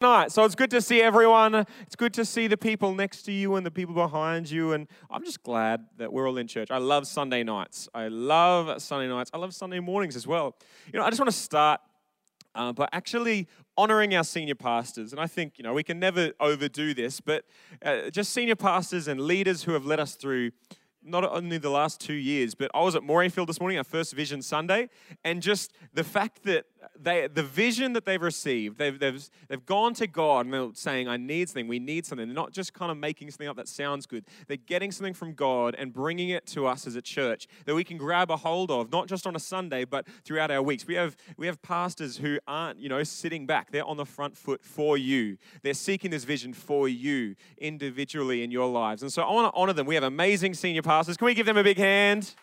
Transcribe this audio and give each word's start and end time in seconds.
night. 0.00 0.32
So 0.32 0.44
it's 0.44 0.54
good 0.54 0.70
to 0.70 0.80
see 0.80 1.02
everyone. 1.02 1.54
It's 1.82 1.94
good 1.94 2.14
to 2.14 2.24
see 2.24 2.46
the 2.46 2.56
people 2.56 2.94
next 2.94 3.22
to 3.24 3.32
you 3.32 3.56
and 3.56 3.66
the 3.66 3.70
people 3.70 3.94
behind 3.94 4.50
you. 4.50 4.72
And 4.72 4.88
I'm 5.10 5.22
just 5.22 5.42
glad 5.42 5.84
that 5.98 6.10
we're 6.10 6.26
all 6.26 6.38
in 6.38 6.46
church. 6.46 6.70
I 6.70 6.78
love 6.78 7.06
Sunday 7.06 7.42
nights. 7.42 7.86
I 7.92 8.08
love 8.08 8.80
Sunday 8.80 9.08
nights. 9.08 9.30
I 9.34 9.36
love 9.36 9.54
Sunday 9.54 9.78
mornings 9.78 10.16
as 10.16 10.26
well. 10.26 10.56
You 10.90 10.98
know, 10.98 11.04
I 11.04 11.10
just 11.10 11.20
want 11.20 11.30
to 11.30 11.36
start 11.36 11.82
uh, 12.54 12.72
by 12.72 12.88
actually 12.92 13.46
honoring 13.76 14.14
our 14.14 14.24
senior 14.24 14.54
pastors. 14.54 15.12
And 15.12 15.20
I 15.20 15.26
think, 15.26 15.58
you 15.58 15.64
know, 15.64 15.74
we 15.74 15.82
can 15.82 15.98
never 15.98 16.32
overdo 16.40 16.94
this, 16.94 17.20
but 17.20 17.44
uh, 17.84 18.08
just 18.08 18.32
senior 18.32 18.56
pastors 18.56 19.06
and 19.06 19.20
leaders 19.20 19.64
who 19.64 19.72
have 19.72 19.84
led 19.84 20.00
us 20.00 20.14
through 20.14 20.52
not 21.02 21.24
only 21.24 21.58
the 21.58 21.70
last 21.70 22.00
two 22.00 22.14
years, 22.14 22.54
but 22.54 22.70
I 22.74 22.80
was 22.80 22.94
at 22.94 23.02
Morayfield 23.02 23.48
this 23.48 23.60
morning, 23.60 23.76
our 23.76 23.84
first 23.84 24.14
Vision 24.14 24.40
Sunday, 24.40 24.88
and 25.24 25.42
just 25.42 25.72
the 25.92 26.04
fact 26.04 26.42
that 26.44 26.64
they, 26.98 27.28
the 27.28 27.42
vision 27.42 27.92
that 27.94 28.04
they've 28.04 28.20
received, 28.20 28.78
they've, 28.78 28.98
they've, 28.98 29.28
they've 29.48 29.64
gone 29.64 29.94
to 29.94 30.06
God 30.06 30.46
and 30.46 30.54
they're 30.54 30.68
saying, 30.74 31.08
I 31.08 31.16
need 31.16 31.48
something, 31.48 31.68
we 31.68 31.78
need 31.78 32.06
something. 32.06 32.26
They're 32.26 32.34
not 32.34 32.52
just 32.52 32.72
kind 32.72 32.90
of 32.90 32.98
making 32.98 33.30
something 33.30 33.48
up 33.48 33.56
that 33.56 33.68
sounds 33.68 34.06
good. 34.06 34.24
They're 34.48 34.56
getting 34.56 34.90
something 34.90 35.14
from 35.14 35.34
God 35.34 35.74
and 35.78 35.92
bringing 35.92 36.30
it 36.30 36.46
to 36.48 36.66
us 36.66 36.86
as 36.86 36.96
a 36.96 37.02
church 37.02 37.46
that 37.66 37.74
we 37.74 37.84
can 37.84 37.96
grab 37.96 38.30
a 38.30 38.36
hold 38.36 38.70
of, 38.70 38.90
not 38.90 39.08
just 39.08 39.26
on 39.26 39.36
a 39.36 39.40
Sunday, 39.40 39.84
but 39.84 40.06
throughout 40.24 40.50
our 40.50 40.62
weeks. 40.62 40.86
We 40.86 40.94
have, 40.94 41.16
we 41.36 41.46
have 41.46 41.60
pastors 41.62 42.16
who 42.16 42.38
aren't, 42.46 42.78
you 42.78 42.88
know, 42.88 43.02
sitting 43.02 43.46
back. 43.46 43.70
They're 43.70 43.84
on 43.84 43.96
the 43.96 44.06
front 44.06 44.36
foot 44.36 44.64
for 44.64 44.96
you. 44.96 45.36
They're 45.62 45.74
seeking 45.74 46.10
this 46.10 46.24
vision 46.24 46.52
for 46.52 46.88
you 46.88 47.36
individually 47.58 48.42
in 48.42 48.50
your 48.50 48.68
lives. 48.68 49.02
And 49.02 49.12
so 49.12 49.22
I 49.22 49.32
want 49.32 49.52
to 49.52 49.58
honor 49.58 49.72
them. 49.72 49.86
We 49.86 49.94
have 49.94 50.04
amazing 50.04 50.54
senior 50.54 50.82
pastors. 50.82 51.16
Can 51.16 51.26
we 51.26 51.34
give 51.34 51.46
them 51.46 51.56
a 51.56 51.64
big 51.64 51.78
hand? 51.78 52.34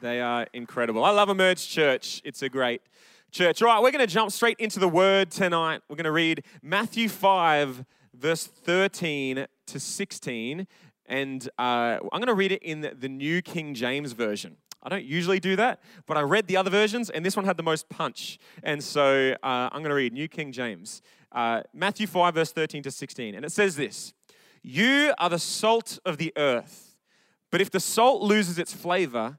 They 0.00 0.20
are 0.20 0.46
incredible. 0.52 1.04
I 1.04 1.10
love 1.10 1.28
Emerge 1.28 1.68
Church. 1.68 2.22
It's 2.24 2.42
a 2.42 2.48
great 2.48 2.82
church. 3.32 3.60
All 3.62 3.68
right, 3.68 3.82
we're 3.82 3.90
going 3.90 4.06
to 4.06 4.12
jump 4.12 4.30
straight 4.30 4.56
into 4.60 4.78
the 4.78 4.88
word 4.88 5.32
tonight. 5.32 5.82
We're 5.88 5.96
going 5.96 6.04
to 6.04 6.12
read 6.12 6.44
Matthew 6.62 7.08
5, 7.08 7.84
verse 8.14 8.46
13 8.46 9.46
to 9.66 9.80
16. 9.80 10.68
And 11.06 11.48
uh, 11.58 11.98
I'm 12.12 12.20
going 12.20 12.28
to 12.28 12.34
read 12.34 12.52
it 12.52 12.62
in 12.62 12.88
the 12.96 13.08
New 13.08 13.42
King 13.42 13.74
James 13.74 14.12
Version. 14.12 14.56
I 14.84 14.88
don't 14.88 15.04
usually 15.04 15.40
do 15.40 15.56
that, 15.56 15.80
but 16.06 16.16
I 16.16 16.20
read 16.20 16.46
the 16.46 16.56
other 16.56 16.70
versions, 16.70 17.10
and 17.10 17.26
this 17.26 17.34
one 17.34 17.44
had 17.44 17.56
the 17.56 17.64
most 17.64 17.88
punch. 17.88 18.38
And 18.62 18.84
so 18.84 19.34
uh, 19.42 19.68
I'm 19.72 19.80
going 19.80 19.90
to 19.90 19.96
read 19.96 20.12
New 20.12 20.28
King 20.28 20.52
James, 20.52 21.02
uh, 21.32 21.62
Matthew 21.74 22.06
5, 22.06 22.34
verse 22.34 22.52
13 22.52 22.84
to 22.84 22.92
16. 22.92 23.34
And 23.34 23.44
it 23.44 23.50
says 23.50 23.74
this 23.74 24.14
You 24.62 25.12
are 25.18 25.28
the 25.28 25.40
salt 25.40 25.98
of 26.04 26.18
the 26.18 26.32
earth, 26.36 26.94
but 27.50 27.60
if 27.60 27.68
the 27.68 27.80
salt 27.80 28.22
loses 28.22 28.60
its 28.60 28.72
flavor, 28.72 29.38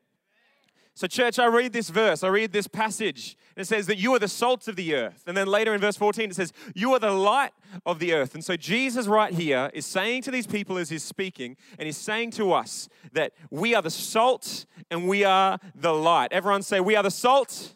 So, 1.01 1.07
church, 1.07 1.39
I 1.39 1.47
read 1.47 1.73
this 1.73 1.89
verse, 1.89 2.23
I 2.23 2.27
read 2.27 2.51
this 2.51 2.67
passage, 2.67 3.35
and 3.55 3.63
it 3.63 3.67
says 3.67 3.87
that 3.87 3.97
you 3.97 4.13
are 4.13 4.19
the 4.19 4.27
salt 4.27 4.67
of 4.67 4.75
the 4.75 4.93
earth. 4.93 5.23
And 5.25 5.35
then 5.35 5.47
later 5.47 5.73
in 5.73 5.81
verse 5.81 5.97
14, 5.97 6.29
it 6.29 6.35
says, 6.35 6.53
You 6.75 6.93
are 6.93 6.99
the 6.99 7.09
light 7.09 7.53
of 7.87 7.97
the 7.97 8.13
earth. 8.13 8.35
And 8.35 8.45
so, 8.45 8.55
Jesus, 8.55 9.07
right 9.07 9.33
here, 9.33 9.71
is 9.73 9.83
saying 9.83 10.21
to 10.21 10.29
these 10.29 10.45
people 10.45 10.77
as 10.77 10.91
he's 10.91 11.01
speaking, 11.01 11.57
and 11.79 11.87
he's 11.87 11.97
saying 11.97 12.29
to 12.33 12.53
us 12.53 12.87
that 13.13 13.33
we 13.49 13.73
are 13.73 13.81
the 13.81 13.89
salt 13.89 14.67
and 14.91 15.07
we 15.07 15.23
are 15.23 15.57
the 15.73 15.91
light. 15.91 16.31
Everyone 16.31 16.61
say, 16.61 16.79
We 16.79 16.95
are 16.95 17.01
the 17.01 17.09
salt, 17.09 17.73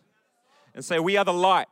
and 0.75 0.85
say, 0.85 0.99
We 0.99 1.17
are 1.17 1.25
the 1.25 1.33
light. 1.33 1.65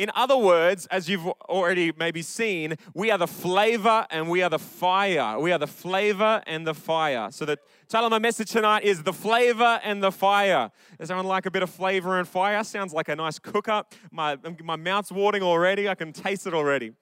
In 0.00 0.10
other 0.14 0.36
words, 0.38 0.86
as 0.86 1.10
you've 1.10 1.26
already 1.26 1.92
maybe 1.94 2.22
seen, 2.22 2.76
we 2.94 3.10
are 3.10 3.18
the 3.18 3.26
flavor 3.26 4.06
and 4.08 4.30
we 4.30 4.40
are 4.40 4.48
the 4.48 4.58
fire. 4.58 5.38
We 5.38 5.52
are 5.52 5.58
the 5.58 5.66
flavor 5.66 6.42
and 6.46 6.66
the 6.66 6.72
fire. 6.72 7.30
So 7.30 7.44
the 7.44 7.58
title 7.86 8.06
of 8.06 8.10
my 8.10 8.18
message 8.18 8.50
tonight 8.50 8.82
is 8.82 9.02
The 9.02 9.12
Flavor 9.12 9.78
and 9.84 10.02
the 10.02 10.10
Fire. 10.10 10.70
Does 10.98 11.10
anyone 11.10 11.26
like 11.26 11.44
a 11.44 11.50
bit 11.50 11.62
of 11.62 11.68
flavor 11.68 12.18
and 12.18 12.26
fire? 12.26 12.64
Sounds 12.64 12.94
like 12.94 13.10
a 13.10 13.16
nice 13.16 13.38
cook 13.38 13.68
up. 13.68 13.92
My, 14.10 14.38
my 14.64 14.76
mouth's 14.76 15.12
watering 15.12 15.42
already. 15.42 15.86
I 15.86 15.94
can 15.94 16.14
taste 16.14 16.46
it 16.46 16.54
already. 16.54 16.92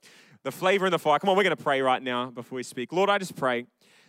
The 0.43 0.51
flavor 0.51 0.87
and 0.87 0.93
the 0.93 0.99
fire. 0.99 1.21
Come 1.21 1.31
on, 1.31 1.37
we're 1.37 1.45
going 1.45 1.57
to 1.57 1.63
pray 1.63 1.81
right 1.81 2.03
now 2.03 2.33
before 2.33 2.57
we 2.57 2.65
speak. 2.65 2.93
Lord, 2.93 3.11
I 3.11 3.19
just 3.19 3.37
pray 3.37 3.67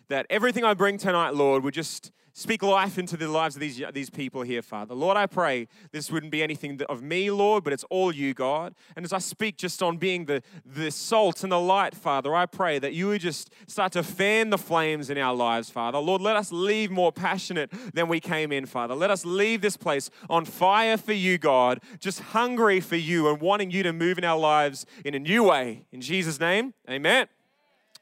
that 0.09 0.25
everything 0.30 0.64
I 0.64 0.74
bring 0.74 0.97
tonight, 0.97 1.34
Lord, 1.34 1.64
would 1.64 1.74
just 1.74 2.12
speak 2.34 2.64
life 2.64 2.97
into 2.97 3.18
the 3.18 3.28
lives 3.28 3.56
of 3.56 3.59
these, 3.59 3.81
these 3.94 4.09
people 4.09 4.44
here, 4.44 4.62
Father. 4.62 4.94
Lord, 4.96 5.18
I 5.18 5.25
pray 5.25 5.68
this 5.92 6.12
wouldn't 6.12 6.31
be 6.31 6.42
anything 6.42 6.80
of 6.88 7.02
me, 7.02 7.30
Lord, 7.31 7.64
but 7.64 7.74
it's 7.74 7.84
all 7.90 8.14
you, 8.14 8.34
God. 8.34 8.75
And 8.96 9.03
as 9.03 9.12
I 9.12 9.18
speak 9.18 9.58
just 9.58 9.84
on 9.84 9.97
being 9.97 10.25
the, 10.25 10.42
the 10.66 10.90
salt 10.90 11.44
and 11.44 11.52
the 11.52 11.59
light, 11.59 11.94
Father, 11.94 12.34
I 12.34 12.46
pray 12.46 12.80
that 12.80 12.94
you 12.94 13.08
would 13.08 13.22
just 13.22 13.52
start 13.68 13.92
to 13.94 14.03
fan 14.03 14.52
the 14.52 14.58
flames 14.58 15.09
in 15.09 15.18
our 15.18 15.36
lives, 15.36 15.70
Father. 15.70 15.97
Lord, 15.97 16.22
let 16.22 16.36
us 16.36 16.52
leave 16.52 16.91
more 16.91 17.12
passionate 17.12 17.72
than 17.94 18.08
we 18.08 18.20
came 18.20 18.52
in, 18.52 18.66
Father. 18.66 18.96
Let 18.96 19.12
us 19.12 19.26
leave 19.26 19.62
this 19.62 19.76
place 19.76 20.09
on 20.30 20.46
fire 20.46 20.97
for 20.97 21.14
you, 21.14 21.38
God, 21.38 21.81
just 22.00 22.22
hungry 22.22 22.80
for 22.80 22.96
you 22.96 23.28
and 23.30 23.41
wanting 23.41 23.72
you 23.72 23.84
to 23.84 23.91
move 23.91 24.18
in 24.18 24.24
our 24.24 24.40
lives 24.40 24.86
in 25.03 25.14
a 25.14 25.20
new 25.20 25.44
way. 25.44 25.86
In 25.91 26.02
Jesus' 26.02 26.40
name, 26.40 26.74
amen. 26.90 27.28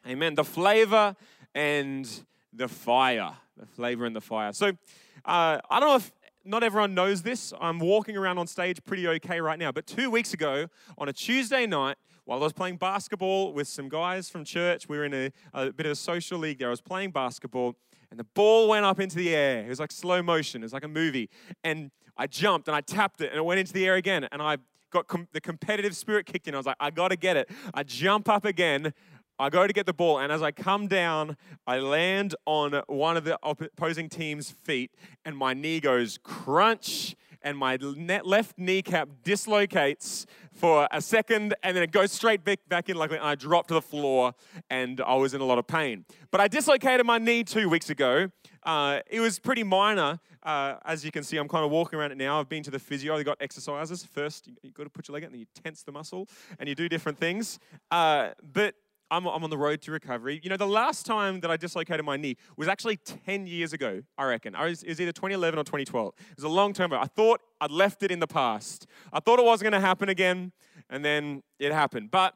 Amen. 0.07 0.35
The 0.35 0.43
flavor 0.43 1.15
and 1.57 2.07
the 2.53 2.67
fire. 2.67 3.33
The 3.57 3.65
flavor 3.65 4.05
and 4.05 4.15
the 4.15 4.21
fire. 4.21 4.53
So, 4.53 4.67
uh, 5.25 5.57
I 5.69 5.79
don't 5.79 5.89
know 5.89 5.95
if 5.95 6.11
not 6.45 6.63
everyone 6.63 6.93
knows 6.93 7.23
this. 7.23 7.51
I'm 7.59 7.79
walking 7.79 8.15
around 8.15 8.37
on 8.37 8.45
stage 8.45 8.77
pretty 8.85 9.07
okay 9.07 9.41
right 9.41 9.57
now. 9.57 9.71
But 9.71 9.87
two 9.87 10.11
weeks 10.11 10.33
ago, 10.33 10.67
on 10.99 11.09
a 11.09 11.13
Tuesday 11.13 11.65
night, 11.65 11.97
while 12.25 12.39
I 12.39 12.43
was 12.43 12.53
playing 12.53 12.77
basketball 12.77 13.53
with 13.53 13.67
some 13.67 13.89
guys 13.89 14.29
from 14.29 14.45
church, 14.45 14.87
we 14.87 14.97
were 14.97 15.05
in 15.05 15.13
a, 15.13 15.31
a 15.53 15.71
bit 15.71 15.87
of 15.87 15.93
a 15.93 15.95
social 15.95 16.37
league 16.37 16.59
there. 16.59 16.67
I 16.67 16.71
was 16.71 16.81
playing 16.81 17.11
basketball, 17.11 17.75
and 18.11 18.19
the 18.19 18.25
ball 18.35 18.67
went 18.67 18.85
up 18.85 18.99
into 18.99 19.15
the 19.15 19.35
air. 19.35 19.65
It 19.65 19.69
was 19.69 19.79
like 19.79 19.91
slow 19.91 20.21
motion, 20.21 20.61
it 20.61 20.65
was 20.65 20.73
like 20.73 20.85
a 20.85 20.89
movie. 20.89 21.29
And 21.63 21.89
I 22.15 22.27
jumped 22.27 22.67
and 22.67 22.75
I 22.75 22.81
tapped 22.81 23.21
it, 23.21 23.31
and 23.31 23.37
it 23.37 23.43
went 23.43 23.59
into 23.59 23.73
the 23.73 23.85
air 23.87 23.95
again. 23.95 24.27
And 24.31 24.41
I 24.41 24.57
got 24.91 25.07
com- 25.07 25.27
the 25.31 25.41
competitive 25.41 25.95
spirit 25.95 26.25
kicked 26.25 26.47
in. 26.47 26.53
I 26.53 26.57
was 26.57 26.65
like, 26.65 26.77
I 26.79 26.91
got 26.91 27.09
to 27.09 27.17
get 27.17 27.35
it. 27.35 27.49
I 27.73 27.83
jump 27.83 28.29
up 28.29 28.45
again. 28.45 28.93
I 29.39 29.49
go 29.49 29.67
to 29.67 29.73
get 29.73 29.85
the 29.85 29.93
ball, 29.93 30.17
and 30.19 30.31
as 30.31 30.41
I 30.41 30.51
come 30.51 30.87
down, 30.87 31.37
I 31.67 31.77
land 31.77 32.33
on 32.45 32.81
one 32.87 33.17
of 33.17 33.23
the 33.23 33.37
opposing 33.43 34.09
team's 34.09 34.49
feet, 34.49 34.91
and 35.25 35.37
my 35.37 35.53
knee 35.53 35.79
goes 35.79 36.17
crunch, 36.23 37.15
and 37.43 37.55
my 37.55 37.75
left 37.75 38.57
kneecap 38.57 39.09
dislocates 39.23 40.25
for 40.51 40.87
a 40.91 41.01
second, 41.01 41.53
and 41.61 41.75
then 41.75 41.83
it 41.83 41.91
goes 41.91 42.11
straight 42.11 42.43
back, 42.43 42.89
in 42.89 42.97
like 42.97 43.11
I 43.11 43.35
drop 43.35 43.67
to 43.67 43.75
the 43.75 43.81
floor, 43.81 44.33
and 44.71 44.99
I 45.01 45.13
was 45.13 45.35
in 45.35 45.41
a 45.41 45.45
lot 45.45 45.59
of 45.59 45.67
pain. 45.67 46.05
But 46.31 46.41
I 46.41 46.47
dislocated 46.47 47.05
my 47.05 47.19
knee 47.19 47.43
two 47.43 47.69
weeks 47.69 47.91
ago. 47.91 48.31
Uh, 48.63 49.01
it 49.07 49.19
was 49.19 49.37
pretty 49.37 49.63
minor. 49.63 50.19
Uh, 50.41 50.77
as 50.83 51.05
you 51.05 51.11
can 51.11 51.23
see, 51.23 51.37
I'm 51.37 51.47
kind 51.47 51.63
of 51.63 51.69
walking 51.69 51.99
around 51.99 52.11
it 52.11 52.17
now. 52.17 52.39
I've 52.39 52.49
been 52.49 52.63
to 52.63 52.71
the 52.71 52.79
physio. 52.79 53.17
They 53.17 53.23
got 53.23 53.37
exercises. 53.39 54.03
First, 54.03 54.47
you, 54.47 54.55
have 54.63 54.73
got 54.73 54.83
to 54.85 54.89
put 54.89 55.07
your 55.07 55.13
leg 55.13 55.23
out, 55.23 55.27
and 55.27 55.33
then 55.35 55.41
you 55.41 55.47
tense 55.63 55.83
the 55.83 55.91
muscle, 55.91 56.27
and 56.57 56.67
you 56.67 56.73
do 56.73 56.89
different 56.89 57.19
things. 57.19 57.59
Uh, 57.91 58.29
but 58.41 58.73
I'm, 59.09 59.25
I'm 59.25 59.43
on 59.43 59.49
the 59.49 59.57
road 59.57 59.81
to 59.83 59.91
recovery. 59.91 60.39
You 60.43 60.49
know, 60.49 60.57
the 60.57 60.67
last 60.67 61.05
time 61.05 61.39
that 61.41 61.51
I 61.51 61.57
dislocated 61.57 62.05
my 62.05 62.17
knee 62.17 62.35
was 62.57 62.67
actually 62.67 62.97
10 62.97 63.47
years 63.47 63.73
ago, 63.73 64.01
I 64.17 64.25
reckon. 64.25 64.55
I 64.55 64.65
was, 64.65 64.83
it 64.83 64.89
was 64.89 65.01
either 65.01 65.11
2011 65.11 65.57
or 65.57 65.63
2012. 65.63 66.13
It 66.17 66.35
was 66.35 66.43
a 66.43 66.49
long 66.49 66.73
time 66.73 66.91
ago. 66.91 67.01
I 67.01 67.07
thought 67.07 67.41
I'd 67.61 67.71
left 67.71 68.03
it 68.03 68.11
in 68.11 68.19
the 68.19 68.27
past. 68.27 68.87
I 69.13 69.19
thought 69.19 69.39
it 69.39 69.45
wasn't 69.45 69.71
going 69.71 69.81
to 69.81 69.85
happen 69.85 70.09
again, 70.09 70.51
and 70.89 71.03
then 71.03 71.43
it 71.59 71.71
happened. 71.71 72.11
But 72.11 72.35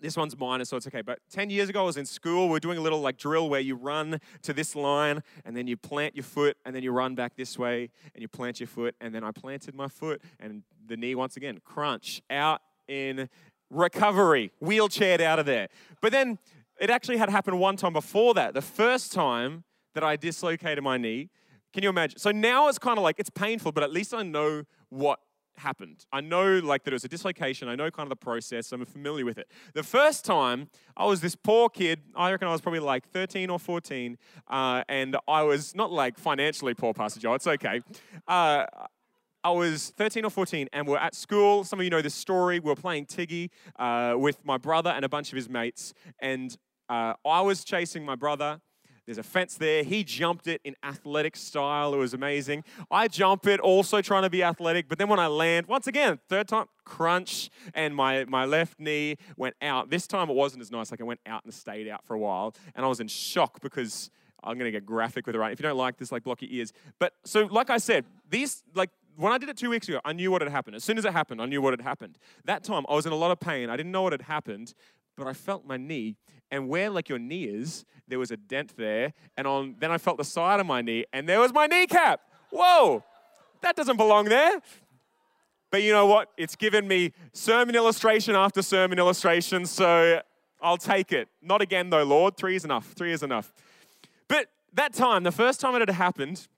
this 0.00 0.16
one's 0.16 0.38
minor, 0.38 0.64
so 0.64 0.76
it's 0.76 0.86
okay. 0.86 1.02
But 1.02 1.20
10 1.30 1.50
years 1.50 1.68
ago, 1.68 1.82
I 1.82 1.84
was 1.84 1.96
in 1.96 2.06
school. 2.06 2.48
We 2.48 2.56
are 2.56 2.60
doing 2.60 2.78
a 2.78 2.80
little 2.80 3.00
like 3.00 3.18
drill 3.18 3.50
where 3.50 3.60
you 3.60 3.74
run 3.74 4.20
to 4.42 4.52
this 4.52 4.74
line 4.74 5.22
and 5.44 5.56
then 5.56 5.66
you 5.66 5.76
plant 5.76 6.16
your 6.16 6.24
foot 6.24 6.56
and 6.64 6.74
then 6.74 6.82
you 6.82 6.90
run 6.92 7.14
back 7.14 7.36
this 7.36 7.58
way 7.58 7.90
and 8.14 8.22
you 8.22 8.28
plant 8.28 8.60
your 8.60 8.66
foot. 8.66 8.94
And 9.00 9.14
then 9.14 9.22
I 9.22 9.30
planted 9.30 9.74
my 9.74 9.88
foot 9.88 10.22
and 10.38 10.62
the 10.86 10.96
knee 10.96 11.14
once 11.14 11.36
again, 11.36 11.60
crunch 11.64 12.22
out 12.30 12.62
in 12.88 13.28
recovery, 13.70 14.52
wheelchaired 14.62 15.20
out 15.20 15.38
of 15.38 15.46
there. 15.46 15.68
But 16.00 16.12
then 16.12 16.38
it 16.80 16.90
actually 16.90 17.18
had 17.18 17.30
happened 17.30 17.58
one 17.58 17.76
time 17.76 17.92
before 17.92 18.34
that. 18.34 18.54
The 18.54 18.62
first 18.62 19.12
time 19.12 19.64
that 19.94 20.04
I 20.04 20.16
dislocated 20.16 20.82
my 20.82 20.96
knee. 20.96 21.30
Can 21.72 21.82
you 21.82 21.88
imagine? 21.88 22.18
So 22.18 22.30
now 22.30 22.68
it's 22.68 22.78
kind 22.78 22.98
of 22.98 23.04
like 23.04 23.16
it's 23.18 23.30
painful, 23.30 23.72
but 23.72 23.82
at 23.82 23.92
least 23.92 24.12
I 24.12 24.22
know 24.22 24.64
what 24.88 25.20
happened. 25.56 26.04
I 26.12 26.20
know 26.20 26.58
like 26.58 26.84
that 26.84 26.92
it 26.92 26.94
was 26.94 27.04
a 27.04 27.08
dislocation. 27.08 27.68
I 27.68 27.76
know 27.76 27.90
kind 27.90 28.06
of 28.06 28.10
the 28.10 28.16
process. 28.16 28.72
I'm 28.72 28.84
familiar 28.84 29.24
with 29.24 29.38
it. 29.38 29.50
The 29.74 29.82
first 29.82 30.24
time 30.24 30.68
I 30.96 31.04
was 31.06 31.20
this 31.20 31.36
poor 31.36 31.68
kid. 31.68 32.00
I 32.16 32.30
reckon 32.32 32.48
I 32.48 32.52
was 32.52 32.60
probably 32.60 32.80
like 32.80 33.08
13 33.10 33.50
or 33.50 33.58
14, 33.58 34.18
uh, 34.48 34.82
and 34.88 35.16
I 35.28 35.42
was 35.42 35.74
not 35.74 35.92
like 35.92 36.18
financially 36.18 36.74
poor, 36.74 36.92
Pastor 36.92 37.20
Joe. 37.20 37.34
It's 37.34 37.46
okay. 37.46 37.82
Uh, 38.26 38.66
I 39.42 39.50
was 39.50 39.90
13 39.96 40.26
or 40.26 40.30
14, 40.30 40.68
and 40.72 40.86
we're 40.86 40.98
at 40.98 41.14
school. 41.14 41.64
Some 41.64 41.80
of 41.80 41.84
you 41.84 41.90
know 41.90 42.02
this 42.02 42.14
story. 42.14 42.60
We 42.60 42.68
were 42.68 42.76
playing 42.76 43.06
Tiggy 43.06 43.50
uh, 43.78 44.14
with 44.16 44.44
my 44.44 44.58
brother 44.58 44.90
and 44.90 45.02
a 45.02 45.08
bunch 45.08 45.32
of 45.32 45.36
his 45.36 45.48
mates, 45.48 45.94
and 46.20 46.54
uh, 46.90 47.14
I 47.24 47.40
was 47.40 47.64
chasing 47.64 48.04
my 48.04 48.16
brother. 48.16 48.60
There's 49.06 49.16
a 49.16 49.22
fence 49.22 49.54
there. 49.54 49.82
He 49.82 50.04
jumped 50.04 50.46
it 50.46 50.60
in 50.62 50.76
athletic 50.84 51.36
style. 51.36 51.94
It 51.94 51.96
was 51.96 52.12
amazing. 52.12 52.64
I 52.90 53.08
jump 53.08 53.46
it, 53.46 53.58
also 53.60 54.02
trying 54.02 54.22
to 54.22 54.30
be 54.30 54.44
athletic. 54.44 54.88
But 54.88 54.98
then 54.98 55.08
when 55.08 55.18
I 55.18 55.26
land, 55.26 55.66
once 55.66 55.86
again, 55.86 56.20
third 56.28 56.46
time, 56.46 56.66
crunch, 56.84 57.50
and 57.74 57.96
my, 57.96 58.24
my 58.26 58.44
left 58.44 58.78
knee 58.78 59.16
went 59.36 59.56
out. 59.62 59.90
This 59.90 60.06
time 60.06 60.30
it 60.30 60.36
wasn't 60.36 60.60
as 60.60 60.70
nice. 60.70 60.92
Like 60.92 61.00
I 61.00 61.04
went 61.04 61.20
out 61.26 61.44
and 61.44 61.52
stayed 61.52 61.88
out 61.88 62.04
for 62.04 62.14
a 62.14 62.18
while. 62.20 62.54
And 62.76 62.84
I 62.84 62.88
was 62.88 63.00
in 63.00 63.08
shock 63.08 63.60
because 63.60 64.10
I'm 64.44 64.58
going 64.58 64.66
to 64.66 64.70
get 64.70 64.86
graphic 64.86 65.26
with 65.26 65.34
it, 65.34 65.38
right? 65.38 65.52
If 65.52 65.58
you 65.58 65.64
don't 65.64 65.76
like 65.76 65.96
this, 65.96 66.12
like 66.12 66.22
block 66.22 66.42
your 66.42 66.50
ears. 66.50 66.72
But 66.98 67.14
so, 67.24 67.46
like 67.46 67.70
I 67.70 67.78
said, 67.78 68.04
these, 68.28 68.62
like, 68.74 68.90
when 69.16 69.32
I 69.32 69.38
did 69.38 69.48
it 69.48 69.56
two 69.56 69.70
weeks 69.70 69.88
ago, 69.88 70.00
I 70.04 70.12
knew 70.12 70.30
what 70.30 70.42
had 70.42 70.50
happened. 70.50 70.76
As 70.76 70.84
soon 70.84 70.98
as 70.98 71.04
it 71.04 71.12
happened, 71.12 71.40
I 71.42 71.46
knew 71.46 71.60
what 71.60 71.72
had 71.72 71.80
happened. 71.80 72.18
That 72.44 72.64
time, 72.64 72.84
I 72.88 72.94
was 72.94 73.06
in 73.06 73.12
a 73.12 73.16
lot 73.16 73.30
of 73.30 73.40
pain. 73.40 73.70
I 73.70 73.76
didn't 73.76 73.92
know 73.92 74.02
what 74.02 74.12
had 74.12 74.22
happened, 74.22 74.74
but 75.16 75.26
I 75.26 75.32
felt 75.32 75.66
my 75.66 75.76
knee. 75.76 76.16
And 76.50 76.68
where 76.68 76.90
like 76.90 77.08
your 77.08 77.18
knee 77.18 77.44
is, 77.44 77.84
there 78.08 78.18
was 78.18 78.30
a 78.30 78.36
dent 78.36 78.76
there. 78.76 79.12
And 79.36 79.46
on 79.46 79.76
then 79.78 79.90
I 79.90 79.98
felt 79.98 80.16
the 80.16 80.24
side 80.24 80.60
of 80.60 80.66
my 80.66 80.82
knee, 80.82 81.04
and 81.12 81.28
there 81.28 81.40
was 81.40 81.52
my 81.52 81.66
kneecap. 81.66 82.20
Whoa, 82.50 83.04
that 83.60 83.76
doesn't 83.76 83.96
belong 83.96 84.24
there. 84.24 84.60
But 85.70 85.82
you 85.82 85.92
know 85.92 86.06
what? 86.06 86.30
It's 86.36 86.56
given 86.56 86.88
me 86.88 87.12
sermon 87.32 87.76
illustration 87.76 88.34
after 88.34 88.60
sermon 88.62 88.98
illustration, 88.98 89.66
so 89.66 90.20
I'll 90.60 90.76
take 90.76 91.12
it. 91.12 91.28
Not 91.40 91.62
again 91.62 91.90
though, 91.90 92.02
Lord. 92.02 92.36
Three 92.36 92.56
is 92.56 92.64
enough. 92.64 92.92
Three 92.92 93.12
is 93.12 93.22
enough. 93.22 93.52
But 94.26 94.48
that 94.74 94.92
time, 94.92 95.22
the 95.22 95.32
first 95.32 95.60
time 95.60 95.74
it 95.76 95.80
had 95.80 95.90
happened, 95.90 96.48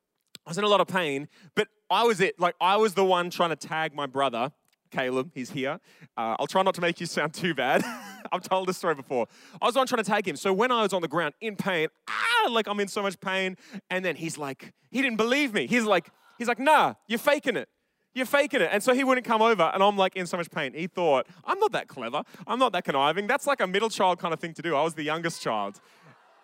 I 0.47 0.51
was 0.51 0.59
in 0.59 0.65
a 0.65 0.69
lot 0.69 0.81
of 0.81 0.89
pain, 0.89 1.29
but 1.55 1.69
I 1.91 2.05
was 2.05 2.21
it. 2.21 2.39
Like 2.41 2.55
I 2.61 2.77
was 2.77 2.95
the 2.95 3.05
one 3.05 3.31
trying 3.31 3.51
to 3.51 3.57
tag 3.57 3.95
my 3.95 4.07
brother 4.07 4.53
Caleb. 4.93 5.33
He's 5.35 5.51
here. 5.51 5.81
Uh, 6.17 6.37
I'll 6.39 6.47
try 6.47 6.63
not 6.63 6.75
to 6.77 6.81
make 6.81 7.01
you 7.01 7.07
sound 7.07 7.35
too 7.35 7.55
bad. 7.55 7.83
I've 8.33 8.43
told 8.43 8.69
this 8.69 8.77
story 8.77 8.95
before. 8.95 9.27
I 9.61 9.67
was 9.67 9.77
on 9.77 9.87
trying 9.87 10.05
to 10.05 10.09
tag 10.09 10.29
him. 10.29 10.37
So 10.37 10.53
when 10.53 10.71
I 10.71 10.83
was 10.83 10.93
on 10.93 11.03
the 11.03 11.09
ground 11.09 11.35
in 11.41 11.57
pain, 11.57 11.89
ah, 12.09 12.49
like 12.51 12.69
I'm 12.69 12.79
in 12.79 12.89
so 12.89 13.03
much 13.03 13.19
pain, 13.19 13.57
and 13.91 14.05
then 14.05 14.15
he's 14.15 14.39
like, 14.39 14.73
he 14.91 15.03
didn't 15.03 15.17
believe 15.17 15.53
me. 15.53 15.67
He's 15.67 15.85
like, 15.85 16.11
he's 16.39 16.47
like, 16.47 16.61
nah, 16.61 16.95
you're 17.09 17.19
faking 17.19 17.57
it. 17.57 17.69
You're 18.15 18.27
faking 18.27 18.61
it. 18.61 18.69
And 18.71 18.83
so 18.83 18.93
he 18.93 19.05
wouldn't 19.05 19.27
come 19.27 19.41
over, 19.41 19.71
and 19.75 19.83
I'm 19.83 19.97
like 19.97 20.17
in 20.17 20.27
so 20.27 20.37
much 20.37 20.51
pain. 20.51 20.75
He 20.75 20.87
thought, 20.87 21.27
I'm 21.45 21.59
not 21.59 21.73
that 21.73 21.89
clever. 21.89 22.23
I'm 22.47 22.59
not 22.59 22.73
that 22.73 22.85
conniving. 22.85 23.27
That's 23.27 23.47
like 23.47 23.61
a 23.61 23.67
middle 23.67 23.89
child 23.89 24.19
kind 24.19 24.35
of 24.35 24.41
thing 24.41 24.53
to 24.55 24.63
do. 24.63 24.77
I 24.77 24.83
was 24.83 24.95
the 24.95 25.03
youngest 25.03 25.43
child. 25.43 25.81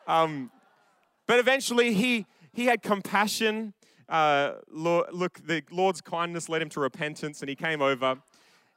Um, 0.06 0.50
but 1.26 1.38
eventually 1.38 1.92
he 1.92 2.26
he 2.52 2.64
had 2.64 2.82
compassion. 2.82 3.74
Uh, 4.08 4.54
look, 4.70 5.46
the 5.46 5.62
Lord's 5.70 6.00
kindness 6.00 6.48
led 6.48 6.62
him 6.62 6.68
to 6.70 6.80
repentance, 6.80 7.40
and 7.40 7.48
he 7.48 7.54
came 7.54 7.82
over. 7.82 8.18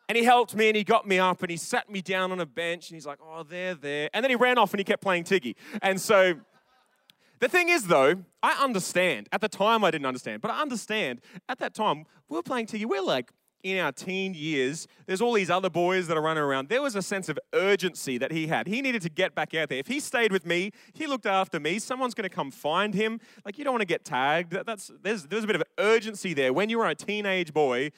And 0.09 0.17
he 0.17 0.25
helped 0.25 0.55
me 0.55 0.67
and 0.67 0.75
he 0.75 0.83
got 0.83 1.07
me 1.07 1.19
up 1.19 1.41
and 1.41 1.49
he 1.49 1.55
sat 1.55 1.89
me 1.89 2.01
down 2.01 2.33
on 2.33 2.41
a 2.41 2.45
bench 2.45 2.89
and 2.89 2.97
he's 2.97 3.05
like, 3.05 3.19
oh, 3.23 3.43
there, 3.43 3.75
there. 3.75 4.09
And 4.13 4.21
then 4.21 4.29
he 4.29 4.35
ran 4.35 4.57
off 4.57 4.73
and 4.73 4.79
he 4.79 4.83
kept 4.83 5.01
playing 5.01 5.23
Tiggy. 5.23 5.55
And 5.81 6.01
so 6.01 6.33
the 7.39 7.47
thing 7.47 7.69
is, 7.69 7.87
though, 7.87 8.21
I 8.43 8.61
understand. 8.61 9.29
At 9.31 9.39
the 9.39 9.47
time, 9.47 9.85
I 9.85 9.91
didn't 9.91 10.05
understand, 10.05 10.41
but 10.41 10.51
I 10.51 10.61
understand. 10.61 11.21
At 11.47 11.59
that 11.59 11.73
time, 11.73 12.05
we 12.27 12.35
were 12.35 12.43
playing 12.43 12.65
Tiggy. 12.65 12.83
We're 12.83 13.01
like 13.01 13.31
in 13.63 13.77
our 13.79 13.91
teen 13.91 14.33
years, 14.33 14.87
there's 15.05 15.21
all 15.21 15.33
these 15.33 15.49
other 15.49 15.69
boys 15.69 16.07
that 16.07 16.17
are 16.17 16.21
running 16.21 16.43
around. 16.43 16.69
There 16.69 16.81
was 16.81 16.95
a 16.95 17.01
sense 17.01 17.29
of 17.29 17.39
urgency 17.53 18.17
that 18.17 18.31
he 18.31 18.47
had. 18.47 18.67
He 18.67 18.81
needed 18.81 19.01
to 19.03 19.09
get 19.09 19.35
back 19.35 19.53
out 19.53 19.69
there. 19.69 19.79
If 19.79 19.87
he 19.87 19.99
stayed 19.99 20.31
with 20.31 20.45
me, 20.45 20.71
he 20.93 21.07
looked 21.07 21.25
after 21.25 21.59
me, 21.59 21.79
someone's 21.79 22.13
going 22.13 22.29
to 22.29 22.35
come 22.35 22.51
find 22.51 22.93
him. 22.93 23.19
Like, 23.45 23.57
you 23.57 23.63
don't 23.63 23.73
want 23.73 23.81
to 23.81 23.87
get 23.87 24.05
tagged. 24.05 24.53
That's, 24.65 24.91
there's, 25.01 25.23
there's 25.25 25.43
a 25.43 25.47
bit 25.47 25.55
of 25.55 25.63
urgency 25.77 26.33
there. 26.33 26.53
When 26.53 26.69
you 26.69 26.79
were 26.79 26.87
a 26.87 26.95
teenage 26.95 27.53
boy, 27.53 27.91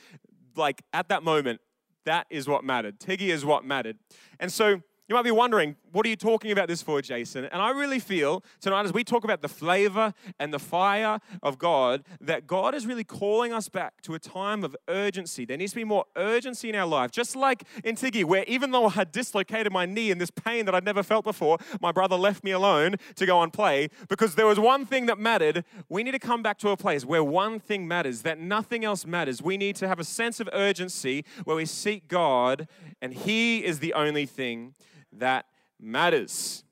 like 0.55 0.81
at 0.93 1.09
that 1.09 1.23
moment, 1.23 1.61
that 2.05 2.27
is 2.29 2.47
what 2.47 2.63
mattered. 2.63 2.99
Tiggy 2.99 3.29
is 3.29 3.45
what 3.45 3.63
mattered. 3.63 3.97
And 4.39 4.51
so 4.51 4.81
you 5.07 5.15
might 5.15 5.23
be 5.23 5.31
wondering, 5.31 5.75
what 5.93 6.07
are 6.07 6.09
you 6.09 6.15
talking 6.15 6.51
about 6.51 6.67
this 6.67 6.81
for, 6.81 7.01
Jason? 7.01 7.45
And 7.45 7.61
I 7.61 7.69
really 7.69 7.99
feel 7.99 8.43
tonight, 8.59 8.83
as 8.83 8.91
we 8.91 9.03
talk 9.03 9.23
about 9.23 9.43
the 9.43 9.47
flavor 9.47 10.13
and 10.39 10.51
the 10.51 10.59
fire 10.59 11.19
of 11.43 11.59
God, 11.59 12.03
that 12.19 12.47
God 12.47 12.73
is 12.73 12.87
really 12.87 13.03
calling 13.03 13.53
us 13.53 13.69
back 13.69 14.01
to 14.01 14.15
a 14.15 14.19
time 14.19 14.63
of 14.63 14.75
urgency. 14.87 15.45
There 15.45 15.55
needs 15.55 15.71
to 15.73 15.75
be 15.75 15.83
more 15.83 16.05
urgency 16.15 16.69
in 16.69 16.75
our 16.75 16.87
life. 16.87 17.11
Just 17.11 17.35
like 17.35 17.63
in 17.83 17.95
Tiggy, 17.95 18.23
where 18.23 18.43
even 18.47 18.71
though 18.71 18.87
I 18.87 18.89
had 18.89 19.11
dislocated 19.11 19.71
my 19.71 19.85
knee 19.85 20.09
in 20.09 20.17
this 20.17 20.31
pain 20.31 20.65
that 20.65 20.73
I'd 20.73 20.83
never 20.83 21.03
felt 21.03 21.23
before, 21.23 21.59
my 21.79 21.91
brother 21.91 22.15
left 22.15 22.43
me 22.43 22.51
alone 22.51 22.95
to 23.15 23.25
go 23.27 23.43
and 23.43 23.53
play 23.53 23.89
because 24.09 24.33
there 24.33 24.47
was 24.47 24.59
one 24.59 24.87
thing 24.87 25.05
that 25.05 25.19
mattered. 25.19 25.63
We 25.89 26.03
need 26.03 26.11
to 26.11 26.19
come 26.19 26.41
back 26.41 26.57
to 26.59 26.69
a 26.69 26.77
place 26.77 27.05
where 27.05 27.23
one 27.23 27.59
thing 27.59 27.87
matters, 27.87 28.23
that 28.23 28.39
nothing 28.39 28.83
else 28.83 29.05
matters. 29.05 29.43
We 29.43 29.57
need 29.57 29.75
to 29.75 29.87
have 29.87 29.99
a 29.99 30.03
sense 30.03 30.39
of 30.39 30.49
urgency 30.53 31.23
where 31.43 31.55
we 31.55 31.67
seek 31.67 32.07
God, 32.07 32.67
and 32.99 33.13
He 33.13 33.63
is 33.63 33.77
the 33.77 33.93
only 33.93 34.25
thing 34.25 34.73
that 35.11 35.45
matters. 35.79 36.63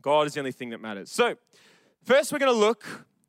God 0.00 0.26
is 0.26 0.34
the 0.34 0.40
only 0.40 0.52
thing 0.52 0.70
that 0.70 0.80
matters. 0.80 1.10
So, 1.10 1.34
first 2.02 2.32
we're 2.32 2.38
going 2.38 2.52
to 2.52 2.58
look, 2.58 2.84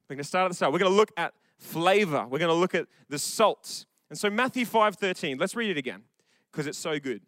we're 0.09 0.15
going 0.15 0.23
to 0.23 0.27
start 0.27 0.45
at 0.45 0.49
the 0.49 0.55
start. 0.55 0.71
We're 0.71 0.79
going 0.79 0.91
to 0.91 0.97
look 0.97 1.11
at 1.17 1.33
flavor. 1.57 2.25
We're 2.27 2.39
going 2.39 2.49
to 2.49 2.53
look 2.53 2.75
at 2.75 2.87
the 3.09 3.19
salt. 3.19 3.85
And 4.09 4.17
so 4.17 4.29
Matthew 4.29 4.65
5:13, 4.65 5.39
let's 5.39 5.55
read 5.55 5.71
it 5.71 5.77
again 5.77 6.03
because 6.51 6.67
it's 6.67 6.77
so 6.77 6.99
good. 6.99 7.21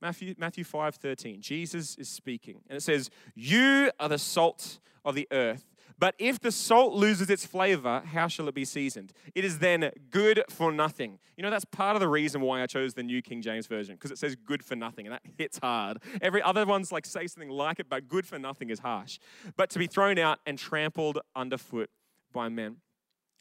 Matthew 0.00 0.34
Matthew 0.38 0.64
5:13. 0.64 1.40
Jesus 1.40 1.96
is 1.96 2.08
speaking 2.08 2.60
and 2.68 2.76
it 2.76 2.82
says, 2.82 3.10
"You 3.34 3.90
are 3.98 4.08
the 4.08 4.18
salt 4.18 4.78
of 5.04 5.14
the 5.14 5.26
earth. 5.32 5.64
But 5.98 6.14
if 6.18 6.38
the 6.38 6.52
salt 6.52 6.92
loses 6.92 7.28
its 7.28 7.44
flavor, 7.44 8.02
how 8.06 8.28
shall 8.28 8.48
it 8.48 8.54
be 8.54 8.64
seasoned? 8.64 9.12
It 9.34 9.44
is 9.44 9.58
then 9.58 9.90
good 10.10 10.44
for 10.48 10.70
nothing. 10.70 11.18
You 11.36 11.42
know, 11.42 11.50
that's 11.50 11.64
part 11.64 11.96
of 11.96 12.00
the 12.00 12.08
reason 12.08 12.40
why 12.40 12.62
I 12.62 12.66
chose 12.66 12.94
the 12.94 13.02
New 13.02 13.20
King 13.20 13.42
James 13.42 13.66
Version, 13.66 13.96
because 13.96 14.12
it 14.12 14.18
says 14.18 14.36
good 14.36 14.64
for 14.64 14.76
nothing, 14.76 15.06
and 15.06 15.12
that 15.12 15.22
hits 15.36 15.58
hard. 15.58 15.98
Every 16.22 16.40
other 16.40 16.64
one's 16.66 16.92
like 16.92 17.04
say 17.04 17.26
something 17.26 17.50
like 17.50 17.80
it, 17.80 17.88
but 17.88 18.08
good 18.08 18.26
for 18.26 18.38
nothing 18.38 18.70
is 18.70 18.78
harsh. 18.78 19.18
But 19.56 19.70
to 19.70 19.78
be 19.78 19.88
thrown 19.88 20.18
out 20.18 20.38
and 20.46 20.56
trampled 20.56 21.18
underfoot 21.34 21.90
by 22.32 22.48
men. 22.48 22.76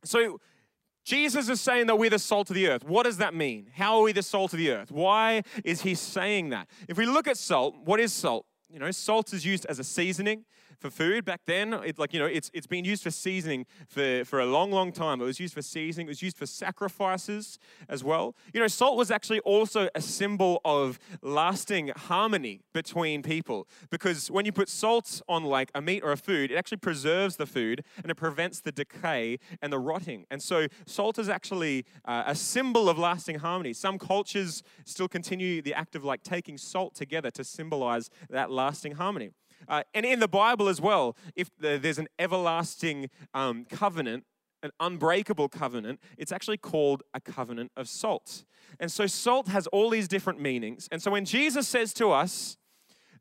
So 0.04 0.40
Jesus 1.04 1.50
is 1.50 1.62
saying 1.62 1.88
that 1.88 1.98
we're 1.98 2.10
the 2.10 2.20
salt 2.20 2.50
of 2.50 2.56
the 2.56 2.68
earth. 2.68 2.84
What 2.84 3.04
does 3.04 3.18
that 3.18 3.34
mean? 3.34 3.70
How 3.74 3.98
are 3.98 4.04
we 4.04 4.14
the 4.14 4.24
salt 4.24 4.54
of 4.54 4.60
the 4.60 4.72
earth? 4.72 4.92
Why 4.92 5.44
is 5.64 5.82
he 5.82 5.96
saying 5.96 6.50
that? 6.50 6.68
If 6.88 6.98
we 6.98 7.06
look 7.06 7.28
at 7.28 7.38
salt, 7.38 7.76
what 7.86 8.00
is 8.00 8.12
salt? 8.12 8.46
You 8.70 8.80
know, 8.80 8.92
salt 8.92 9.32
is 9.32 9.46
used 9.46 9.66
as 9.68 9.80
a 9.80 9.84
seasoning 9.84 10.44
for 10.80 10.90
food 10.90 11.26
back 11.26 11.42
then. 11.46 11.74
It's 11.74 12.00
like, 12.00 12.14
you 12.14 12.20
know, 12.20 12.26
it's, 12.26 12.52
it's 12.54 12.68
been 12.68 12.86
used 12.86 13.04
for 13.04 13.12
seasoning 13.12 13.66
for, 13.88 14.24
for 14.26 14.40
a 14.40 14.46
long, 14.46 14.72
long 14.72 14.92
time. 14.92 15.22
It 15.22 15.26
was 15.26 15.40
used 15.40 15.54
for 15.54 15.62
seasoning, 15.62 16.08
it 16.08 16.10
was 16.10 16.22
used 16.22 16.38
for 16.38 16.46
sacrifices 16.46 17.60
as 17.90 18.04
well. 18.04 18.36
You 18.54 18.60
know, 18.60 18.68
salt 18.68 18.98
was 18.98 19.12
actually 19.12 19.40
also 19.40 19.90
a 19.96 20.02
symbol 20.02 20.62
of 20.64 21.00
lasting 21.22 21.92
harmony 21.96 22.62
between 22.74 23.24
people 23.24 23.68
because 23.90 24.30
when 24.30 24.46
you 24.46 24.52
put 24.52 24.70
salt 24.70 25.22
on 25.28 25.44
like 25.44 25.72
a 25.74 25.82
meat 25.82 26.04
or 26.04 26.12
a 26.12 26.18
food, 26.18 26.52
it 26.52 26.56
actually 26.56 26.78
preserves 26.78 27.38
the 27.38 27.46
food 27.46 27.84
and 28.02 28.12
it 28.12 28.16
prevents 28.16 28.60
the 28.60 28.72
decay 28.72 29.40
and 29.62 29.72
the 29.74 29.80
rotting. 29.80 30.26
And 30.30 30.42
so 30.42 30.68
salt 30.86 31.18
is 31.18 31.30
actually 31.30 31.86
uh, 32.06 32.24
a 32.28 32.36
symbol 32.36 32.90
of 32.90 32.98
lasting 32.98 33.40
harmony. 33.40 33.74
Some 33.74 33.98
cultures 33.98 34.64
still 34.86 35.08
continue 35.08 35.62
the 35.62 35.74
act 35.74 35.96
of 35.96 36.04
like 36.04 36.24
taking 36.24 36.58
salt 36.58 36.96
together 36.96 37.32
to 37.32 37.44
symbolize 37.44 38.10
that 38.30 38.52
lasting 38.52 38.94
harmony. 38.94 39.32
Uh, 39.68 39.84
and 39.94 40.06
in 40.06 40.20
the 40.20 40.28
Bible 40.28 40.68
as 40.70 40.80
well, 40.80 41.16
if 41.36 41.50
there's 41.60 41.98
an 41.98 42.08
everlasting 42.20 43.10
um, 43.34 43.66
covenant, 43.66 44.26
an 44.64 44.72
unbreakable 44.80 45.50
covenant, 45.50 46.00
it's 46.18 46.32
actually 46.32 46.58
called 46.58 47.04
a 47.14 47.20
covenant 47.20 47.72
of 47.78 47.88
salt. 47.88 48.46
And 48.80 48.92
so 48.92 49.08
salt 49.08 49.48
has 49.50 49.68
all 49.68 49.90
these 49.90 50.08
different 50.08 50.40
meanings. 50.40 50.88
And 50.92 51.02
so 51.02 51.12
when 51.12 51.26
Jesus 51.26 51.68
says 51.68 51.94
to 51.96 52.12
us, 52.12 52.58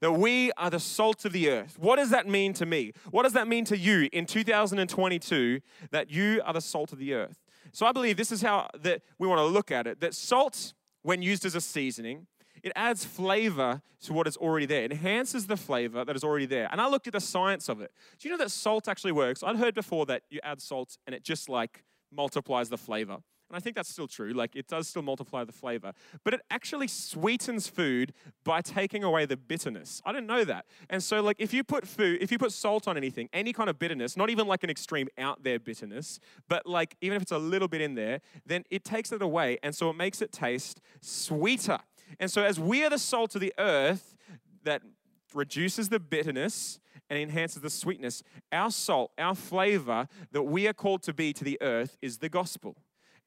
that 0.00 0.12
we 0.12 0.52
are 0.58 0.70
the 0.70 0.80
salt 0.80 1.24
of 1.24 1.32
the 1.32 1.48
earth. 1.48 1.78
What 1.78 1.96
does 1.96 2.10
that 2.10 2.28
mean 2.28 2.52
to 2.54 2.66
me? 2.66 2.92
What 3.10 3.22
does 3.22 3.32
that 3.32 3.48
mean 3.48 3.64
to 3.66 3.78
you 3.78 4.08
in 4.12 4.26
2022 4.26 5.60
that 5.90 6.10
you 6.10 6.42
are 6.44 6.52
the 6.52 6.60
salt 6.60 6.92
of 6.92 6.98
the 6.98 7.14
earth? 7.14 7.42
So 7.72 7.86
I 7.86 7.92
believe 7.92 8.16
this 8.16 8.32
is 8.32 8.42
how 8.42 8.68
that 8.80 9.02
we 9.18 9.26
want 9.28 9.38
to 9.38 9.44
look 9.44 9.70
at 9.70 9.86
it 9.86 10.00
that 10.00 10.14
salt 10.14 10.74
when 11.02 11.22
used 11.22 11.44
as 11.44 11.54
a 11.54 11.60
seasoning 11.60 12.26
it 12.66 12.72
adds 12.74 13.04
flavor 13.04 13.80
to 14.00 14.12
what 14.12 14.26
is 14.26 14.36
already 14.36 14.66
there. 14.66 14.82
It 14.82 14.90
enhances 14.90 15.46
the 15.46 15.56
flavor 15.56 16.04
that 16.04 16.16
is 16.16 16.24
already 16.24 16.46
there. 16.46 16.68
And 16.72 16.80
I 16.80 16.88
looked 16.88 17.06
at 17.06 17.12
the 17.12 17.20
science 17.20 17.68
of 17.68 17.80
it. 17.80 17.92
Do 18.18 18.28
you 18.28 18.34
know 18.34 18.42
that 18.42 18.50
salt 18.50 18.88
actually 18.88 19.12
works? 19.12 19.44
I'd 19.44 19.54
heard 19.54 19.72
before 19.76 20.04
that 20.06 20.22
you 20.30 20.40
add 20.42 20.60
salt 20.60 20.98
and 21.06 21.14
it 21.14 21.22
just 21.22 21.48
like 21.48 21.84
multiplies 22.12 22.68
the 22.68 22.76
flavor. 22.76 23.18
And 23.48 23.56
I 23.56 23.60
think 23.60 23.76
that's 23.76 23.88
still 23.88 24.08
true. 24.08 24.32
Like 24.32 24.56
it 24.56 24.66
does 24.66 24.88
still 24.88 25.02
multiply 25.02 25.44
the 25.44 25.52
flavor. 25.52 25.92
But 26.24 26.34
it 26.34 26.40
actually 26.50 26.88
sweetens 26.88 27.68
food 27.68 28.12
by 28.42 28.62
taking 28.62 29.04
away 29.04 29.26
the 29.26 29.36
bitterness. 29.36 30.02
I 30.04 30.10
didn't 30.10 30.26
know 30.26 30.42
that. 30.42 30.66
And 30.90 31.00
so 31.00 31.22
like 31.22 31.36
if 31.38 31.54
you 31.54 31.62
put 31.62 31.86
food, 31.86 32.20
if 32.20 32.32
you 32.32 32.38
put 32.38 32.50
salt 32.50 32.88
on 32.88 32.96
anything, 32.96 33.28
any 33.32 33.52
kind 33.52 33.70
of 33.70 33.78
bitterness, 33.78 34.16
not 34.16 34.28
even 34.28 34.48
like 34.48 34.64
an 34.64 34.70
extreme 34.70 35.06
out 35.18 35.44
there 35.44 35.60
bitterness, 35.60 36.18
but 36.48 36.66
like 36.66 36.96
even 37.00 37.14
if 37.14 37.22
it's 37.22 37.30
a 37.30 37.38
little 37.38 37.68
bit 37.68 37.80
in 37.80 37.94
there, 37.94 38.22
then 38.44 38.64
it 38.70 38.82
takes 38.82 39.12
it 39.12 39.22
away. 39.22 39.58
And 39.62 39.72
so 39.72 39.88
it 39.88 39.96
makes 39.96 40.20
it 40.20 40.32
taste 40.32 40.80
sweeter. 41.00 41.78
And 42.18 42.30
so, 42.30 42.42
as 42.42 42.58
we 42.58 42.84
are 42.84 42.90
the 42.90 42.98
salt 42.98 43.34
of 43.34 43.40
the 43.40 43.54
earth 43.58 44.14
that 44.64 44.82
reduces 45.34 45.88
the 45.88 46.00
bitterness 46.00 46.80
and 47.08 47.18
enhances 47.18 47.62
the 47.62 47.70
sweetness, 47.70 48.22
our 48.52 48.70
salt, 48.70 49.12
our 49.18 49.34
flavor 49.34 50.08
that 50.32 50.42
we 50.42 50.66
are 50.66 50.72
called 50.72 51.02
to 51.04 51.12
be 51.12 51.32
to 51.32 51.44
the 51.44 51.58
earth 51.60 51.96
is 52.02 52.18
the 52.18 52.28
gospel. 52.28 52.76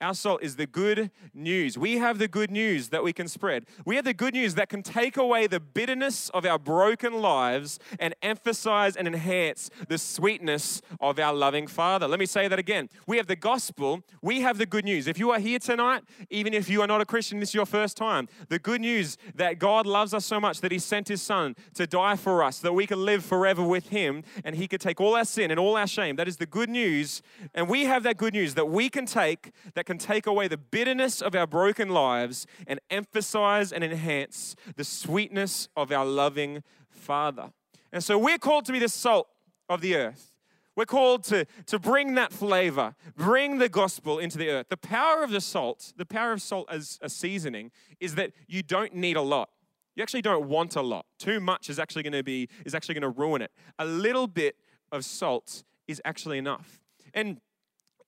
Our 0.01 0.13
salt 0.13 0.41
is 0.41 0.55
the 0.55 0.65
good 0.65 1.11
news. 1.33 1.77
We 1.77 1.97
have 1.97 2.19
the 2.19 2.29
good 2.29 2.49
news 2.51 2.87
that 2.89 3.03
we 3.03 3.11
can 3.11 3.27
spread. 3.27 3.65
We 3.85 3.97
have 3.97 4.05
the 4.05 4.13
good 4.13 4.33
news 4.33 4.55
that 4.55 4.69
can 4.69 4.81
take 4.81 5.17
away 5.17 5.45
the 5.45 5.59
bitterness 5.59 6.29
of 6.29 6.45
our 6.45 6.57
broken 6.57 7.21
lives 7.21 7.79
and 7.99 8.15
emphasize 8.21 8.95
and 8.95 9.09
enhance 9.09 9.69
the 9.89 9.97
sweetness 9.97 10.81
of 11.01 11.19
our 11.19 11.33
loving 11.33 11.67
Father. 11.67 12.07
Let 12.07 12.17
me 12.17 12.25
say 12.25 12.47
that 12.47 12.57
again. 12.57 12.87
We 13.07 13.17
have 13.17 13.27
the 13.27 13.35
gospel, 13.35 14.01
we 14.21 14.39
have 14.39 14.57
the 14.57 14.65
good 14.65 14.85
news. 14.85 15.05
If 15.05 15.19
you 15.19 15.31
are 15.31 15.39
here 15.39 15.59
tonight, 15.59 16.03
even 16.29 16.53
if 16.53 16.69
you 16.69 16.81
are 16.81 16.87
not 16.87 17.01
a 17.01 17.05
Christian, 17.05 17.41
this 17.41 17.49
is 17.49 17.55
your 17.55 17.65
first 17.65 17.97
time, 17.97 18.29
the 18.47 18.59
good 18.59 18.79
news 18.79 19.17
that 19.35 19.59
God 19.59 19.85
loves 19.85 20.13
us 20.13 20.25
so 20.25 20.39
much 20.39 20.61
that 20.61 20.71
He 20.71 20.79
sent 20.79 21.09
His 21.09 21.21
Son 21.21 21.57
to 21.73 21.85
die 21.85 22.15
for 22.15 22.41
us, 22.41 22.59
that 22.59 22.71
we 22.71 22.87
can 22.87 23.03
live 23.03 23.25
forever 23.25 23.63
with 23.63 23.89
Him 23.89 24.23
and 24.45 24.55
He 24.55 24.65
could 24.65 24.79
take 24.79 25.01
all 25.01 25.17
our 25.17 25.25
sin 25.25 25.51
and 25.51 25.59
all 25.59 25.75
our 25.75 25.87
shame. 25.87 26.15
That 26.15 26.29
is 26.29 26.37
the 26.37 26.45
good 26.45 26.69
news. 26.69 27.21
And 27.53 27.67
we 27.67 27.83
have 27.83 28.03
that 28.03 28.15
good 28.15 28.33
news 28.33 28.53
that 28.53 28.69
we 28.69 28.87
can 28.89 29.05
take 29.05 29.51
that 29.73 29.88
can 29.89 29.97
take 29.97 30.27
away 30.27 30.47
the 30.47 30.55
bitterness 30.55 31.19
of 31.19 31.33
our 31.33 31.47
broken 31.47 31.89
lives 31.89 32.45
and 32.67 32.79
emphasize 32.91 33.73
and 33.73 33.83
enhance 33.83 34.55
the 34.75 34.83
sweetness 34.83 35.67
of 35.75 35.91
our 35.91 36.05
loving 36.05 36.61
Father. 36.91 37.51
And 37.91 38.03
so 38.03 38.15
we're 38.19 38.37
called 38.37 38.65
to 38.65 38.71
be 38.71 38.77
the 38.77 38.87
salt 38.87 39.27
of 39.67 39.81
the 39.81 39.95
earth. 39.95 40.35
We're 40.75 40.85
called 40.85 41.23
to, 41.23 41.47
to 41.65 41.79
bring 41.79 42.13
that 42.13 42.31
flavor, 42.31 42.93
bring 43.17 43.57
the 43.57 43.67
gospel 43.67 44.19
into 44.19 44.37
the 44.37 44.51
earth. 44.51 44.67
The 44.69 44.77
power 44.77 45.23
of 45.23 45.31
the 45.31 45.41
salt, 45.41 45.91
the 45.97 46.05
power 46.05 46.33
of 46.33 46.43
salt 46.43 46.67
as 46.69 46.99
a 47.01 47.09
seasoning, 47.09 47.71
is 47.99 48.13
that 48.13 48.33
you 48.47 48.61
don't 48.61 48.93
need 48.93 49.17
a 49.17 49.23
lot. 49.23 49.49
You 49.95 50.03
actually 50.03 50.21
don't 50.21 50.47
want 50.47 50.75
a 50.75 50.83
lot. 50.83 51.07
Too 51.17 51.39
much 51.39 51.67
is 51.67 51.79
actually 51.79 52.03
going 52.03 52.13
to 52.13 52.21
be 52.21 52.47
is 52.63 52.75
actually 52.75 52.93
going 52.93 53.11
to 53.11 53.19
ruin 53.19 53.41
it. 53.41 53.49
A 53.79 53.85
little 53.85 54.27
bit 54.27 54.55
of 54.91 55.03
salt 55.03 55.63
is 55.87 55.99
actually 56.05 56.37
enough. 56.37 56.79
And 57.15 57.41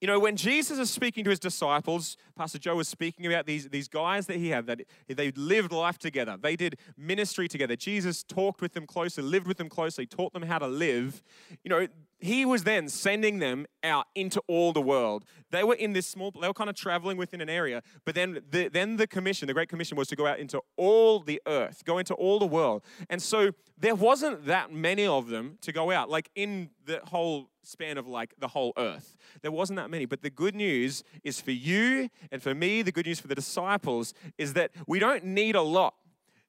you 0.02 0.08
know, 0.08 0.20
when 0.20 0.36
Jesus 0.36 0.80
is 0.80 0.90
speaking 0.90 1.24
to 1.26 1.30
his 1.30 1.40
disciples, 1.40 2.18
Pastor 2.36 2.58
Joe 2.58 2.76
was 2.76 2.88
speaking 2.88 3.28
about 3.28 3.46
these, 3.46 3.70
these 3.70 3.88
guys 3.88 4.26
that 4.26 4.38
he 4.38 4.50
had, 4.50 4.66
that 4.66 4.82
they 5.08 5.32
lived 5.34 5.72
life 5.72 6.00
together. 6.00 6.38
They 6.42 6.56
did 6.56 6.80
ministry 6.98 7.48
together. 7.48 7.76
Jesus 7.76 8.24
talked 8.24 8.62
with 8.62 8.74
them 8.74 8.88
closely, 8.88 9.24
lived 9.24 9.46
with 9.46 9.58
them 9.58 9.70
closely, 9.70 10.08
taught 10.08 10.34
them 10.34 10.42
how 10.42 10.58
to 10.58 10.66
live. 10.66 11.22
You 11.64 11.70
know, 11.70 11.88
he 12.18 12.46
was 12.46 12.64
then 12.64 12.90
sending 12.90 13.38
them 13.38 13.68
out 13.84 14.08
into 14.16 14.42
all 14.48 14.74
the 14.74 14.82
world. 14.82 15.24
They 15.52 15.64
were 15.64 15.76
in 15.76 15.94
this 15.94 16.08
small, 16.08 16.32
they 16.32 16.48
were 16.48 16.54
kind 16.54 16.70
of 16.70 16.76
traveling 16.76 17.18
within 17.18 17.40
an 17.40 17.50
area, 17.50 17.84
but 18.04 18.16
then 18.16 18.42
the, 18.50 18.70
then 18.70 18.98
the 18.98 19.06
commission, 19.06 19.48
the 19.48 19.54
Great 19.54 19.70
Commission 19.70 19.98
was 19.98 20.08
to 20.08 20.16
go 20.16 20.26
out 20.26 20.40
into 20.40 20.62
all 20.78 21.20
the 21.20 21.40
earth, 21.46 21.84
go 21.86 22.00
into 22.00 22.16
all 22.16 22.40
the 22.40 22.48
world. 22.48 22.84
And 23.12 23.22
so 23.22 23.52
there 23.78 23.96
wasn't 23.96 24.46
that 24.48 24.74
many 24.74 25.06
of 25.06 25.28
them 25.28 25.60
to 25.62 25.72
go 25.72 25.92
out, 25.92 26.10
like 26.10 26.32
in 26.34 26.72
the 26.86 27.02
whole 27.06 27.51
span 27.64 27.98
of 27.98 28.08
like 28.08 28.34
the 28.40 28.50
whole 28.50 28.74
earth. 28.78 29.16
There 29.42 29.52
wasn't 29.52 29.78
that 29.78 29.90
many. 29.90 30.06
But 30.06 30.22
the 30.22 30.30
good 30.30 30.56
news 30.56 31.04
is 31.24 31.40
for 31.40 31.52
you 31.52 32.10
and 32.32 32.42
for 32.42 32.54
me, 32.54 32.82
the 32.82 32.92
good 32.92 33.06
news 33.06 33.20
for 33.20 33.28
the 33.28 33.36
disciples 33.36 34.14
is 34.38 34.54
that 34.54 34.72
we 34.88 35.00
don't 35.00 35.24
need 35.24 35.56
a 35.56 35.62
lot. 35.62 35.96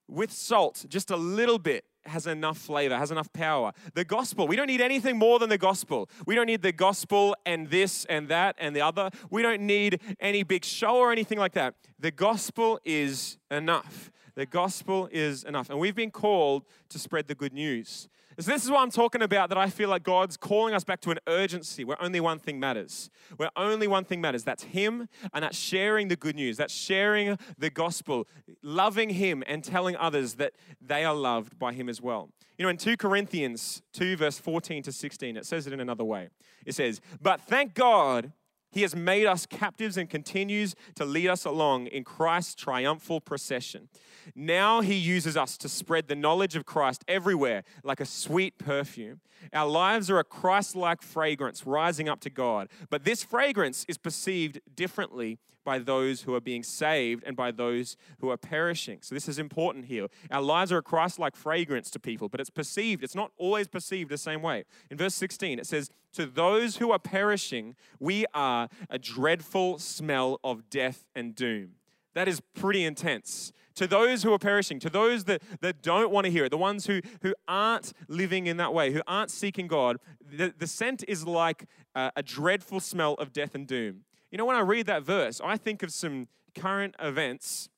With 0.08 0.32
salt, 0.32 0.84
just 0.88 1.10
a 1.10 1.16
little 1.16 1.58
bit 1.58 1.84
has 2.04 2.26
enough 2.26 2.58
flavor, 2.58 2.96
has 2.96 3.10
enough 3.10 3.32
power. 3.32 3.72
The 3.94 4.04
gospel, 4.04 4.46
we 4.46 4.56
don't 4.56 4.66
need 4.66 4.80
anything 4.80 5.16
more 5.16 5.38
than 5.38 5.48
the 5.48 5.58
gospel. 5.58 6.10
We 6.26 6.34
don't 6.34 6.46
need 6.46 6.62
the 6.62 6.72
gospel 6.72 7.36
and 7.46 7.70
this 7.70 8.04
and 8.06 8.28
that 8.28 8.56
and 8.58 8.74
the 8.74 8.80
other. 8.80 9.10
We 9.30 9.42
don't 9.42 9.62
need 9.62 10.00
any 10.20 10.42
big 10.42 10.64
show 10.64 10.96
or 10.96 11.12
anything 11.12 11.38
like 11.38 11.52
that. 11.52 11.76
The 11.98 12.10
gospel 12.10 12.80
is 12.84 13.38
enough. 13.50 14.10
The 14.34 14.46
gospel 14.46 15.08
is 15.12 15.44
enough. 15.44 15.70
And 15.70 15.78
we've 15.78 15.94
been 15.94 16.10
called 16.10 16.64
to 16.88 16.98
spread 16.98 17.28
the 17.28 17.34
good 17.34 17.52
news. 17.52 18.08
So 18.38 18.50
this 18.50 18.64
is 18.64 18.70
what 18.70 18.80
I'm 18.80 18.90
talking 18.90 19.22
about 19.22 19.50
that 19.50 19.58
I 19.58 19.68
feel 19.68 19.90
like 19.90 20.02
God's 20.02 20.36
calling 20.36 20.74
us 20.74 20.84
back 20.84 21.00
to 21.02 21.10
an 21.10 21.18
urgency 21.26 21.84
where 21.84 22.00
only 22.02 22.20
one 22.20 22.38
thing 22.38 22.58
matters. 22.58 23.10
Where 23.36 23.50
only 23.56 23.86
one 23.86 24.04
thing 24.04 24.20
matters. 24.20 24.42
That's 24.42 24.62
Him 24.62 25.08
and 25.34 25.44
that's 25.44 25.56
sharing 25.56 26.08
the 26.08 26.16
good 26.16 26.36
news. 26.36 26.56
That's 26.56 26.72
sharing 26.72 27.38
the 27.58 27.68
gospel, 27.70 28.26
loving 28.62 29.10
Him 29.10 29.44
and 29.46 29.62
telling 29.62 29.96
others 29.96 30.34
that 30.34 30.52
they 30.80 31.04
are 31.04 31.14
loved 31.14 31.58
by 31.58 31.72
Him 31.72 31.88
as 31.88 32.00
well. 32.00 32.30
You 32.56 32.64
know, 32.64 32.70
in 32.70 32.78
2 32.78 32.96
Corinthians 32.96 33.82
2, 33.92 34.16
verse 34.16 34.38
14 34.38 34.82
to 34.84 34.92
16, 34.92 35.36
it 35.36 35.46
says 35.46 35.66
it 35.66 35.72
in 35.72 35.80
another 35.80 36.04
way. 36.04 36.28
It 36.64 36.74
says, 36.74 37.00
But 37.20 37.40
thank 37.40 37.74
God 37.74 38.32
he 38.72 38.82
has 38.82 38.96
made 38.96 39.26
us 39.26 39.44
captives 39.44 39.98
and 39.98 40.08
continues 40.08 40.74
to 40.94 41.04
lead 41.04 41.28
us 41.28 41.44
along 41.44 41.88
in 41.88 42.04
Christ's 42.04 42.54
triumphal 42.54 43.20
procession. 43.20 43.88
Now 44.34 44.80
he 44.80 44.94
uses 44.94 45.36
us 45.36 45.56
to 45.58 45.68
spread 45.68 46.08
the 46.08 46.14
knowledge 46.14 46.56
of 46.56 46.64
Christ 46.64 47.04
everywhere 47.08 47.64
like 47.82 48.00
a 48.00 48.06
sweet 48.06 48.58
perfume. 48.58 49.20
Our 49.52 49.68
lives 49.68 50.10
are 50.10 50.18
a 50.18 50.24
Christ 50.24 50.76
like 50.76 51.02
fragrance 51.02 51.66
rising 51.66 52.08
up 52.08 52.20
to 52.20 52.30
God, 52.30 52.68
but 52.90 53.04
this 53.04 53.24
fragrance 53.24 53.84
is 53.88 53.98
perceived 53.98 54.60
differently 54.74 55.38
by 55.64 55.78
those 55.78 56.22
who 56.22 56.34
are 56.34 56.40
being 56.40 56.62
saved 56.62 57.22
and 57.26 57.36
by 57.36 57.50
those 57.50 57.96
who 58.20 58.30
are 58.30 58.36
perishing. 58.36 58.98
So, 59.02 59.14
this 59.14 59.28
is 59.28 59.38
important 59.38 59.86
here. 59.86 60.08
Our 60.30 60.42
lives 60.42 60.72
are 60.72 60.78
a 60.78 60.82
Christ 60.82 61.18
like 61.18 61.36
fragrance 61.36 61.90
to 61.92 62.00
people, 62.00 62.28
but 62.28 62.40
it's 62.40 62.50
perceived, 62.50 63.02
it's 63.02 63.14
not 63.14 63.32
always 63.36 63.68
perceived 63.68 64.10
the 64.10 64.18
same 64.18 64.42
way. 64.42 64.64
In 64.90 64.96
verse 64.96 65.14
16, 65.14 65.58
it 65.58 65.66
says, 65.66 65.90
To 66.14 66.26
those 66.26 66.76
who 66.76 66.90
are 66.90 66.98
perishing, 66.98 67.76
we 67.98 68.26
are 68.34 68.68
a 68.90 68.98
dreadful 68.98 69.78
smell 69.78 70.40
of 70.42 70.68
death 70.70 71.06
and 71.14 71.34
doom. 71.34 71.72
That 72.14 72.28
is 72.28 72.40
pretty 72.54 72.84
intense. 72.84 73.52
To 73.76 73.86
those 73.86 74.22
who 74.22 74.32
are 74.34 74.38
perishing, 74.38 74.78
to 74.80 74.90
those 74.90 75.24
that, 75.24 75.42
that 75.60 75.82
don't 75.82 76.10
want 76.10 76.26
to 76.26 76.30
hear 76.30 76.44
it, 76.44 76.50
the 76.50 76.58
ones 76.58 76.86
who, 76.86 77.00
who 77.22 77.34
aren't 77.48 77.94
living 78.06 78.46
in 78.46 78.58
that 78.58 78.74
way, 78.74 78.92
who 78.92 79.00
aren't 79.06 79.30
seeking 79.30 79.66
God, 79.66 79.96
the, 80.20 80.52
the 80.56 80.66
scent 80.66 81.04
is 81.08 81.26
like 81.26 81.64
a, 81.94 82.22
dreadful 82.22 82.80
smell 82.80 83.14
of 83.14 83.32
death 83.32 83.54
and 83.54 83.66
doom. 83.66 84.02
You 84.30 84.38
know, 84.38 84.44
when 84.44 84.56
I 84.56 84.60
read 84.60 84.86
that 84.86 85.02
verse, 85.04 85.40
I 85.42 85.56
think 85.56 85.82
of 85.82 85.90
some 85.90 86.28
current 86.54 86.94
events 86.98 87.70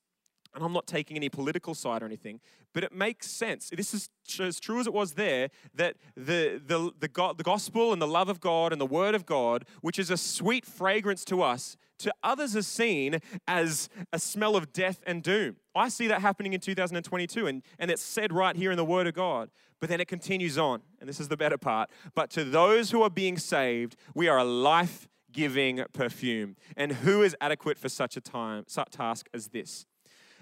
and 0.55 0.65
I'm 0.65 0.73
not 0.73 0.87
taking 0.87 1.17
any 1.17 1.29
political 1.29 1.75
side 1.75 2.03
or 2.03 2.07
anything, 2.07 2.41
but 2.73 2.85
it 2.85 2.93
makes 2.93 3.29
sense. 3.29 3.71
This 3.75 3.93
is 3.93 4.09
as 4.39 4.61
true 4.61 4.81
as 4.81 4.87
it 4.87 4.93
was 4.93 5.15
there 5.15 5.51
that 5.75 5.97
the, 6.17 6.61
the, 6.65 6.93
the, 7.01 7.35
the 7.35 7.43
gospel 7.43 7.93
and 7.93 8.01
the 8.01 8.07
love 8.07 8.29
of 8.29 8.41
God 8.41 8.73
and 8.73 8.81
the 8.81 8.87
word 8.87 9.15
of 9.15 9.27
God, 9.27 9.65
which 9.81 9.99
is 9.99 10.11
a 10.11 10.17
sweet 10.17 10.65
fragrance 10.65 11.25
to 11.27 11.43
us, 11.43 11.77
to 11.99 12.13
others 12.23 12.55
is 12.57 12.67
seen 12.67 13.19
as 13.47 13.89
a 14.13 14.19
smell 14.19 14.57
of 14.57 14.73
death 14.73 15.03
and 15.07 15.23
doom. 15.23 15.57
I 15.75 15.89
see 15.89 16.07
that 16.09 16.21
happening 16.21 16.53
in 16.53 16.61
2022, 16.61 17.47
and, 17.47 17.63
and 17.79 17.91
it's 17.91 18.03
said 18.03 18.33
right 18.33 18.57
here 18.57 18.71
in 18.71 18.77
the 18.77 18.85
word 18.85 19.07
of 19.07 19.15
God. 19.15 19.51
But 19.81 19.89
then 19.91 20.01
it 20.01 20.09
continues 20.09 20.57
on, 20.57 20.83
and 21.01 21.09
this 21.09 21.21
is 21.21 21.29
the 21.29 21.37
better 21.37 21.59
part. 21.59 21.91
But 22.15 22.31
to 22.31 22.45
those 22.45 22.91
who 22.91 23.03
are 23.03 23.11
being 23.11 23.39
saved, 23.39 23.97
we 24.15 24.29
are 24.29 24.39
a 24.39 24.45
life 24.45 25.09
giving 25.31 25.85
perfume. 25.93 26.57
And 26.77 26.93
who 26.93 27.23
is 27.23 27.37
adequate 27.41 27.77
for 27.77 27.89
such 27.89 28.17
a 28.17 28.21
time, 28.21 28.65
such 28.67 28.91
task 28.93 29.29
as 29.35 29.49
this? 29.49 29.85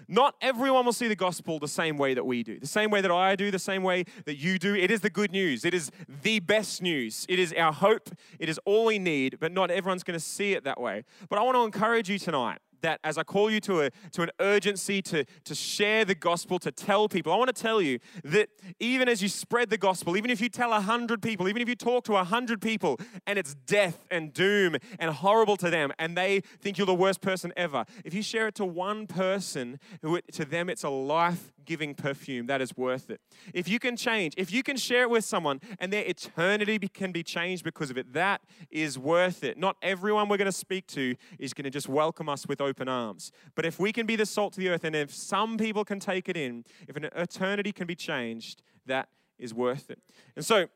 Not 0.07 0.35
everyone 0.41 0.85
will 0.85 0.93
see 0.93 1.07
the 1.07 1.15
gospel 1.15 1.59
the 1.59 1.67
same 1.67 1.97
way 1.97 2.13
that 2.13 2.25
we 2.25 2.43
do, 2.43 2.59
the 2.59 2.67
same 2.67 2.89
way 2.91 3.01
that 3.01 3.11
I 3.11 3.35
do, 3.35 3.51
the 3.51 3.59
same 3.59 3.83
way 3.83 4.05
that 4.25 4.37
you 4.37 4.59
do. 4.59 4.75
It 4.75 4.91
is 4.91 5.01
the 5.01 5.09
good 5.09 5.31
news. 5.31 5.65
It 5.65 5.73
is 5.73 5.91
the 6.21 6.39
best 6.39 6.81
news. 6.81 7.25
It 7.29 7.39
is 7.39 7.53
our 7.53 7.73
hope. 7.73 8.09
It 8.39 8.49
is 8.49 8.59
all 8.65 8.85
we 8.85 8.99
need, 8.99 9.37
but 9.39 9.51
not 9.51 9.71
everyone's 9.71 10.03
going 10.03 10.19
to 10.19 10.25
see 10.25 10.53
it 10.53 10.63
that 10.63 10.79
way. 10.79 11.03
But 11.29 11.39
I 11.39 11.43
want 11.43 11.55
to 11.55 11.63
encourage 11.63 12.09
you 12.09 12.19
tonight 12.19 12.59
that 12.83 12.99
as 13.03 13.17
I 13.17 13.23
call 13.23 13.49
you 13.49 13.59
to, 13.61 13.81
a, 13.81 13.89
to 14.11 14.21
an 14.21 14.29
urgency 14.39 15.01
to, 15.01 15.25
to 15.45 15.55
share 15.55 16.05
the 16.05 16.15
gospel, 16.15 16.59
to 16.59 16.71
tell 16.71 17.09
people, 17.09 17.33
I 17.33 17.35
want 17.35 17.53
to 17.53 17.61
tell 17.61 17.81
you 17.81 17.99
that 18.23 18.49
even 18.79 19.09
as 19.09 19.23
you 19.23 19.29
spread 19.29 19.69
the 19.69 19.77
gospel, 19.77 20.15
even 20.15 20.29
if 20.29 20.39
you 20.39 20.49
tell 20.49 20.71
a 20.71 20.81
hundred 20.81 21.21
people, 21.21 21.49
even 21.49 21.61
if 21.61 21.67
you 21.67 21.75
talk 21.75 22.03
to 22.05 22.15
a 22.15 22.23
hundred 22.23 22.61
people 22.61 22.99
and 23.25 23.39
it's 23.39 23.55
death 23.65 24.05
and 24.11 24.33
doom 24.33 24.75
and 24.99 25.11
horrible 25.11 25.57
to 25.57 25.69
them 25.69 25.91
and 25.97 26.15
they 26.15 26.41
think 26.61 26.77
you're 26.77 26.85
the 26.87 26.93
worst 26.93 27.21
person 27.21 27.51
ever, 27.57 27.85
if 28.05 28.13
you 28.13 28.21
share 28.21 28.47
it 28.47 28.55
to 28.55 28.65
one 28.65 29.07
person, 29.07 29.79
who 30.01 30.19
to 30.33 30.45
them 30.45 30.69
it's 30.69 30.83
a 30.83 30.89
life 30.89 31.51
giving 31.65 31.95
perfume 31.95 32.47
that 32.47 32.61
is 32.61 32.75
worth 32.75 33.09
it. 33.09 33.21
If 33.53 33.67
you 33.67 33.79
can 33.79 33.95
change, 33.95 34.33
if 34.37 34.51
you 34.51 34.63
can 34.63 34.77
share 34.77 35.03
it 35.03 35.09
with 35.09 35.25
someone 35.25 35.59
and 35.79 35.91
their 35.91 36.05
eternity 36.05 36.79
can 36.87 37.11
be 37.11 37.23
changed 37.23 37.63
because 37.63 37.89
of 37.89 37.97
it, 37.97 38.13
that 38.13 38.41
is 38.69 38.97
worth 38.97 39.43
it. 39.43 39.57
Not 39.57 39.77
everyone 39.81 40.29
we're 40.29 40.37
going 40.37 40.45
to 40.45 40.51
speak 40.51 40.87
to 40.87 41.15
is 41.39 41.53
going 41.53 41.65
to 41.65 41.69
just 41.69 41.89
welcome 41.89 42.29
us 42.29 42.47
with 42.47 42.61
open 42.61 42.87
arms. 42.87 43.31
But 43.55 43.65
if 43.65 43.79
we 43.79 43.91
can 43.91 44.05
be 44.05 44.15
the 44.15 44.25
salt 44.25 44.53
to 44.53 44.59
the 44.59 44.69
earth, 44.69 44.83
and 44.83 44.95
if 44.95 45.13
some 45.13 45.57
people 45.57 45.85
can 45.85 45.99
take 45.99 46.29
it 46.29 46.37
in, 46.37 46.65
if 46.87 46.95
an 46.95 47.05
eternity 47.15 47.71
can 47.71 47.87
be 47.87 47.95
changed, 47.95 48.61
that 48.85 49.09
is 49.37 49.53
worth 49.53 49.89
it. 49.89 49.99
And 50.35 50.45
so, 50.45 50.67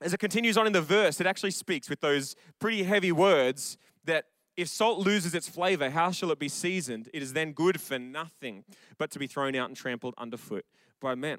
as 0.00 0.12
it 0.12 0.18
continues 0.18 0.56
on 0.56 0.66
in 0.66 0.72
the 0.72 0.82
verse, 0.82 1.20
it 1.20 1.26
actually 1.26 1.52
speaks 1.52 1.88
with 1.88 2.00
those 2.00 2.34
pretty 2.58 2.82
heavy 2.82 3.12
words 3.12 3.78
that 4.04 4.26
if 4.56 4.68
salt 4.68 4.98
loses 4.98 5.34
its 5.34 5.48
flavor, 5.48 5.90
how 5.90 6.10
shall 6.10 6.30
it 6.30 6.38
be 6.38 6.48
seasoned? 6.48 7.08
It 7.14 7.22
is 7.22 7.32
then 7.32 7.52
good 7.52 7.80
for 7.80 7.98
nothing 7.98 8.64
but 8.98 9.10
to 9.12 9.18
be 9.18 9.26
thrown 9.26 9.54
out 9.56 9.68
and 9.68 9.76
trampled 9.76 10.14
underfoot 10.18 10.64
by 11.00 11.14
men. 11.14 11.38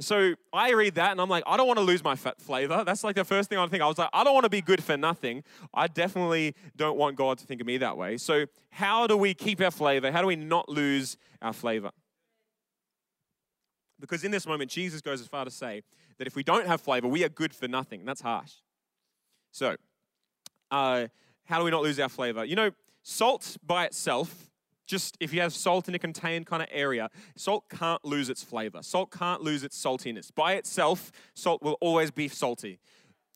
So 0.00 0.34
I 0.52 0.72
read 0.72 0.94
that 0.94 1.12
and 1.12 1.20
I'm 1.20 1.28
like, 1.28 1.42
I 1.46 1.56
don't 1.56 1.66
want 1.66 1.78
to 1.78 1.84
lose 1.84 2.04
my 2.04 2.14
flavor. 2.14 2.84
That's 2.84 3.02
like 3.02 3.16
the 3.16 3.24
first 3.24 3.48
thing 3.48 3.58
I 3.58 3.66
think. 3.66 3.82
I 3.82 3.86
was 3.86 3.98
like, 3.98 4.10
I 4.12 4.22
don't 4.22 4.34
want 4.34 4.44
to 4.44 4.50
be 4.50 4.60
good 4.60 4.82
for 4.82 4.96
nothing. 4.96 5.42
I 5.74 5.88
definitely 5.88 6.54
don't 6.76 6.96
want 6.96 7.16
God 7.16 7.38
to 7.38 7.46
think 7.46 7.60
of 7.60 7.66
me 7.66 7.78
that 7.78 7.96
way. 7.96 8.16
So, 8.16 8.46
how 8.70 9.08
do 9.08 9.16
we 9.16 9.34
keep 9.34 9.60
our 9.60 9.72
flavor? 9.72 10.12
How 10.12 10.20
do 10.20 10.28
we 10.28 10.36
not 10.36 10.68
lose 10.68 11.16
our 11.42 11.52
flavor? 11.52 11.90
Because 14.00 14.22
in 14.22 14.30
this 14.30 14.46
moment, 14.46 14.70
Jesus 14.70 15.00
goes 15.00 15.20
as 15.20 15.26
far 15.26 15.44
to 15.44 15.50
say 15.50 15.82
that 16.18 16.28
if 16.28 16.36
we 16.36 16.44
don't 16.44 16.66
have 16.66 16.80
flavor, 16.80 17.08
we 17.08 17.24
are 17.24 17.28
good 17.28 17.52
for 17.52 17.66
nothing. 17.66 18.04
That's 18.04 18.20
harsh. 18.20 18.52
So, 19.50 19.74
uh, 20.70 21.08
how 21.48 21.58
do 21.58 21.64
we 21.64 21.70
not 21.70 21.82
lose 21.82 21.98
our 21.98 22.10
flavor? 22.10 22.44
You 22.44 22.56
know, 22.56 22.70
salt 23.02 23.56
by 23.66 23.86
itself, 23.86 24.50
just 24.86 25.16
if 25.18 25.32
you 25.32 25.40
have 25.40 25.54
salt 25.54 25.88
in 25.88 25.94
a 25.94 25.98
contained 25.98 26.46
kind 26.46 26.62
of 26.62 26.68
area, 26.70 27.08
salt 27.36 27.64
can't 27.70 28.04
lose 28.04 28.28
its 28.28 28.42
flavor. 28.42 28.82
Salt 28.82 29.10
can't 29.10 29.40
lose 29.40 29.64
its 29.64 29.82
saltiness. 29.82 30.30
By 30.34 30.54
itself, 30.54 31.10
salt 31.34 31.62
will 31.62 31.78
always 31.80 32.10
be 32.10 32.28
salty. 32.28 32.80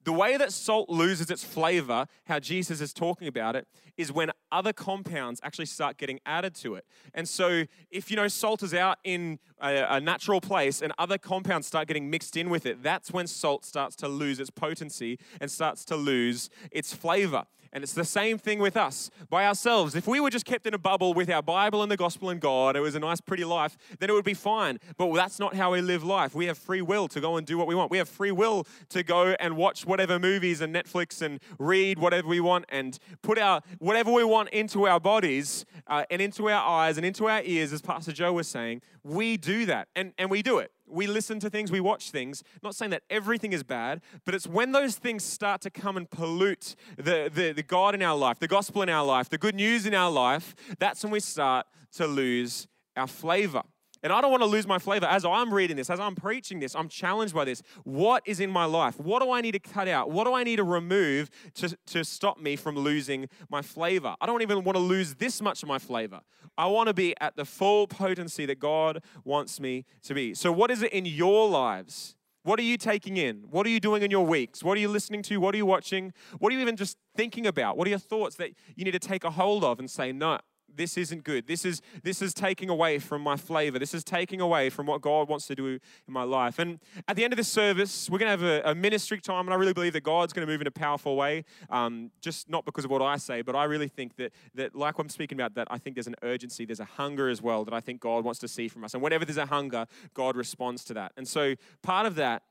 The 0.05 0.13
way 0.13 0.37
that 0.37 0.53
salt 0.53 0.91
loses 0.91 1.31
its 1.31 1.45
flavor, 1.45 2.07
how 2.25 2.41
Jesus 2.41 2.81
is 2.81 2.93
talking 2.93 3.29
about 3.29 3.55
it, 3.55 3.69
is 3.97 4.11
when 4.11 4.31
other 4.51 4.73
compounds 4.73 5.41
actually 5.45 5.67
start 5.67 5.97
getting 5.97 6.19
added 6.27 6.55
to 6.57 6.75
it. 6.75 6.85
And 7.15 7.29
so, 7.29 7.65
if 7.91 8.11
you 8.11 8.17
know 8.17 8.27
salt 8.29 8.63
is 8.63 8.75
out 8.75 8.99
in 9.05 9.39
a, 9.61 9.97
a, 9.97 10.01
natural 10.01 10.41
place 10.41 10.83
and 10.83 10.93
other 10.99 11.19
compounds 11.19 11.69
start 11.69 11.87
getting 11.87 12.11
mixed 12.11 12.37
in 12.37 12.51
with 12.51 12.67
it, 12.67 12.83
that's 12.83 13.13
when 13.13 13.27
salt 13.29 13.65
starts 13.65 13.95
to 13.97 14.09
lose 14.09 14.41
its 14.41 14.51
potency 14.51 15.19
and 15.41 15.51
starts 15.51 15.85
to 15.87 15.97
lose 15.97 16.51
its 16.73 16.93
flavor. 16.93 17.45
And 17.73 17.83
it's 17.83 17.95
the 17.95 18.05
same 18.05 18.37
thing 18.37 18.59
with 18.59 18.77
us 18.77 19.11
by 19.31 19.47
ourselves. 19.47 19.95
If 19.95 20.07
we 20.07 20.21
were 20.21 20.29
just 20.29 20.45
kept 20.45 20.67
in 20.67 20.75
a 20.75 20.79
bubble 20.79 21.15
with 21.15 21.31
our 21.31 21.43
Bible 21.43 21.83
and 21.83 21.91
the 21.91 21.97
gospel 21.97 22.29
and 22.29 22.39
God, 22.39 22.77
it 22.77 22.81
was 22.81 22.95
a 22.95 22.99
nice, 22.99 23.21
pretty 23.21 23.45
life, 23.45 23.79
then 23.99 24.11
it 24.11 24.13
would 24.13 24.27
be 24.27 24.35
fine. 24.35 24.79
But 24.99 25.13
that's 25.15 25.39
not 25.39 25.55
how 25.55 25.73
we 25.73 25.81
live 25.81 26.05
life. 26.05 26.35
We 26.35 26.47
have 26.47 26.59
free 26.59 26.83
will 26.83 27.09
to 27.09 27.21
go 27.21 27.39
and 27.39 27.47
do 27.47 27.57
what 27.57 27.67
we 27.67 27.75
want. 27.75 27.91
We 27.91 27.97
have 27.97 28.11
free 28.11 28.31
will 28.31 28.67
to 28.91 29.03
go 29.03 29.35
and 29.41 29.57
watch 29.57 29.87
whatever 29.87 30.19
movies 30.19 30.61
and 30.61 30.75
Netflix 30.75 31.23
and 31.23 31.41
read 31.59 31.99
whatever 31.99 32.29
we 32.29 32.41
want 32.41 32.67
and 32.69 32.99
put 33.23 33.39
our 33.39 33.63
whatever 33.79 34.13
we 34.13 34.25
want 34.25 34.51
into 34.51 34.87
our 34.87 35.01
bodies 35.01 35.65
uh, 35.87 36.05
and 36.11 36.21
into 36.21 36.51
our 36.51 36.63
eyes 36.63 36.99
and 36.99 37.07
into 37.07 37.27
our 37.27 37.41
ears, 37.43 37.73
as 37.73 37.81
Pastor 37.81 38.13
Joe 38.13 38.35
was 38.35 38.49
saying. 38.49 38.83
We 39.03 39.39
do 39.39 39.65
that 39.67 39.89
and, 39.97 40.13
and 40.19 40.31
we 40.31 40.43
do 40.43 40.59
it 40.59 40.73
we 40.93 41.07
listen 41.07 41.41
to 41.41 41.51
things, 41.51 41.73
we 41.73 41.81
watch 41.81 42.11
things. 42.11 42.43
Not 42.63 42.75
saying 42.75 42.91
that 42.91 43.03
everything 43.11 43.53
is 43.53 43.63
bad, 43.63 44.01
but 44.25 44.35
it's 44.35 44.47
when 44.47 44.73
those 44.73 44.97
things 44.97 45.25
start 45.25 45.61
to 45.63 45.71
come 45.71 45.97
and 45.97 46.09
pollute 46.09 46.75
the, 46.97 47.31
the, 47.33 47.53
the 47.53 47.63
God 47.63 47.95
in 47.95 48.03
our 48.03 48.17
life, 48.17 48.39
the 48.39 48.49
gospel 48.49 48.83
in 48.83 48.89
our 48.89 49.05
life, 49.05 49.29
the 49.29 49.39
good 49.39 49.55
news 49.55 49.87
in 49.87 49.95
our 49.95 50.11
life, 50.11 50.55
that's 50.79 51.03
when 51.03 51.13
we 51.13 51.21
start 51.21 51.67
to 51.93 52.07
lose 52.07 52.69
our 52.97 53.07
flavor. 53.07 53.63
And 54.03 54.13
I 54.13 54.21
don't 54.21 54.31
want 54.31 54.43
to 54.43 54.49
lose 54.49 54.67
my 54.67 54.79
flavor. 54.79 55.07
As 55.07 55.25
I'm 55.25 55.53
reading 55.55 55.77
this, 55.77 55.89
as 55.89 56.01
I'm 56.01 56.15
preaching 56.15 56.59
this, 56.61 56.75
I'm 56.75 56.89
challenged 56.89 57.35
by 57.35 57.45
this. 57.45 57.63
What 57.85 58.23
is 58.27 58.41
in 58.41 58.51
my 58.51 58.65
life? 58.65 58.99
What 58.99 59.23
do 59.23 59.31
I 59.31 59.41
need 59.41 59.53
to 59.53 59.61
cut 59.61 59.87
out? 59.87 60.11
What 60.11 60.25
do 60.25 60.35
I 60.35 60.43
need 60.43 60.57
to 60.57 60.65
remove 60.65 61.31
to, 61.55 61.77
to 61.87 62.05
stop 62.05 62.41
me 62.41 62.57
from 62.57 62.77
losing 62.77 63.29
my 63.49 63.63
flavor? 63.63 64.17
I 64.21 64.27
don't 64.27 64.43
even 64.43 64.65
want 64.65 64.77
to 64.77 64.83
lose 64.83 65.15
this 65.15 65.41
much 65.41 65.63
of 65.63 65.69
my 65.69 65.79
flavor. 65.79 66.21
I 66.59 66.67
want 66.67 66.89
to 66.89 66.95
be 66.95 67.15
at 67.21 67.37
the 67.37 67.45
full 67.45 67.87
potency 67.87 68.45
that 68.47 68.59
God 68.59 69.03
wants 69.25 69.61
me 69.61 69.85
to 70.03 70.15
be. 70.15 70.35
So, 70.35 70.53
what 70.53 70.71
is 70.71 70.83
it 70.83 70.93
in 70.93 71.07
your 71.07 71.49
lives? 71.49 72.17
What 72.45 72.59
are 72.59 72.65
you 72.65 72.77
taking 72.77 73.17
in? 73.17 73.45
What 73.51 73.67
are 73.67 73.71
you 73.71 73.79
doing 73.79 74.03
in 74.03 74.11
your 74.11 74.27
weeks? 74.27 74.65
What 74.65 74.77
are 74.77 74.81
you 74.81 74.89
listening 74.89 75.23
to? 75.23 75.37
What 75.37 75.55
are 75.55 75.59
you 75.59 75.67
watching? 75.67 76.13
What 76.39 76.53
are 76.53 76.57
you 76.57 76.61
even 76.61 76.77
just 76.77 76.97
thinking 77.17 77.47
about? 77.47 77.77
What 77.77 77.87
are 77.87 77.91
your 77.91 78.01
thoughts 78.01 78.35
that 78.37 78.51
you 78.75 78.85
need 78.85 78.93
to 78.93 78.99
take 78.99 79.23
a 79.23 79.31
hold 79.31 79.63
of 79.63 79.79
and 79.79 79.89
say, 79.89 80.11
no, 80.11 80.41
this 80.77 80.97
isn't 80.97 81.25
good. 81.25 81.47
This 81.47 81.65
is 81.65 81.83
this 82.03 82.23
is 82.23 82.33
taking 82.35 82.69
away 82.69 82.99
from 82.99 83.23
my 83.23 83.37
flavor. 83.37 83.79
This 83.79 83.95
is 83.95 84.05
taking 84.05 84.41
away 84.41 84.71
from 84.71 84.87
what 84.87 85.01
God 85.01 85.29
wants 85.29 85.47
to 85.49 85.55
do 85.55 85.67
in 85.67 85.81
my 86.09 86.23
life. 86.23 86.59
And 86.59 86.81
at 87.09 87.17
the 87.17 87.25
end 87.25 87.33
of 87.33 87.37
this 87.37 87.49
service, 87.49 88.09
we're 88.09 88.19
going 88.19 88.39
to 88.39 88.45
have 88.47 88.65
a, 88.65 88.71
a 88.71 88.75
ministry 88.75 89.21
time, 89.21 89.47
and 89.47 89.55
I 89.55 89.57
really 89.57 89.73
believe 89.73 89.93
that 89.95 90.03
God's 90.03 90.33
going 90.33 90.47
to 90.47 90.53
move 90.53 90.61
in 90.61 90.67
a 90.67 90.73
powerful 90.73 91.17
way. 91.17 91.45
Um, 91.71 92.11
just 92.21 92.49
not 92.49 92.65
because 92.65 92.85
of 92.85 92.91
what 92.91 93.03
I 93.03 93.17
say, 93.17 93.43
but 93.43 93.55
I 93.55 93.65
really 93.65 93.89
think 93.89 94.17
that 94.17 94.33
that 94.55 94.75
like 94.75 94.99
what 94.99 95.05
I'm 95.05 95.11
speaking 95.11 95.39
about, 95.39 95.55
that 95.55 95.69
I 95.71 95.79
think 95.79 95.97
there's 95.97 96.07
an 96.07 96.17
urgency, 96.23 96.65
there's 96.65 96.81
a 96.81 96.85
hunger 96.85 97.29
as 97.29 97.43
well 97.43 97.65
that 97.65 97.75
I 97.75 97.81
think 97.81 98.01
God 98.01 98.25
wants 98.25 98.41
to 98.41 98.49
see 98.49 98.69
from 98.69 98.85
us. 98.85 98.95
And 98.95 99.03
whenever 99.03 99.25
there's 99.25 99.39
a 99.39 99.47
hunger, 99.47 99.87
God 100.15 100.37
responds 100.37 100.85
to 100.85 100.95
that. 100.95 101.13
And 101.17 101.27
so 101.27 101.55
part 101.83 102.07
of 102.07 102.15
that 102.17 102.43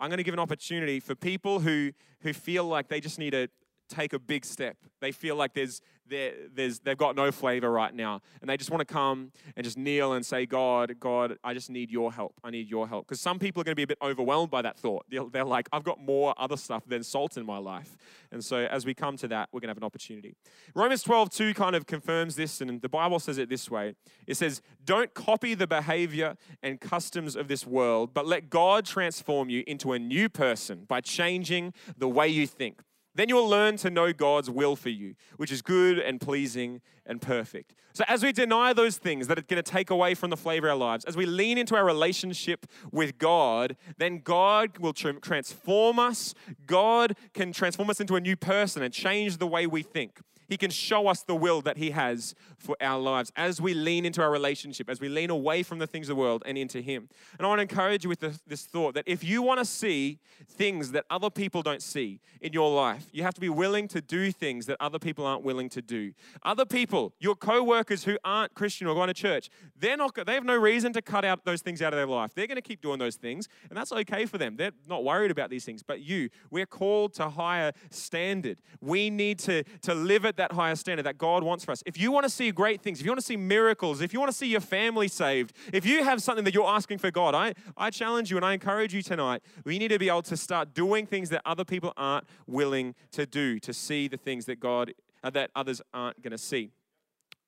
I'm 0.00 0.08
going 0.08 0.18
to 0.18 0.24
give 0.24 0.34
an 0.34 0.40
opportunity 0.40 1.00
for 1.00 1.14
people 1.14 1.60
who 1.60 1.92
who 2.24 2.32
feel 2.32 2.64
like 2.64 2.88
they 2.88 3.00
just 3.00 3.18
need 3.18 3.34
a, 3.34 3.48
take 3.94 4.12
a 4.12 4.18
big 4.18 4.44
step. 4.44 4.76
They 5.00 5.12
feel 5.12 5.36
like 5.36 5.54
there's, 5.54 5.80
there's, 6.08 6.78
they've 6.80 6.96
got 6.96 7.16
no 7.16 7.30
flavor 7.30 7.70
right 7.70 7.94
now. 7.94 8.20
And 8.40 8.48
they 8.48 8.56
just 8.56 8.70
want 8.70 8.80
to 8.86 8.92
come 8.92 9.32
and 9.56 9.64
just 9.64 9.76
kneel 9.76 10.14
and 10.14 10.24
say, 10.24 10.46
God, 10.46 10.94
God, 11.00 11.38
I 11.44 11.54
just 11.54 11.70
need 11.70 11.90
your 11.90 12.12
help. 12.12 12.34
I 12.42 12.50
need 12.50 12.68
your 12.68 12.88
help. 12.88 13.06
Because 13.06 13.20
some 13.20 13.38
people 13.38 13.60
are 13.60 13.64
going 13.64 13.72
to 13.72 13.76
be 13.76 13.82
a 13.82 13.86
bit 13.86 13.98
overwhelmed 14.02 14.50
by 14.50 14.62
that 14.62 14.78
thought. 14.78 15.04
They're, 15.08 15.24
they're 15.30 15.44
like, 15.44 15.68
I've 15.72 15.84
got 15.84 16.00
more 16.00 16.34
other 16.38 16.56
stuff 16.56 16.84
than 16.86 17.02
salt 17.02 17.36
in 17.36 17.44
my 17.44 17.58
life. 17.58 17.96
And 18.32 18.44
so 18.44 18.58
as 18.58 18.86
we 18.86 18.94
come 18.94 19.16
to 19.18 19.28
that, 19.28 19.48
we're 19.52 19.60
going 19.60 19.68
to 19.68 19.72
have 19.72 19.78
an 19.78 19.84
opportunity. 19.84 20.34
Romans 20.74 21.02
12, 21.02 21.30
2 21.30 21.54
kind 21.54 21.76
of 21.76 21.86
confirms 21.86 22.36
this. 22.36 22.60
And 22.60 22.80
the 22.80 22.88
Bible 22.88 23.18
says 23.18 23.38
it 23.38 23.48
this 23.48 23.70
way 23.70 23.94
it 24.26 24.36
says, 24.36 24.62
Don't 24.84 25.12
copy 25.14 25.54
the 25.54 25.66
behavior 25.66 26.36
and 26.62 26.80
customs 26.80 27.36
of 27.36 27.48
this 27.48 27.66
world, 27.66 28.14
but 28.14 28.26
let 28.26 28.50
God 28.50 28.84
transform 28.84 29.48
you 29.50 29.64
into 29.66 29.92
a 29.92 29.98
new 29.98 30.28
person 30.28 30.84
by 30.86 31.00
changing 31.00 31.72
the 31.96 32.08
way 32.08 32.28
you 32.28 32.46
think. 32.46 32.80
Then 33.14 33.28
you 33.28 33.36
will 33.36 33.48
learn 33.48 33.76
to 33.78 33.90
know 33.90 34.12
God's 34.12 34.50
will 34.50 34.76
for 34.76 34.88
you, 34.88 35.14
which 35.36 35.52
is 35.52 35.62
good 35.62 35.98
and 35.98 36.20
pleasing 36.20 36.80
and 37.06 37.20
perfect. 37.20 37.74
So, 37.92 38.02
as 38.08 38.24
we 38.24 38.32
deny 38.32 38.72
those 38.72 38.96
things 38.96 39.28
that 39.28 39.38
are 39.38 39.42
going 39.42 39.62
to 39.62 39.70
take 39.70 39.90
away 39.90 40.14
from 40.14 40.30
the 40.30 40.36
flavor 40.36 40.66
of 40.66 40.72
our 40.72 40.78
lives, 40.78 41.04
as 41.04 41.16
we 41.16 41.26
lean 41.26 41.58
into 41.58 41.76
our 41.76 41.84
relationship 41.84 42.66
with 42.90 43.18
God, 43.18 43.76
then 43.98 44.18
God 44.18 44.78
will 44.78 44.92
transform 44.92 45.98
us. 46.00 46.34
God 46.66 47.16
can 47.34 47.52
transform 47.52 47.90
us 47.90 48.00
into 48.00 48.16
a 48.16 48.20
new 48.20 48.34
person 48.34 48.82
and 48.82 48.92
change 48.92 49.36
the 49.36 49.46
way 49.46 49.68
we 49.68 49.82
think. 49.82 50.20
He 50.48 50.56
can 50.56 50.70
show 50.70 51.06
us 51.08 51.22
the 51.22 51.34
will 51.34 51.60
that 51.62 51.76
He 51.76 51.90
has 51.90 52.34
for 52.58 52.76
our 52.80 52.98
lives 52.98 53.32
as 53.36 53.60
we 53.60 53.74
lean 53.74 54.04
into 54.04 54.22
our 54.22 54.30
relationship, 54.30 54.90
as 54.90 55.00
we 55.00 55.08
lean 55.08 55.30
away 55.30 55.62
from 55.62 55.78
the 55.78 55.86
things 55.86 56.08
of 56.08 56.16
the 56.16 56.20
world 56.20 56.42
and 56.46 56.58
into 56.58 56.80
Him. 56.80 57.08
And 57.38 57.46
I 57.46 57.48
want 57.48 57.58
to 57.58 57.62
encourage 57.62 58.04
you 58.04 58.10
with 58.10 58.20
this, 58.20 58.64
thought 58.64 58.94
that 58.94 59.04
if 59.06 59.22
you 59.22 59.42
want 59.42 59.60
to 59.60 59.64
see 59.64 60.18
things 60.48 60.92
that 60.92 61.04
other 61.10 61.30
people 61.30 61.62
don't 61.62 61.82
see 61.82 62.20
in 62.40 62.52
your 62.52 62.74
life, 62.74 63.06
you 63.12 63.22
have 63.22 63.34
to 63.34 63.40
be 63.40 63.48
willing 63.48 63.88
to 63.88 64.00
do 64.00 64.32
things 64.32 64.66
that 64.66 64.76
other 64.80 64.98
people 64.98 65.26
aren't 65.26 65.44
willing 65.44 65.68
to 65.70 65.82
do. 65.82 66.12
Other 66.42 66.64
people, 66.64 67.12
your 67.20 67.34
co 67.34 67.62
workers 67.62 68.04
who 68.04 68.18
aren't 68.24 68.54
Christian 68.54 68.86
or 68.86 68.94
going 68.94 69.08
to 69.08 69.14
church, 69.14 69.50
they're 69.78 69.96
not, 69.96 70.14
they 70.26 70.34
have 70.34 70.44
no 70.44 70.56
reason 70.56 70.92
to 70.94 71.02
cut 71.02 71.24
out 71.24 71.44
those 71.44 71.62
things 71.62 71.82
out 71.82 71.92
of 71.92 71.98
their 71.98 72.06
life. 72.06 72.34
They're 72.34 72.46
going 72.46 72.56
to 72.56 72.62
keep 72.62 72.80
doing 72.80 72.98
those 72.98 73.16
things, 73.16 73.48
and 73.68 73.76
that's 73.76 73.92
okay 73.92 74.26
for 74.26 74.38
them. 74.38 74.56
They're 74.56 74.72
not 74.88 75.04
worried 75.04 75.30
about 75.30 75.50
these 75.50 75.64
things. 75.64 75.82
But 75.82 76.00
you, 76.00 76.30
we're 76.50 76.66
called 76.66 77.14
to 77.14 77.28
higher 77.28 77.72
standard. 77.90 78.58
We 78.80 79.10
need 79.10 79.38
to, 79.40 79.64
to 79.82 79.94
live 79.94 80.24
at 80.24 80.34
at 80.38 80.43
that 80.48 80.54
higher 80.54 80.76
standard 80.76 81.04
that 81.04 81.16
God 81.16 81.42
wants 81.42 81.64
for 81.64 81.72
us. 81.72 81.82
If 81.86 81.98
you 81.98 82.12
want 82.12 82.24
to 82.24 82.30
see 82.30 82.50
great 82.50 82.82
things, 82.82 83.00
if 83.00 83.06
you 83.06 83.10
want 83.10 83.20
to 83.20 83.26
see 83.26 83.36
miracles, 83.36 84.02
if 84.02 84.12
you 84.12 84.20
want 84.20 84.30
to 84.30 84.36
see 84.36 84.46
your 84.46 84.60
family 84.60 85.08
saved, 85.08 85.54
if 85.72 85.86
you 85.86 86.04
have 86.04 86.22
something 86.22 86.44
that 86.44 86.52
you're 86.52 86.66
asking 86.66 86.98
for 86.98 87.10
God, 87.10 87.34
I, 87.34 87.54
I 87.76 87.90
challenge 87.90 88.30
you 88.30 88.36
and 88.36 88.44
I 88.44 88.52
encourage 88.52 88.92
you 88.92 89.02
tonight. 89.02 89.42
We 89.64 89.78
need 89.78 89.88
to 89.88 89.98
be 89.98 90.08
able 90.08 90.22
to 90.22 90.36
start 90.36 90.74
doing 90.74 91.06
things 91.06 91.30
that 91.30 91.40
other 91.46 91.64
people 91.64 91.94
aren't 91.96 92.26
willing 92.46 92.94
to 93.12 93.24
do, 93.24 93.58
to 93.60 93.72
see 93.72 94.06
the 94.06 94.18
things 94.18 94.44
that 94.46 94.60
God, 94.60 94.92
uh, 95.22 95.30
that 95.30 95.50
others 95.56 95.80
aren't 95.94 96.20
going 96.20 96.32
to 96.32 96.38
see. 96.38 96.70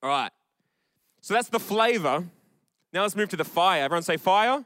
All 0.02 0.08
right. 0.08 0.30
So 1.20 1.34
that's 1.34 1.48
the 1.48 1.60
flavor. 1.60 2.24
Now 2.92 3.02
let's 3.02 3.16
move 3.16 3.28
to 3.30 3.36
the 3.36 3.44
fire. 3.44 3.84
Everyone 3.84 4.04
say 4.04 4.16
fire. 4.16 4.64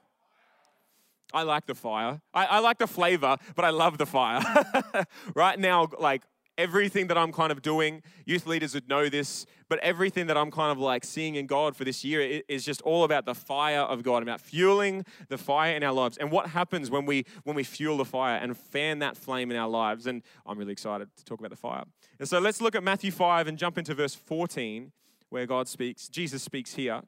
I 1.33 1.43
like 1.43 1.67
the 1.67 1.75
fire. 1.75 2.21
I, 2.35 2.47
I, 2.47 2.59
like 2.59 2.79
the 2.79 2.89
flavor, 2.89 3.37
but 3.55 3.65
I 3.65 3.71
love 3.71 3.99
the 3.99 4.07
fire. 4.07 4.43
right 5.35 5.59
now, 5.59 5.89
like 5.99 6.23
everything 6.61 7.07
that 7.07 7.17
I'm 7.17 7.33
kind 7.33 7.51
of 7.51 7.63
doing, 7.63 8.03
youth 8.27 8.47
leaders 8.47 8.75
would 8.75 8.87
know 8.87 9.09
this, 9.09 9.47
but 9.71 9.79
everything 9.79 10.27
that 10.27 10.37
I'm 10.37 10.51
kind 10.51 10.71
of 10.71 10.79
like 10.79 11.05
seeing 11.05 11.37
in 11.37 11.47
God 11.47 11.75
for 11.75 11.85
this 11.85 12.05
year 12.05 12.43
is 12.49 12.67
just 12.67 12.83
all 12.83 13.05
about 13.05 13.25
the 13.25 13.35
fire 13.35 13.81
of 13.81 14.03
God, 14.03 14.23
about 14.23 14.43
fueling 14.43 15.07
the 15.29 15.39
fire 15.39 15.75
in 15.75 15.83
our 15.83 15.93
lives. 15.93 16.19
And 16.19 16.31
what 16.31 16.51
happens 16.51 16.91
when 16.91 17.07
we 17.07 17.25
when 17.45 17.57
we 17.57 17.65
fuel 17.65 17.97
the 17.97 18.05
fire 18.05 18.37
and 18.37 18.55
fan 18.57 18.99
that 18.99 19.17
flame 19.17 19.51
in 19.51 19.57
our 19.57 19.69
lives. 19.69 20.07
And 20.07 20.23
I'm 20.47 20.59
really 20.59 20.73
excited 20.73 21.09
to 21.17 21.25
talk 21.25 21.39
about 21.39 21.51
the 21.51 21.57
fire. 21.57 21.85
And 22.19 22.29
so 22.29 22.39
let's 22.39 22.61
look 22.61 22.75
at 22.75 22.83
Matthew 22.83 23.11
5 23.11 23.49
and 23.49 23.57
jump 23.57 23.79
into 23.79 23.95
verse 23.95 24.15
14, 24.15 24.93
where 25.31 25.47
God 25.47 25.67
speaks. 25.67 26.09
Jesus 26.09 26.43
speaks 26.43 26.75
here. 26.75 27.01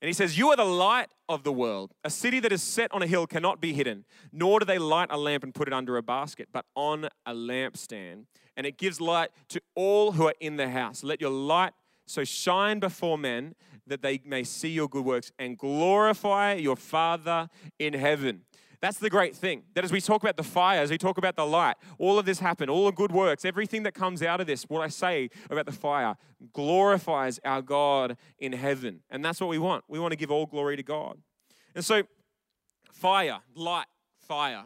And 0.00 0.08
he 0.08 0.12
says, 0.12 0.38
You 0.38 0.50
are 0.50 0.56
the 0.56 0.64
light 0.64 1.08
of 1.28 1.42
the 1.42 1.52
world. 1.52 1.92
A 2.04 2.10
city 2.10 2.38
that 2.40 2.52
is 2.52 2.62
set 2.62 2.92
on 2.92 3.02
a 3.02 3.06
hill 3.06 3.26
cannot 3.26 3.60
be 3.60 3.72
hidden, 3.72 4.04
nor 4.32 4.60
do 4.60 4.66
they 4.66 4.78
light 4.78 5.08
a 5.10 5.16
lamp 5.16 5.42
and 5.42 5.54
put 5.54 5.66
it 5.66 5.72
under 5.74 5.96
a 5.96 6.02
basket, 6.02 6.48
but 6.52 6.66
on 6.76 7.08
a 7.26 7.32
lampstand. 7.32 8.26
And 8.56 8.66
it 8.66 8.78
gives 8.78 9.00
light 9.00 9.30
to 9.48 9.60
all 9.74 10.12
who 10.12 10.26
are 10.26 10.34
in 10.40 10.56
the 10.56 10.70
house. 10.70 11.02
Let 11.02 11.20
your 11.20 11.30
light 11.30 11.72
so 12.06 12.24
shine 12.24 12.78
before 12.78 13.18
men 13.18 13.54
that 13.86 14.02
they 14.02 14.20
may 14.24 14.44
see 14.44 14.68
your 14.68 14.88
good 14.88 15.04
works 15.04 15.32
and 15.38 15.58
glorify 15.58 16.54
your 16.54 16.76
Father 16.76 17.48
in 17.78 17.94
heaven. 17.94 18.42
That's 18.80 18.98
the 18.98 19.08
great 19.08 19.34
thing. 19.34 19.62
That 19.74 19.84
as 19.84 19.92
we 19.92 20.00
talk 20.00 20.22
about 20.22 20.36
the 20.36 20.42
fire, 20.42 20.80
as 20.80 20.90
we 20.90 20.98
talk 20.98 21.16
about 21.16 21.36
the 21.36 21.46
light, 21.46 21.76
all 21.98 22.18
of 22.18 22.26
this 22.26 22.38
happened, 22.38 22.70
all 22.70 22.84
the 22.84 22.92
good 22.92 23.12
works, 23.12 23.46
everything 23.46 23.82
that 23.84 23.94
comes 23.94 24.22
out 24.22 24.42
of 24.42 24.46
this, 24.46 24.64
what 24.64 24.82
I 24.82 24.88
say 24.88 25.30
about 25.48 25.64
the 25.64 25.72
fire, 25.72 26.16
glorifies 26.52 27.40
our 27.46 27.62
God 27.62 28.18
in 28.38 28.52
heaven. 28.52 29.00
And 29.08 29.24
that's 29.24 29.40
what 29.40 29.48
we 29.48 29.58
want. 29.58 29.84
We 29.88 29.98
want 29.98 30.12
to 30.12 30.18
give 30.18 30.30
all 30.30 30.44
glory 30.44 30.76
to 30.76 30.82
God. 30.82 31.16
And 31.74 31.82
so, 31.82 32.02
fire, 32.92 33.38
light, 33.54 33.86
fire. 34.18 34.64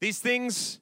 These 0.00 0.18
things, 0.18 0.80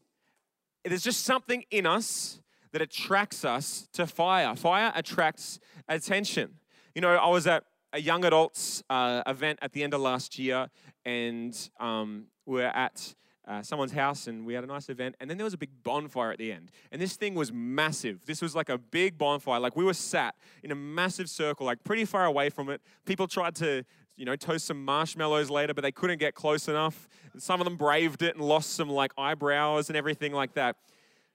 there's 0.90 1.02
just 1.04 1.24
something 1.24 1.64
in 1.70 1.86
us 1.86 2.40
that 2.72 2.82
attracts 2.82 3.44
us 3.44 3.88
to 3.92 4.06
fire. 4.06 4.54
Fire 4.54 4.92
attracts 4.94 5.58
attention. 5.88 6.58
You 6.94 7.00
know, 7.00 7.14
I 7.14 7.28
was 7.28 7.46
at 7.46 7.64
a 7.92 8.00
young 8.00 8.24
adults 8.24 8.82
uh, 8.90 9.22
event 9.26 9.58
at 9.62 9.72
the 9.72 9.82
end 9.82 9.94
of 9.94 10.00
last 10.00 10.38
year, 10.38 10.68
and 11.04 11.56
um, 11.80 12.26
we're 12.44 12.66
at 12.66 13.14
uh, 13.46 13.62
someone's 13.62 13.92
house 13.92 14.26
and 14.26 14.44
we 14.44 14.54
had 14.54 14.64
a 14.64 14.66
nice 14.66 14.88
event. 14.88 15.14
And 15.20 15.30
then 15.30 15.36
there 15.36 15.44
was 15.44 15.54
a 15.54 15.58
big 15.58 15.70
bonfire 15.82 16.32
at 16.32 16.38
the 16.38 16.52
end. 16.52 16.70
And 16.90 17.00
this 17.00 17.16
thing 17.16 17.34
was 17.34 17.52
massive. 17.52 18.24
This 18.26 18.42
was 18.42 18.56
like 18.56 18.68
a 18.68 18.78
big 18.78 19.16
bonfire. 19.16 19.60
Like 19.60 19.76
we 19.76 19.84
were 19.84 19.94
sat 19.94 20.34
in 20.62 20.72
a 20.72 20.74
massive 20.74 21.30
circle, 21.30 21.64
like 21.64 21.82
pretty 21.84 22.04
far 22.04 22.24
away 22.24 22.50
from 22.50 22.68
it. 22.70 22.80
People 23.04 23.28
tried 23.28 23.54
to, 23.56 23.84
you 24.16 24.24
know, 24.24 24.36
toast 24.36 24.66
some 24.66 24.84
marshmallows 24.84 25.50
later, 25.50 25.74
but 25.74 25.82
they 25.82 25.92
couldn't 25.92 26.18
get 26.18 26.34
close 26.34 26.68
enough. 26.68 27.08
Some 27.38 27.60
of 27.60 27.64
them 27.64 27.76
braved 27.76 28.22
it 28.22 28.34
and 28.34 28.44
lost 28.44 28.70
some 28.74 28.88
like 28.88 29.12
eyebrows 29.18 29.88
and 29.88 29.96
everything 29.96 30.32
like 30.32 30.54
that. 30.54 30.76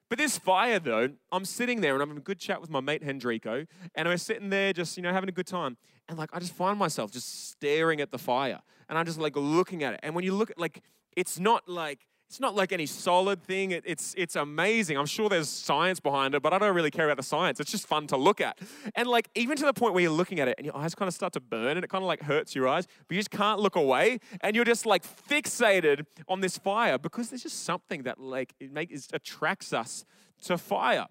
But 0.09 0.17
this 0.17 0.37
fire, 0.37 0.77
though, 0.77 1.09
I'm 1.31 1.45
sitting 1.45 1.79
there 1.79 1.93
and 1.93 2.03
I'm 2.03 2.09
having 2.09 2.21
a 2.21 2.25
good 2.25 2.39
chat 2.39 2.59
with 2.59 2.69
my 2.69 2.81
mate 2.81 3.01
Hendrico, 3.01 3.65
and 3.95 4.09
we're 4.09 4.17
sitting 4.17 4.49
there 4.49 4.73
just, 4.73 4.97
you 4.97 5.03
know, 5.03 5.13
having 5.13 5.29
a 5.29 5.31
good 5.31 5.47
time. 5.47 5.77
And 6.09 6.17
like, 6.17 6.29
I 6.33 6.39
just 6.39 6.53
find 6.53 6.77
myself 6.77 7.11
just 7.11 7.49
staring 7.49 8.01
at 8.01 8.11
the 8.11 8.17
fire, 8.17 8.59
and 8.89 8.97
I'm 8.97 9.05
just 9.05 9.19
like 9.19 9.37
looking 9.37 9.83
at 9.83 9.93
it. 9.93 10.01
And 10.03 10.13
when 10.13 10.25
you 10.25 10.33
look 10.33 10.51
at 10.51 10.59
like, 10.59 10.81
it's 11.15 11.39
not 11.39 11.69
like 11.69 11.99
it's 12.31 12.39
not 12.39 12.55
like 12.55 12.71
any 12.71 12.85
solid 12.85 13.43
thing. 13.43 13.71
It, 13.71 13.83
it's, 13.85 14.15
it's 14.17 14.37
amazing. 14.37 14.97
I'm 14.97 15.05
sure 15.05 15.27
there's 15.27 15.49
science 15.49 15.99
behind 15.99 16.33
it, 16.33 16.41
but 16.41 16.53
I 16.53 16.59
don't 16.59 16.73
really 16.73 16.89
care 16.89 17.03
about 17.03 17.17
the 17.17 17.23
science. 17.23 17.59
It's 17.59 17.69
just 17.69 17.85
fun 17.85 18.07
to 18.07 18.15
look 18.15 18.39
at. 18.39 18.57
And 18.95 19.09
like, 19.09 19.27
even 19.35 19.57
to 19.57 19.65
the 19.65 19.73
point 19.73 19.93
where 19.93 20.01
you're 20.01 20.13
looking 20.13 20.39
at 20.39 20.47
it 20.47 20.55
and 20.57 20.63
your 20.65 20.77
eyes 20.77 20.95
kind 20.95 21.09
of 21.09 21.13
start 21.13 21.33
to 21.33 21.41
burn 21.41 21.75
and 21.75 21.83
it 21.83 21.89
kind 21.89 22.01
of 22.01 22.07
like 22.07 22.21
hurts 22.21 22.55
your 22.55 22.69
eyes, 22.69 22.87
but 23.05 23.15
you 23.15 23.19
just 23.19 23.31
can't 23.31 23.59
look 23.59 23.75
away. 23.75 24.19
And 24.39 24.55
you're 24.55 24.63
just 24.63 24.85
like 24.85 25.03
fixated 25.03 26.05
on 26.29 26.39
this 26.39 26.57
fire 26.57 26.97
because 26.97 27.31
there's 27.31 27.43
just 27.43 27.65
something 27.65 28.03
that 28.03 28.17
like 28.17 28.53
it, 28.61 28.71
make, 28.71 28.91
it 28.91 29.05
attracts 29.11 29.73
us 29.73 30.05
to 30.43 30.57
fire. 30.57 31.07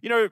You 0.00 0.08
know, 0.08 0.28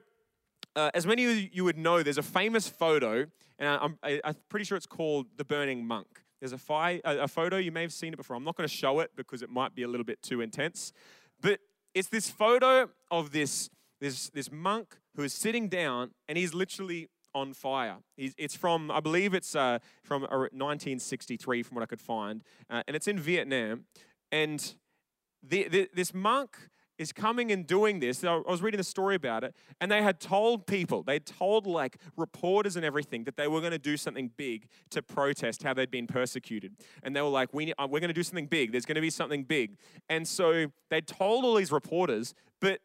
uh, 0.73 0.89
as 0.93 1.05
many 1.05 1.25
of 1.25 1.53
you 1.53 1.65
would 1.65 1.77
know, 1.77 2.01
there's 2.01 2.17
a 2.17 2.23
famous 2.23 2.65
photo, 2.65 3.25
and 3.57 3.67
I'm, 3.67 3.99
I, 4.01 4.21
I'm 4.23 4.35
pretty 4.47 4.63
sure 4.63 4.77
it's 4.77 4.85
called 4.85 5.25
The 5.35 5.43
Burning 5.43 5.85
Monk. 5.85 6.07
There's 6.39 6.53
a, 6.53 6.57
fi- 6.57 7.01
a, 7.03 7.19
a 7.19 7.27
photo, 7.27 7.57
you 7.57 7.71
may 7.71 7.81
have 7.81 7.93
seen 7.93 8.13
it 8.13 8.17
before. 8.17 8.35
I'm 8.35 8.43
not 8.43 8.55
going 8.55 8.67
to 8.67 8.73
show 8.73 8.99
it 8.99 9.11
because 9.15 9.41
it 9.41 9.49
might 9.49 9.75
be 9.75 9.83
a 9.83 9.87
little 9.87 10.05
bit 10.05 10.21
too 10.21 10.41
intense. 10.41 10.93
But 11.41 11.59
it's 11.93 12.07
this 12.07 12.29
photo 12.29 12.89
of 13.11 13.31
this, 13.31 13.69
this, 13.99 14.29
this 14.29 14.51
monk 14.51 14.97
who 15.15 15.23
is 15.23 15.33
sitting 15.33 15.67
down 15.67 16.11
and 16.27 16.37
he's 16.37 16.53
literally 16.53 17.09
on 17.33 17.53
fire. 17.53 17.97
He's, 18.17 18.33
it's 18.37 18.55
from, 18.55 18.89
I 18.91 18.99
believe 18.99 19.33
it's 19.33 19.55
uh, 19.55 19.79
from 20.03 20.21
1963, 20.23 21.63
from 21.63 21.75
what 21.75 21.83
I 21.83 21.85
could 21.85 22.01
find, 22.01 22.43
uh, 22.69 22.83
and 22.87 22.95
it's 22.95 23.07
in 23.07 23.19
Vietnam. 23.19 23.85
And 24.31 24.75
the, 25.43 25.67
the, 25.67 25.89
this 25.93 26.13
monk 26.13 26.57
is 26.99 27.13
coming 27.13 27.51
and 27.51 27.65
doing 27.65 27.99
this. 27.99 28.23
I 28.23 28.35
was 28.45 28.61
reading 28.61 28.77
the 28.77 28.83
story 28.83 29.15
about 29.15 29.43
it, 29.43 29.55
and 29.81 29.89
they 29.91 30.03
had 30.03 30.19
told 30.19 30.67
people, 30.67 31.01
they 31.01 31.17
told 31.17 31.65
like 31.65 31.97
reporters 32.17 32.75
and 32.75 32.85
everything 32.85 33.23
that 33.23 33.37
they 33.37 33.47
were 33.47 33.61
going 33.61 33.71
to 33.71 33.79
do 33.79 33.97
something 33.97 34.29
big 34.37 34.67
to 34.91 35.01
protest 35.01 35.63
how 35.63 35.73
they'd 35.73 35.89
been 35.89 36.05
persecuted. 36.05 36.75
And 37.01 37.15
they 37.15 37.21
were 37.21 37.29
like, 37.29 37.53
we, 37.53 37.73
uh, 37.73 37.87
we're 37.89 38.01
going 38.01 38.09
to 38.09 38.13
do 38.13 38.21
something 38.21 38.47
big. 38.47 38.71
There's 38.71 38.85
going 38.85 38.95
to 38.95 39.01
be 39.01 39.09
something 39.09 39.43
big. 39.43 39.77
And 40.09 40.27
so 40.27 40.67
they 40.89 41.01
told 41.01 41.45
all 41.45 41.55
these 41.55 41.71
reporters, 41.71 42.35
but 42.59 42.81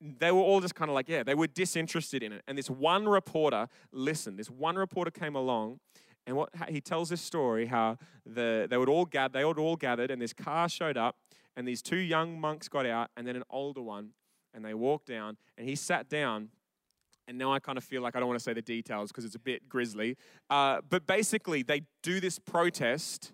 they 0.00 0.32
were 0.32 0.40
all 0.40 0.60
just 0.60 0.74
kind 0.74 0.90
of 0.90 0.96
like, 0.96 1.08
yeah, 1.08 1.22
they 1.22 1.36
were 1.36 1.46
disinterested 1.46 2.24
in 2.24 2.32
it. 2.32 2.42
And 2.48 2.58
this 2.58 2.68
one 2.68 3.08
reporter 3.08 3.68
listened. 3.92 4.38
This 4.38 4.50
one 4.50 4.74
reporter 4.74 5.12
came 5.12 5.36
along 5.36 5.78
and 6.26 6.36
what 6.36 6.50
he 6.68 6.80
tells 6.80 7.08
this 7.08 7.20
story 7.20 7.66
how 7.66 7.98
the, 8.26 8.66
they 8.68 8.76
would 8.76 8.88
all 8.88 9.04
gather, 9.04 9.38
they 9.38 9.44
would 9.44 9.58
all 9.58 9.76
gathered, 9.76 10.10
and 10.10 10.20
this 10.20 10.32
car 10.32 10.68
showed 10.68 10.96
up, 10.96 11.16
and 11.56 11.66
these 11.66 11.82
two 11.82 11.96
young 11.96 12.40
monks 12.40 12.68
got 12.68 12.86
out, 12.86 13.10
and 13.16 13.26
then 13.26 13.36
an 13.36 13.44
older 13.50 13.82
one, 13.82 14.10
and 14.54 14.64
they 14.64 14.74
walked 14.74 15.06
down, 15.06 15.36
and 15.56 15.68
he 15.68 15.74
sat 15.74 16.08
down. 16.08 16.48
And 17.28 17.38
now 17.38 17.52
I 17.52 17.60
kind 17.60 17.78
of 17.78 17.84
feel 17.84 18.02
like 18.02 18.16
I 18.16 18.18
don't 18.18 18.28
want 18.28 18.40
to 18.40 18.42
say 18.42 18.52
the 18.52 18.62
details 18.62 19.12
because 19.12 19.24
it's 19.24 19.36
a 19.36 19.40
bit 19.40 19.68
grisly. 19.68 20.16
Uh, 20.50 20.80
but 20.88 21.06
basically, 21.06 21.62
they 21.62 21.82
do 22.02 22.20
this 22.20 22.38
protest, 22.38 23.32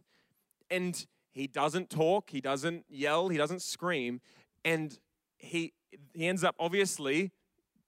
and 0.70 1.06
he 1.32 1.46
doesn't 1.46 1.88
talk, 1.88 2.30
he 2.30 2.40
doesn't 2.40 2.84
yell, 2.88 3.28
he 3.28 3.38
doesn't 3.38 3.62
scream, 3.62 4.20
and 4.64 4.98
he 5.38 5.72
he 6.12 6.26
ends 6.26 6.44
up 6.44 6.54
obviously 6.58 7.32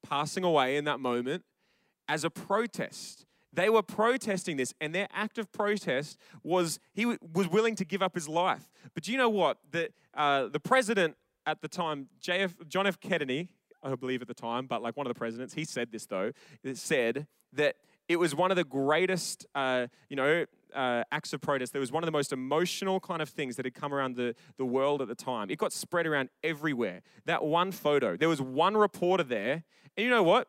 passing 0.09 0.45
away 0.45 0.77
in 0.77 0.85
that 0.85 1.01
moment 1.01 1.45
as 2.09 2.25
a 2.25 2.31
protest. 2.31 3.27
They 3.53 3.69
were 3.69 3.83
protesting 3.83 4.57
this, 4.57 4.73
and 4.81 4.95
their 4.95 5.09
act 5.13 5.39
of 5.39 5.51
protest 5.53 6.19
was 6.43 6.79
he 6.93 7.07
was 7.07 7.49
willing 7.49 7.75
to 7.77 7.85
give 7.85 8.03
up 8.03 8.15
his 8.15 8.29
life. 8.29 8.71
But 8.95 9.05
do 9.05 9.13
you 9.13 9.19
know 9.19 9.29
what? 9.29 9.59
The, 9.71 9.91
uh, 10.15 10.49
the 10.49 10.61
president 10.61 11.17
at 11.47 11.61
the 11.61 11.69
time, 11.69 12.09
JF, 12.23 12.69
John 12.69 12.87
F. 12.87 13.01
Kennedy, 13.01 13.49
I 13.83 13.95
believe 13.95 14.23
at 14.23 14.29
the 14.29 14.35
time, 14.35 14.67
but 14.67 14.83
like 14.83 14.97
one 14.97 15.07
of 15.07 15.13
the 15.13 15.19
presidents, 15.19 15.55
he 15.55 15.65
said 15.65 15.91
this 15.91 16.07
though. 16.07 16.33
Said 16.75 17.27
that 17.53 17.77
it 18.09 18.19
was 18.19 18.35
one 18.35 18.51
of 18.51 18.57
the 18.57 18.65
greatest, 18.65 19.47
uh, 19.55 19.87
you 20.09 20.17
know, 20.17 20.45
uh, 20.75 21.05
acts 21.13 21.33
of 21.33 21.41
protest. 21.41 21.73
There 21.73 21.81
was 21.81 21.93
one 21.93 22.03
of 22.03 22.07
the 22.07 22.13
most 22.13 22.33
emotional 22.33 23.01
kind 23.01 23.23
of 23.23 23.29
things 23.29 23.57
that 23.57 23.65
had 23.65 23.75
come 23.75 23.95
around 23.95 24.17
the, 24.17 24.35
the 24.57 24.65
world 24.65 25.01
at 25.03 25.09
the 25.09 25.15
time. 25.15 25.51
It 25.51 25.59
got 25.59 25.73
spread 25.73 26.07
around 26.07 26.29
everywhere. 26.43 27.03
That 27.27 27.45
one 27.45 27.73
photo, 27.73 28.17
there 28.17 28.29
was 28.29 28.41
one 28.41 28.77
reporter 28.77 29.23
there, 29.23 29.65
and 29.97 30.05
you 30.05 30.11
know 30.11 30.23
what? 30.23 30.49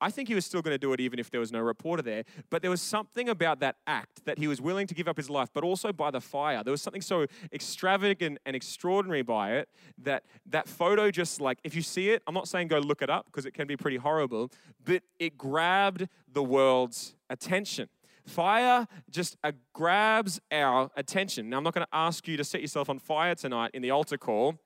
I 0.00 0.10
think 0.10 0.28
he 0.28 0.34
was 0.34 0.46
still 0.46 0.62
going 0.62 0.74
to 0.74 0.78
do 0.78 0.92
it 0.92 1.00
even 1.00 1.18
if 1.18 1.30
there 1.30 1.40
was 1.40 1.52
no 1.52 1.60
reporter 1.60 2.02
there. 2.02 2.24
But 2.50 2.62
there 2.62 2.70
was 2.70 2.80
something 2.80 3.28
about 3.28 3.60
that 3.60 3.76
act 3.86 4.24
that 4.24 4.38
he 4.38 4.46
was 4.46 4.60
willing 4.60 4.86
to 4.86 4.94
give 4.94 5.08
up 5.08 5.16
his 5.16 5.28
life, 5.28 5.48
but 5.52 5.64
also 5.64 5.92
by 5.92 6.10
the 6.10 6.20
fire. 6.20 6.62
There 6.62 6.70
was 6.70 6.82
something 6.82 7.02
so 7.02 7.26
extravagant 7.52 8.38
and 8.46 8.54
extraordinary 8.54 9.22
by 9.22 9.52
it 9.54 9.68
that 9.98 10.24
that 10.46 10.68
photo 10.68 11.10
just 11.10 11.40
like, 11.40 11.58
if 11.64 11.74
you 11.74 11.82
see 11.82 12.10
it, 12.10 12.22
I'm 12.26 12.34
not 12.34 12.48
saying 12.48 12.68
go 12.68 12.78
look 12.78 13.02
it 13.02 13.10
up 13.10 13.26
because 13.26 13.46
it 13.46 13.54
can 13.54 13.66
be 13.66 13.76
pretty 13.76 13.96
horrible, 13.96 14.50
but 14.84 15.02
it 15.18 15.36
grabbed 15.36 16.08
the 16.32 16.42
world's 16.42 17.14
attention. 17.30 17.88
Fire 18.28 18.86
just 19.10 19.36
uh, 19.42 19.52
grabs 19.72 20.40
our 20.52 20.90
attention. 20.96 21.48
Now, 21.48 21.56
I'm 21.56 21.64
not 21.64 21.74
going 21.74 21.86
to 21.86 21.96
ask 21.96 22.28
you 22.28 22.36
to 22.36 22.44
set 22.44 22.60
yourself 22.60 22.90
on 22.90 22.98
fire 22.98 23.34
tonight 23.34 23.70
in 23.72 23.80
the 23.80 23.90
altar 23.90 24.18
call, 24.18 24.58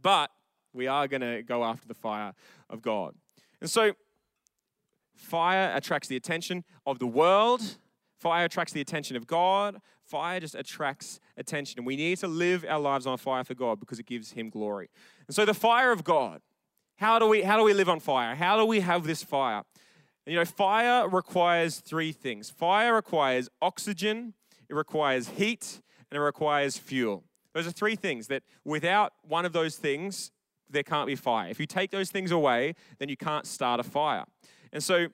but 0.00 0.30
we 0.72 0.86
are 0.86 1.08
going 1.08 1.22
to 1.22 1.42
go 1.42 1.64
after 1.64 1.88
the 1.88 1.94
fire 1.94 2.32
of 2.70 2.82
God. 2.82 3.14
And 3.60 3.68
so, 3.68 3.92
Fire 5.16 5.72
attracts 5.74 6.08
the 6.08 6.16
attention 6.16 6.64
of 6.86 6.98
the 6.98 7.06
world. 7.06 7.78
Fire 8.18 8.44
attracts 8.44 8.72
the 8.72 8.80
attention 8.80 9.16
of 9.16 9.26
God. 9.26 9.80
Fire 10.04 10.40
just 10.40 10.54
attracts 10.54 11.20
attention. 11.36 11.80
And 11.80 11.86
we 11.86 11.96
need 11.96 12.18
to 12.18 12.28
live 12.28 12.64
our 12.68 12.78
lives 12.78 13.06
on 13.06 13.16
fire 13.18 13.44
for 13.44 13.54
God 13.54 13.80
because 13.80 13.98
it 13.98 14.06
gives 14.06 14.32
Him 14.32 14.50
glory. 14.50 14.88
And 15.26 15.34
so, 15.34 15.44
the 15.44 15.54
fire 15.54 15.90
of 15.90 16.04
God, 16.04 16.40
how 16.96 17.18
do 17.18 17.26
we, 17.26 17.42
how 17.42 17.56
do 17.56 17.64
we 17.64 17.74
live 17.74 17.88
on 17.88 18.00
fire? 18.00 18.34
How 18.34 18.56
do 18.56 18.64
we 18.64 18.80
have 18.80 19.04
this 19.04 19.22
fire? 19.22 19.62
And, 20.26 20.32
you 20.32 20.38
know, 20.38 20.44
fire 20.44 21.08
requires 21.08 21.78
three 21.80 22.12
things 22.12 22.50
fire 22.50 22.94
requires 22.94 23.48
oxygen, 23.60 24.34
it 24.68 24.74
requires 24.74 25.28
heat, 25.30 25.80
and 26.10 26.18
it 26.18 26.22
requires 26.22 26.76
fuel. 26.78 27.24
Those 27.54 27.66
are 27.66 27.72
three 27.72 27.96
things 27.96 28.26
that 28.28 28.42
without 28.64 29.14
one 29.22 29.46
of 29.46 29.52
those 29.52 29.76
things, 29.76 30.30
there 30.68 30.82
can't 30.82 31.06
be 31.06 31.16
fire. 31.16 31.48
If 31.48 31.60
you 31.60 31.66
take 31.66 31.90
those 31.90 32.10
things 32.10 32.30
away, 32.30 32.74
then 32.98 33.08
you 33.08 33.16
can't 33.16 33.46
start 33.46 33.80
a 33.80 33.82
fire. 33.82 34.24
And 34.76 34.84
so 34.84 35.06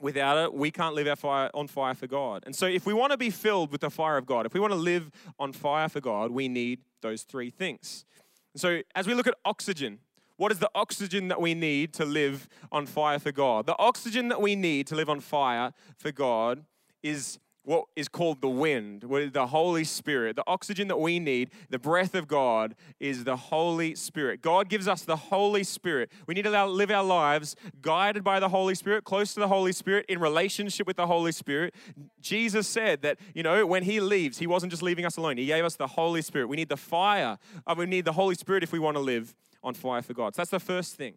without 0.00 0.36
it, 0.36 0.52
we 0.52 0.72
can't 0.72 0.96
live 0.96 1.06
our 1.06 1.14
fire 1.14 1.48
on 1.54 1.68
fire 1.68 1.94
for 1.94 2.08
God. 2.08 2.42
And 2.44 2.56
so 2.56 2.66
if 2.66 2.86
we 2.86 2.92
want 2.92 3.12
to 3.12 3.16
be 3.16 3.30
filled 3.30 3.70
with 3.70 3.82
the 3.82 3.88
fire 3.88 4.16
of 4.16 4.26
God, 4.26 4.46
if 4.46 4.52
we 4.52 4.58
want 4.58 4.72
to 4.72 4.78
live 4.78 5.12
on 5.38 5.52
fire 5.52 5.88
for 5.88 6.00
God, 6.00 6.32
we 6.32 6.48
need 6.48 6.80
those 7.00 7.22
three 7.22 7.50
things. 7.50 8.04
And 8.52 8.60
so 8.60 8.80
as 8.96 9.06
we 9.06 9.14
look 9.14 9.28
at 9.28 9.34
oxygen, 9.44 10.00
what 10.38 10.50
is 10.50 10.58
the 10.58 10.72
oxygen 10.74 11.28
that 11.28 11.40
we 11.40 11.54
need 11.54 11.92
to 11.94 12.04
live 12.04 12.48
on 12.72 12.84
fire 12.84 13.20
for 13.20 13.30
God? 13.30 13.66
The 13.66 13.78
oxygen 13.78 14.26
that 14.26 14.40
we 14.40 14.56
need 14.56 14.88
to 14.88 14.96
live 14.96 15.08
on 15.08 15.20
fire 15.20 15.72
for 15.96 16.10
God 16.10 16.64
is 17.00 17.38
what 17.62 17.84
is 17.94 18.08
called 18.08 18.40
the 18.40 18.48
wind, 18.48 19.02
the 19.02 19.46
Holy 19.46 19.84
Spirit. 19.84 20.36
The 20.36 20.44
oxygen 20.46 20.88
that 20.88 20.98
we 20.98 21.18
need, 21.18 21.50
the 21.68 21.78
breath 21.78 22.14
of 22.14 22.26
God, 22.26 22.74
is 22.98 23.24
the 23.24 23.36
Holy 23.36 23.94
Spirit. 23.94 24.40
God 24.40 24.68
gives 24.68 24.88
us 24.88 25.02
the 25.02 25.16
Holy 25.16 25.62
Spirit. 25.62 26.10
We 26.26 26.34
need 26.34 26.42
to 26.42 26.66
live 26.66 26.90
our 26.90 27.04
lives 27.04 27.56
guided 27.82 28.24
by 28.24 28.40
the 28.40 28.48
Holy 28.48 28.74
Spirit, 28.74 29.04
close 29.04 29.34
to 29.34 29.40
the 29.40 29.48
Holy 29.48 29.72
Spirit, 29.72 30.06
in 30.08 30.18
relationship 30.18 30.86
with 30.86 30.96
the 30.96 31.06
Holy 31.06 31.32
Spirit. 31.32 31.74
Jesus 32.20 32.66
said 32.66 33.02
that, 33.02 33.18
you 33.34 33.42
know, 33.42 33.66
when 33.66 33.82
He 33.82 34.00
leaves, 34.00 34.38
He 34.38 34.46
wasn't 34.46 34.70
just 34.70 34.82
leaving 34.82 35.04
us 35.04 35.16
alone, 35.16 35.36
He 35.36 35.46
gave 35.46 35.64
us 35.64 35.76
the 35.76 35.86
Holy 35.86 36.22
Spirit. 36.22 36.48
We 36.48 36.56
need 36.56 36.70
the 36.70 36.76
fire, 36.76 37.38
uh, 37.66 37.74
we 37.76 37.86
need 37.86 38.06
the 38.06 38.12
Holy 38.12 38.34
Spirit 38.34 38.62
if 38.62 38.72
we 38.72 38.78
want 38.78 38.96
to 38.96 39.02
live 39.02 39.34
on 39.62 39.74
fire 39.74 40.00
for 40.00 40.14
God. 40.14 40.34
So 40.34 40.40
that's 40.40 40.50
the 40.50 40.60
first 40.60 40.94
thing 40.94 41.14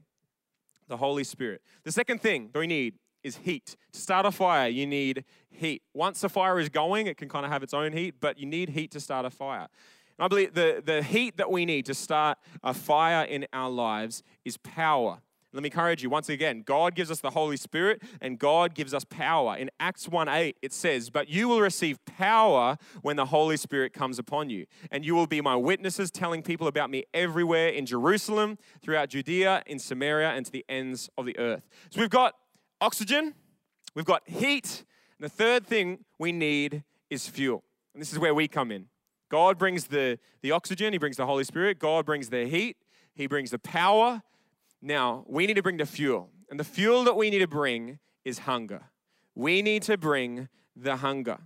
the 0.87 0.97
Holy 0.97 1.23
Spirit. 1.23 1.61
The 1.83 1.91
second 1.91 2.21
thing 2.21 2.49
that 2.51 2.59
we 2.59 2.67
need 2.67 2.95
is 3.23 3.37
heat. 3.37 3.75
To 3.93 3.99
start 3.99 4.25
a 4.25 4.31
fire, 4.31 4.67
you 4.67 4.85
need 4.85 5.25
heat. 5.49 5.83
Once 5.93 6.21
the 6.21 6.29
fire 6.29 6.59
is 6.59 6.69
going, 6.69 7.07
it 7.07 7.17
can 7.17 7.29
kind 7.29 7.45
of 7.45 7.51
have 7.51 7.63
its 7.63 7.73
own 7.73 7.93
heat, 7.93 8.15
but 8.19 8.37
you 8.37 8.45
need 8.45 8.69
heat 8.69 8.91
to 8.91 8.99
start 8.99 9.25
a 9.25 9.29
fire. 9.29 9.67
And 10.17 10.25
I 10.25 10.27
believe 10.27 10.53
the, 10.53 10.81
the 10.85 11.01
heat 11.01 11.37
that 11.37 11.51
we 11.51 11.65
need 11.65 11.85
to 11.87 11.93
start 11.93 12.37
a 12.63 12.73
fire 12.73 13.25
in 13.25 13.47
our 13.53 13.69
lives 13.69 14.23
is 14.45 14.57
power. 14.57 15.19
Let 15.53 15.61
me 15.61 15.67
encourage 15.67 16.01
you 16.01 16.09
once 16.09 16.29
again 16.29 16.63
God 16.65 16.95
gives 16.95 17.11
us 17.11 17.19
the 17.19 17.29
Holy 17.29 17.57
Spirit 17.57 18.01
and 18.21 18.39
God 18.39 18.73
gives 18.73 18.91
us 18.91 19.03
power. 19.03 19.55
In 19.55 19.69
Acts 19.79 20.07
1 20.07 20.27
8, 20.27 20.57
it 20.63 20.73
says, 20.73 21.11
But 21.11 21.29
you 21.29 21.47
will 21.47 21.61
receive 21.61 22.03
power 22.05 22.77
when 23.03 23.17
the 23.17 23.25
Holy 23.25 23.57
Spirit 23.57 23.93
comes 23.93 24.17
upon 24.17 24.49
you. 24.49 24.65
And 24.91 25.05
you 25.05 25.13
will 25.13 25.27
be 25.27 25.41
my 25.41 25.55
witnesses, 25.55 26.09
telling 26.09 26.41
people 26.41 26.67
about 26.67 26.89
me 26.89 27.03
everywhere 27.13 27.67
in 27.67 27.85
Jerusalem, 27.85 28.57
throughout 28.81 29.09
Judea, 29.09 29.61
in 29.67 29.77
Samaria, 29.77 30.29
and 30.29 30.43
to 30.43 30.51
the 30.51 30.65
ends 30.67 31.09
of 31.19 31.27
the 31.27 31.37
earth. 31.37 31.69
So 31.91 32.01
we've 32.01 32.09
got 32.09 32.33
oxygen, 32.83 33.33
we've 33.95 34.05
got 34.05 34.23
heat, 34.27 34.83
and 35.17 35.23
the 35.23 35.29
third 35.29 35.65
thing 35.65 35.99
we 36.19 36.33
need 36.33 36.83
is 37.09 37.29
fuel. 37.29 37.63
And 37.93 38.01
this 38.01 38.11
is 38.11 38.19
where 38.19 38.33
we 38.33 38.49
come 38.49 38.71
in. 38.71 38.87
God 39.31 39.57
brings 39.57 39.85
the, 39.85 40.19
the 40.41 40.51
oxygen, 40.51 40.91
He 40.91 40.99
brings 40.99 41.15
the 41.15 41.25
Holy 41.25 41.45
Spirit, 41.45 41.79
God 41.79 42.05
brings 42.05 42.29
the 42.29 42.45
heat, 42.45 42.75
He 43.15 43.25
brings 43.25 43.51
the 43.51 43.59
power. 43.59 44.21
Now, 44.81 45.23
we 45.27 45.47
need 45.47 45.53
to 45.53 45.63
bring 45.63 45.77
the 45.77 45.85
fuel. 45.85 46.29
And 46.49 46.59
the 46.59 46.65
fuel 46.65 47.05
that 47.05 47.15
we 47.15 47.29
need 47.29 47.39
to 47.39 47.47
bring 47.47 47.99
is 48.25 48.39
hunger. 48.39 48.83
We 49.33 49.61
need 49.61 49.83
to 49.83 49.97
bring 49.97 50.49
the 50.75 50.97
hunger. 50.97 51.37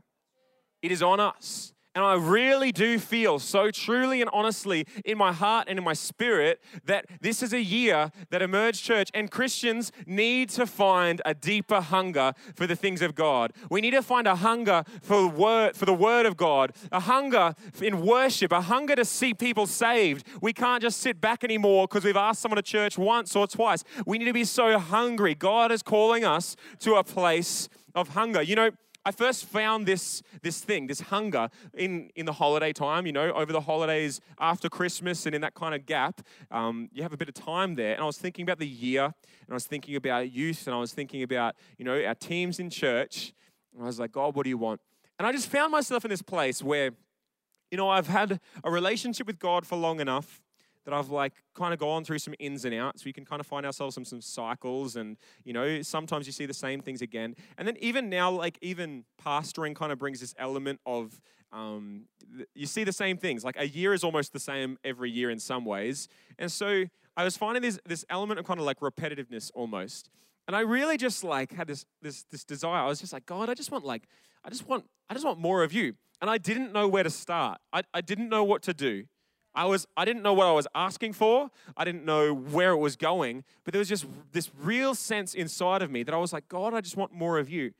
It 0.81 0.91
is 0.91 1.03
on 1.03 1.19
us. 1.19 1.71
And 1.97 2.05
I 2.05 2.13
really 2.13 2.71
do 2.71 2.99
feel 2.99 3.39
so 3.39 3.71
truly 3.71 4.21
and 4.21 4.29
honestly 4.31 4.85
in 5.03 5.17
my 5.17 5.33
heart 5.33 5.67
and 5.67 5.79
in 5.79 5.83
my 5.83 5.93
spirit 5.93 6.61
that 6.85 7.07
this 7.21 7.41
is 7.41 7.53
a 7.53 7.59
year 7.59 8.11
that 8.29 8.43
Emerge 8.43 8.83
Church 8.83 9.09
and 9.15 9.31
Christians 9.31 9.91
need 10.05 10.49
to 10.49 10.67
find 10.67 11.23
a 11.25 11.33
deeper 11.33 11.81
hunger 11.81 12.33
for 12.55 12.67
the 12.67 12.75
things 12.75 13.01
of 13.01 13.15
God. 13.15 13.51
We 13.71 13.81
need 13.81 13.95
to 13.95 14.03
find 14.03 14.27
a 14.27 14.35
hunger 14.35 14.83
for 15.01 15.27
word 15.27 15.75
for 15.75 15.85
the 15.85 15.93
word 15.95 16.27
of 16.27 16.37
God, 16.37 16.73
a 16.91 16.99
hunger 16.99 17.55
in 17.81 18.05
worship, 18.05 18.51
a 18.51 18.61
hunger 18.61 18.95
to 18.95 19.03
see 19.03 19.33
people 19.33 19.65
saved. 19.65 20.27
We 20.39 20.53
can't 20.53 20.83
just 20.83 20.99
sit 20.99 21.19
back 21.19 21.43
anymore 21.43 21.87
because 21.87 22.03
we've 22.03 22.15
asked 22.15 22.41
someone 22.41 22.57
to 22.57 22.61
church 22.61 22.99
once 22.99 23.35
or 23.35 23.47
twice. 23.47 23.83
We 24.05 24.19
need 24.19 24.25
to 24.25 24.33
be 24.33 24.45
so 24.45 24.77
hungry. 24.77 25.33
God 25.33 25.71
is 25.71 25.81
calling 25.81 26.23
us 26.23 26.55
to 26.81 26.93
a 26.93 27.03
place 27.03 27.69
of 27.95 28.09
hunger. 28.09 28.43
You 28.43 28.55
know, 28.55 28.69
I 29.07 29.11
first 29.11 29.45
found 29.45 29.85
this, 29.85 30.21
this 30.41 30.59
thing, 30.59 30.87
this 30.87 30.99
hunger, 30.99 31.49
in, 31.73 32.09
in 32.17 32.25
the 32.25 32.33
holiday 32.33 32.73
time, 32.73 33.05
you 33.05 33.13
know, 33.13 33.31
over 33.31 33.53
the 33.53 33.61
holidays 33.61 34.19
after 34.37 34.67
Christmas 34.67 35.25
and 35.25 35.33
in 35.33 35.39
that 35.39 35.53
kind 35.53 35.73
of 35.73 35.85
gap. 35.85 36.19
Um, 36.51 36.89
you 36.91 37.03
have 37.03 37.13
a 37.13 37.17
bit 37.17 37.29
of 37.29 37.33
time 37.33 37.75
there. 37.75 37.93
And 37.93 38.03
I 38.03 38.05
was 38.05 38.17
thinking 38.17 38.43
about 38.43 38.59
the 38.59 38.67
year, 38.67 39.05
and 39.05 39.13
I 39.49 39.53
was 39.53 39.65
thinking 39.65 39.95
about 39.95 40.29
youth, 40.33 40.67
and 40.67 40.75
I 40.75 40.79
was 40.79 40.91
thinking 40.91 41.23
about, 41.23 41.55
you 41.77 41.85
know, 41.85 42.03
our 42.03 42.15
teams 42.15 42.59
in 42.59 42.69
church. 42.69 43.31
And 43.73 43.81
I 43.81 43.85
was 43.85 43.97
like, 43.97 44.11
God, 44.11 44.35
what 44.35 44.43
do 44.43 44.49
you 44.49 44.57
want? 44.57 44.81
And 45.17 45.25
I 45.25 45.31
just 45.31 45.47
found 45.47 45.71
myself 45.71 46.03
in 46.03 46.09
this 46.09 46.21
place 46.21 46.61
where, 46.61 46.91
you 47.71 47.77
know, 47.77 47.87
I've 47.87 48.07
had 48.07 48.41
a 48.61 48.69
relationship 48.69 49.25
with 49.25 49.39
God 49.39 49.65
for 49.65 49.77
long 49.77 50.01
enough 50.01 50.41
that 50.87 50.93
I've 50.93 51.09
like 51.09 51.33
kind 51.53 51.73
of 51.73 51.79
gone 51.79 52.05
through 52.05 52.19
some 52.19 52.33
ins 52.39 52.63
and 52.63 52.73
outs. 52.73 53.03
We 53.03 53.11
can 53.11 53.25
kind 53.25 53.41
of 53.41 53.45
find 53.45 53.65
ourselves 53.65 53.97
in 53.97 54.05
some 54.05 54.21
cycles, 54.21 54.95
and 54.95 55.17
you 55.43 55.51
know, 55.51 55.81
sometimes 55.81 56.27
you 56.27 56.31
see 56.31 56.45
the 56.45 56.53
same 56.53 56.81
things 56.81 57.01
again. 57.01 57.35
And 57.57 57.67
then 57.67 57.75
even 57.81 58.09
now, 58.09 58.31
like 58.31 58.57
even 58.61 59.03
pastoring 59.21 59.75
kind 59.75 59.91
of 59.91 59.99
brings 59.99 60.21
this 60.21 60.33
element 60.39 60.79
of 60.85 61.19
um, 61.51 62.05
you 62.55 62.65
see 62.65 62.85
the 62.85 62.93
same 62.93 63.17
things. 63.17 63.43
Like 63.43 63.57
a 63.59 63.67
year 63.67 63.93
is 63.93 64.05
almost 64.05 64.31
the 64.31 64.39
same 64.39 64.77
every 64.85 65.11
year 65.11 65.29
in 65.29 65.39
some 65.39 65.65
ways, 65.65 66.07
and 66.39 66.49
so 66.49 66.85
I 67.17 67.25
was 67.25 67.35
finding 67.35 67.63
this 67.63 67.77
this 67.85 68.05
element 68.09 68.39
of 68.39 68.45
kind 68.45 68.59
of 68.61 68.65
like 68.65 68.79
repetitiveness 68.79 69.51
almost. 69.53 70.09
And 70.47 70.55
I 70.55 70.61
really 70.61 70.95
just 70.95 71.21
like 71.21 71.51
had 71.51 71.67
this 71.67 71.85
this 72.01 72.23
this 72.31 72.45
desire. 72.45 72.83
I 72.83 72.87
was 72.87 73.01
just 73.01 73.11
like, 73.11 73.25
God, 73.25 73.49
I 73.49 73.55
just 73.55 73.71
want 73.71 73.83
like 73.83 74.03
I 74.45 74.49
just 74.49 74.65
want 74.69 74.85
I 75.09 75.13
just 75.15 75.25
want 75.25 75.37
more 75.37 75.63
of 75.63 75.73
you. 75.73 75.95
And 76.21 76.29
I 76.31 76.37
didn't 76.37 76.71
know 76.71 76.87
where 76.87 77.03
to 77.03 77.09
start. 77.09 77.59
I, 77.71 77.83
I 77.93 78.01
didn't 78.01 78.29
know 78.29 78.43
what 78.43 78.63
to 78.63 78.73
do. 78.73 79.03
I 79.57 79.65
was 79.65 79.87
I 79.97 80.05
didn't 80.05 80.21
know 80.21 80.33
what 80.33 80.45
I 80.45 80.51
was 80.51 80.67
asking 80.75 81.13
for. 81.13 81.49
I 81.75 81.83
didn't 81.83 82.05
know 82.05 82.31
where 82.31 82.71
it 82.71 82.77
was 82.77 82.95
going, 82.95 83.43
but 83.65 83.73
there 83.73 83.79
was 83.79 83.89
just 83.89 84.05
this 84.31 84.51
real 84.61 84.93
sense 84.93 85.33
inside 85.33 85.81
of 85.81 85.89
me 85.89 86.03
that 86.03 86.13
I 86.13 86.17
was 86.17 86.31
like, 86.31 86.47
God, 86.47 86.75
I 86.75 86.81
just 86.81 86.95
want 86.95 87.11
more 87.11 87.39
of 87.39 87.49
you. 87.49 87.73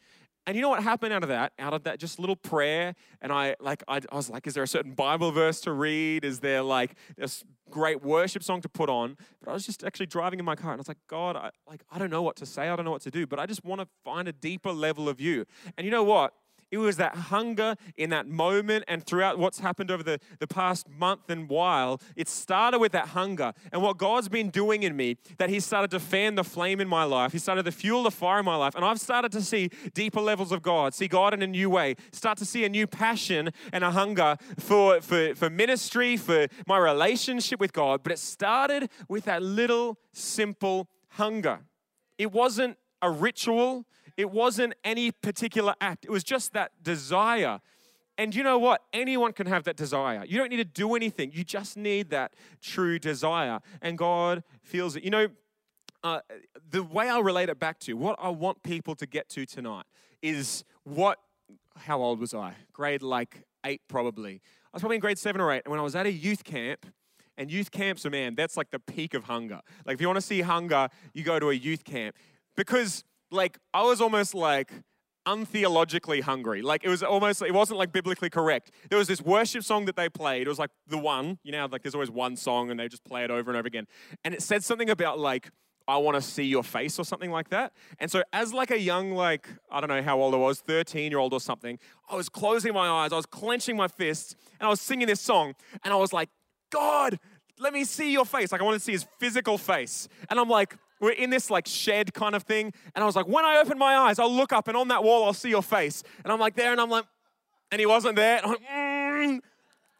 And 0.47 0.55
you 0.55 0.61
know 0.61 0.69
what 0.69 0.81
happened 0.81 1.13
out 1.13 1.21
of 1.21 1.29
that? 1.29 1.53
Out 1.59 1.73
of 1.73 1.83
that 1.83 1.99
just 1.99 2.19
little 2.19 2.35
prayer, 2.35 2.95
and 3.21 3.31
I 3.31 3.55
like 3.59 3.83
I, 3.87 4.01
I 4.11 4.15
was 4.15 4.27
like, 4.27 4.47
is 4.47 4.55
there 4.55 4.63
a 4.63 4.67
certain 4.67 4.93
Bible 4.93 5.31
verse 5.31 5.61
to 5.61 5.71
read? 5.71 6.25
Is 6.25 6.39
there 6.39 6.63
like 6.63 6.95
this 7.15 7.43
great 7.69 8.01
worship 8.01 8.41
song 8.43 8.61
to 8.61 8.69
put 8.69 8.89
on? 8.89 9.15
But 9.43 9.51
I 9.51 9.53
was 9.53 9.65
just 9.65 9.83
actually 9.83 10.07
driving 10.07 10.39
in 10.39 10.45
my 10.45 10.55
car, 10.55 10.71
and 10.71 10.79
I 10.79 10.81
was 10.81 10.87
like, 10.87 11.05
God, 11.07 11.35
I 11.35 11.51
like 11.69 11.83
I 11.91 11.99
don't 11.99 12.09
know 12.09 12.23
what 12.23 12.37
to 12.37 12.47
say. 12.47 12.69
I 12.69 12.75
don't 12.75 12.85
know 12.85 12.91
what 12.91 13.03
to 13.03 13.11
do, 13.11 13.27
but 13.27 13.39
I 13.39 13.45
just 13.45 13.63
want 13.63 13.81
to 13.81 13.87
find 14.03 14.27
a 14.27 14.33
deeper 14.33 14.71
level 14.71 15.07
of 15.07 15.21
you. 15.21 15.45
And 15.77 15.85
you 15.85 15.91
know 15.91 16.03
what? 16.03 16.33
It 16.69 16.79
was 16.79 16.97
that 16.97 17.15
hunger 17.15 17.75
in 17.95 18.09
that 18.09 18.27
moment 18.27 18.85
and 18.87 19.05
throughout 19.05 19.39
what's 19.39 19.59
happened 19.59 19.89
over 19.89 20.03
the, 20.03 20.19
the 20.39 20.47
past 20.47 20.89
month 20.89 21.29
and 21.29 21.47
while. 21.47 22.01
It 22.15 22.27
started 22.27 22.79
with 22.79 22.91
that 22.91 23.09
hunger. 23.09 23.53
And 23.71 23.81
what 23.81 23.97
God's 23.97 24.27
been 24.27 24.49
doing 24.49 24.83
in 24.83 24.95
me, 24.95 25.17
that 25.37 25.49
He 25.49 25.59
started 25.59 25.91
to 25.91 25.99
fan 25.99 26.35
the 26.35 26.43
flame 26.43 26.81
in 26.81 26.87
my 26.87 27.03
life. 27.03 27.31
He 27.31 27.39
started 27.39 27.63
to 27.65 27.71
fuel 27.71 28.03
the 28.03 28.11
fire 28.11 28.39
in 28.39 28.45
my 28.45 28.55
life. 28.57 28.75
And 28.75 28.83
I've 28.83 28.99
started 28.99 29.31
to 29.31 29.41
see 29.41 29.69
deeper 29.93 30.19
levels 30.19 30.51
of 30.51 30.61
God, 30.61 30.93
see 30.93 31.07
God 31.07 31.33
in 31.33 31.41
a 31.41 31.47
new 31.47 31.69
way, 31.69 31.95
start 32.11 32.37
to 32.39 32.45
see 32.45 32.65
a 32.65 32.69
new 32.69 32.85
passion 32.85 33.51
and 33.71 33.83
a 33.83 33.91
hunger 33.91 34.35
for, 34.59 34.99
for, 35.01 35.35
for 35.35 35.49
ministry, 35.49 36.17
for 36.17 36.47
my 36.67 36.77
relationship 36.77 37.59
with 37.59 37.71
God. 37.71 38.03
But 38.03 38.11
it 38.11 38.19
started 38.19 38.89
with 39.07 39.25
that 39.25 39.41
little 39.41 39.97
simple 40.11 40.89
hunger. 41.11 41.59
It 42.17 42.31
wasn't 42.31 42.77
a 43.01 43.09
ritual. 43.09 43.85
It 44.17 44.31
wasn't 44.31 44.73
any 44.83 45.11
particular 45.11 45.75
act, 45.79 46.03
it 46.03 46.11
was 46.11 46.23
just 46.23 46.53
that 46.53 46.71
desire. 46.81 47.59
And 48.19 48.33
you 48.33 48.41
know 48.41 48.57
what? 48.57 48.81
Anyone 48.93 49.31
can 49.31 49.45
have 49.45 49.63
that 49.65 49.75
desire. 49.75 50.25
You 50.27 50.39
don't 50.39 50.49
need 50.49 50.57
to 50.57 50.63
do 50.63 50.95
anything. 50.95 51.31
You 51.33 51.43
just 51.43 51.77
need 51.77 52.09
that 52.09 52.33
true 52.63 52.97
desire. 52.97 53.59
And 53.79 53.95
God 53.95 54.43
feels 54.63 54.95
it. 54.95 55.03
You 55.03 55.11
know, 55.11 55.27
uh, 56.03 56.21
the 56.71 56.81
way 56.81 57.09
I'll 57.09 57.21
relate 57.21 57.49
it 57.49 57.59
back 57.59 57.77
to 57.81 57.93
what 57.93 58.15
I 58.19 58.29
want 58.29 58.63
people 58.63 58.95
to 58.95 59.05
get 59.05 59.29
to 59.29 59.45
tonight 59.45 59.85
is 60.23 60.63
what, 60.83 61.19
how 61.77 62.01
old 62.01 62.19
was 62.19 62.33
I? 62.33 62.55
Grade 62.73 63.03
like 63.03 63.43
eight, 63.63 63.81
probably. 63.87 64.41
I 64.65 64.69
was 64.73 64.81
probably 64.81 64.95
in 64.95 65.01
grade 65.01 65.19
seven 65.19 65.39
or 65.39 65.51
eight. 65.51 65.61
And 65.65 65.71
when 65.71 65.79
I 65.79 65.83
was 65.83 65.95
at 65.95 66.07
a 66.07 66.11
youth 66.11 66.43
camp, 66.43 66.87
and 67.37 67.51
youth 67.51 67.69
camps 67.69 68.03
are, 68.03 68.09
man, 68.09 68.33
that's 68.33 68.57
like 68.57 68.71
the 68.71 68.79
peak 68.79 69.13
of 69.13 69.25
hunger. 69.25 69.61
Like, 69.85 69.95
if 69.95 70.01
you 70.01 70.07
want 70.07 70.17
to 70.17 70.25
see 70.25 70.41
hunger, 70.41 70.89
you 71.13 71.23
go 71.23 71.39
to 71.39 71.51
a 71.51 71.53
youth 71.53 71.83
camp. 71.83 72.15
Because 72.55 73.03
like 73.31 73.57
I 73.73 73.83
was 73.83 74.01
almost 74.01 74.33
like 74.33 74.71
untheologically 75.27 76.21
hungry. 76.21 76.61
Like 76.61 76.83
it 76.83 76.89
was 76.89 77.03
almost, 77.03 77.41
it 77.41 77.53
wasn't 77.53 77.77
like 77.77 77.91
biblically 77.91 78.29
correct. 78.29 78.71
There 78.89 78.97
was 78.97 79.09
this 79.09 79.21
worship 79.21 79.63
song 79.63 79.85
that 79.85 79.97
they 79.97 80.07
played. 80.07 80.43
It 80.43 80.49
was 80.49 80.57
like 80.57 80.71
the 80.87 80.97
one, 80.97 81.37
you 81.43 81.51
know, 81.51 81.67
like 81.69 81.83
there's 81.83 81.93
always 81.93 82.09
one 82.09 82.37
song 82.37 82.71
and 82.71 82.79
they 82.79 82.87
just 82.87 83.03
play 83.03 83.25
it 83.25 83.29
over 83.29 83.51
and 83.51 83.57
over 83.57 83.67
again. 83.67 83.87
And 84.23 84.33
it 84.33 84.41
said 84.41 84.63
something 84.63 84.89
about 84.89 85.19
like, 85.19 85.49
I 85.89 85.97
want 85.97 86.15
to 86.15 86.21
see 86.21 86.43
your 86.43 86.63
face 86.63 86.99
or 86.99 87.05
something 87.05 87.31
like 87.31 87.49
that. 87.49 87.73
And 87.99 88.09
so 88.11 88.23
as 88.33 88.53
like 88.53 88.71
a 88.71 88.79
young, 88.79 89.11
like, 89.11 89.47
I 89.71 89.79
don't 89.79 89.89
know 89.89 90.01
how 90.01 90.19
old 90.19 90.33
I 90.33 90.37
was, 90.37 90.59
13 90.59 91.11
year 91.11 91.19
old 91.19 91.33
or 91.33 91.39
something, 91.39 91.77
I 92.09 92.15
was 92.15 92.29
closing 92.29 92.73
my 92.73 92.87
eyes, 92.87 93.13
I 93.13 93.15
was 93.15 93.25
clenching 93.25 93.75
my 93.75 93.87
fists, 93.87 94.35
and 94.59 94.67
I 94.67 94.69
was 94.69 94.81
singing 94.81 95.07
this 95.07 95.21
song. 95.21 95.55
And 95.83 95.93
I 95.93 95.97
was 95.97 96.11
like, 96.11 96.29
God, 96.71 97.19
let 97.59 97.73
me 97.73 97.83
see 97.83 98.11
your 98.11 98.25
face. 98.25 98.51
Like 98.51 98.61
I 98.61 98.63
wanted 98.63 98.79
to 98.79 98.83
see 98.83 98.91
his 98.93 99.05
physical 99.17 99.57
face. 99.57 100.07
And 100.29 100.39
I'm 100.39 100.49
like, 100.49 100.77
we're 100.99 101.11
in 101.11 101.29
this 101.29 101.49
like 101.49 101.67
shed 101.67 102.13
kind 102.13 102.35
of 102.35 102.43
thing. 102.43 102.73
And 102.95 103.03
I 103.03 103.05
was 103.05 103.15
like, 103.15 103.27
when 103.27 103.45
I 103.45 103.57
open 103.57 103.77
my 103.77 103.95
eyes, 103.95 104.19
I'll 104.19 104.33
look 104.33 104.53
up 104.53 104.67
and 104.67 104.77
on 104.77 104.87
that 104.89 105.03
wall, 105.03 105.25
I'll 105.25 105.33
see 105.33 105.49
your 105.49 105.63
face. 105.63 106.03
And 106.23 106.31
I'm 106.31 106.39
like 106.39 106.55
there 106.55 106.71
and 106.71 106.81
I'm 106.81 106.89
like, 106.89 107.05
and 107.71 107.79
he 107.79 107.85
wasn't 107.85 108.15
there. 108.15 108.37
And, 108.37 108.45
I'm 108.45 108.51
like, 108.51 108.61
mm. 108.61 109.39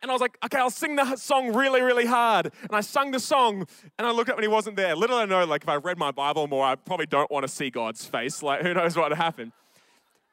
and 0.01 0.11
I 0.11 0.13
was 0.13 0.21
like, 0.21 0.37
okay, 0.45 0.57
I'll 0.57 0.69
sing 0.69 0.95
the 0.95 1.15
song 1.15 1.53
really, 1.53 1.81
really 1.81 2.05
hard. 2.05 2.51
And 2.61 2.71
I 2.71 2.81
sung 2.81 3.11
the 3.11 3.19
song 3.19 3.67
and 3.97 4.07
I 4.07 4.11
looked 4.11 4.29
up 4.29 4.37
and 4.37 4.43
he 4.43 4.47
wasn't 4.47 4.75
there. 4.75 4.95
Little 4.95 5.17
I 5.17 5.25
know, 5.25 5.45
like 5.45 5.63
if 5.63 5.69
I 5.69 5.75
read 5.75 5.97
my 5.97 6.11
Bible 6.11 6.47
more, 6.47 6.65
I 6.65 6.75
probably 6.75 7.05
don't 7.05 7.29
want 7.29 7.43
to 7.43 7.51
see 7.51 7.69
God's 7.69 8.05
face. 8.05 8.41
Like 8.41 8.61
who 8.61 8.73
knows 8.73 8.95
what 8.95 9.09
would 9.09 9.17
happen. 9.17 9.51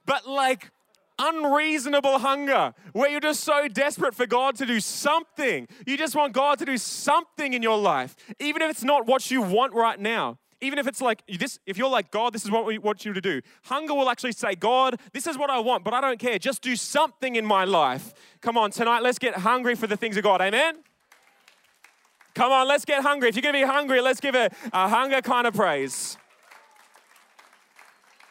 But 0.06 0.26
like, 0.26 0.70
unreasonable 1.18 2.18
hunger 2.18 2.74
where 2.92 3.08
you're 3.08 3.20
just 3.20 3.44
so 3.44 3.68
desperate 3.68 4.14
for 4.14 4.26
God 4.26 4.56
to 4.56 4.66
do 4.66 4.80
something. 4.80 5.68
You 5.86 5.96
just 5.96 6.16
want 6.16 6.32
God 6.32 6.58
to 6.58 6.64
do 6.64 6.76
something 6.76 7.54
in 7.54 7.62
your 7.62 7.78
life, 7.78 8.16
even 8.40 8.62
if 8.62 8.70
it's 8.70 8.82
not 8.82 9.06
what 9.06 9.30
you 9.30 9.40
want 9.40 9.74
right 9.74 9.98
now 9.98 10.38
even 10.60 10.78
if 10.78 10.86
it's 10.86 11.00
like 11.00 11.22
this, 11.26 11.58
if 11.66 11.76
you're 11.76 11.88
like, 11.88 12.10
God, 12.10 12.32
this 12.32 12.44
is 12.44 12.50
what 12.50 12.66
we 12.66 12.78
want 12.78 13.04
you 13.04 13.12
to 13.12 13.20
do, 13.20 13.40
hunger 13.64 13.94
will 13.94 14.10
actually 14.10 14.32
say, 14.32 14.54
God, 14.54 15.00
this 15.12 15.26
is 15.26 15.36
what 15.36 15.50
I 15.50 15.58
want, 15.58 15.84
but 15.84 15.94
I 15.94 16.00
don't 16.00 16.18
care. 16.18 16.38
Just 16.38 16.62
do 16.62 16.76
something 16.76 17.36
in 17.36 17.44
my 17.44 17.64
life. 17.64 18.14
Come 18.40 18.56
on, 18.56 18.70
tonight, 18.70 19.02
let's 19.02 19.18
get 19.18 19.34
hungry 19.34 19.74
for 19.74 19.86
the 19.86 19.96
things 19.96 20.16
of 20.16 20.24
God. 20.24 20.40
Amen? 20.40 20.76
Come 22.34 22.50
on, 22.50 22.66
let's 22.66 22.84
get 22.84 23.02
hungry. 23.02 23.28
If 23.28 23.36
you're 23.36 23.42
going 23.42 23.54
to 23.54 23.60
be 23.60 23.66
hungry, 23.66 24.00
let's 24.00 24.20
give 24.20 24.34
a, 24.34 24.50
a 24.72 24.88
hunger 24.88 25.20
kind 25.20 25.46
of 25.46 25.54
praise. 25.54 26.18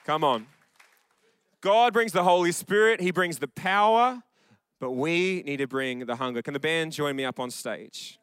Come 0.05 0.23
on. 0.23 0.47
God 1.62 1.93
brings 1.93 2.12
the 2.12 2.23
Holy 2.23 2.51
Spirit, 2.51 2.99
He 2.99 3.12
brings 3.12 3.39
the 3.39 3.47
power, 3.47 4.21
but 4.81 4.91
we 4.91 5.43
need 5.43 5.57
to 5.57 5.67
bring 5.67 6.05
the 6.05 6.17
hunger. 6.17 6.41
Can 6.41 6.53
the 6.53 6.59
band 6.59 6.91
join 6.91 7.15
me 7.15 7.23
up 7.23 7.39
on 7.39 7.49
stage? 7.49 8.19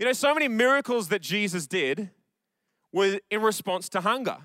You 0.00 0.06
know, 0.06 0.12
so 0.12 0.34
many 0.34 0.48
miracles 0.48 1.08
that 1.08 1.22
Jesus 1.22 1.68
did 1.68 2.10
were 2.92 3.20
in 3.30 3.42
response 3.42 3.88
to 3.90 4.00
hunger. 4.00 4.38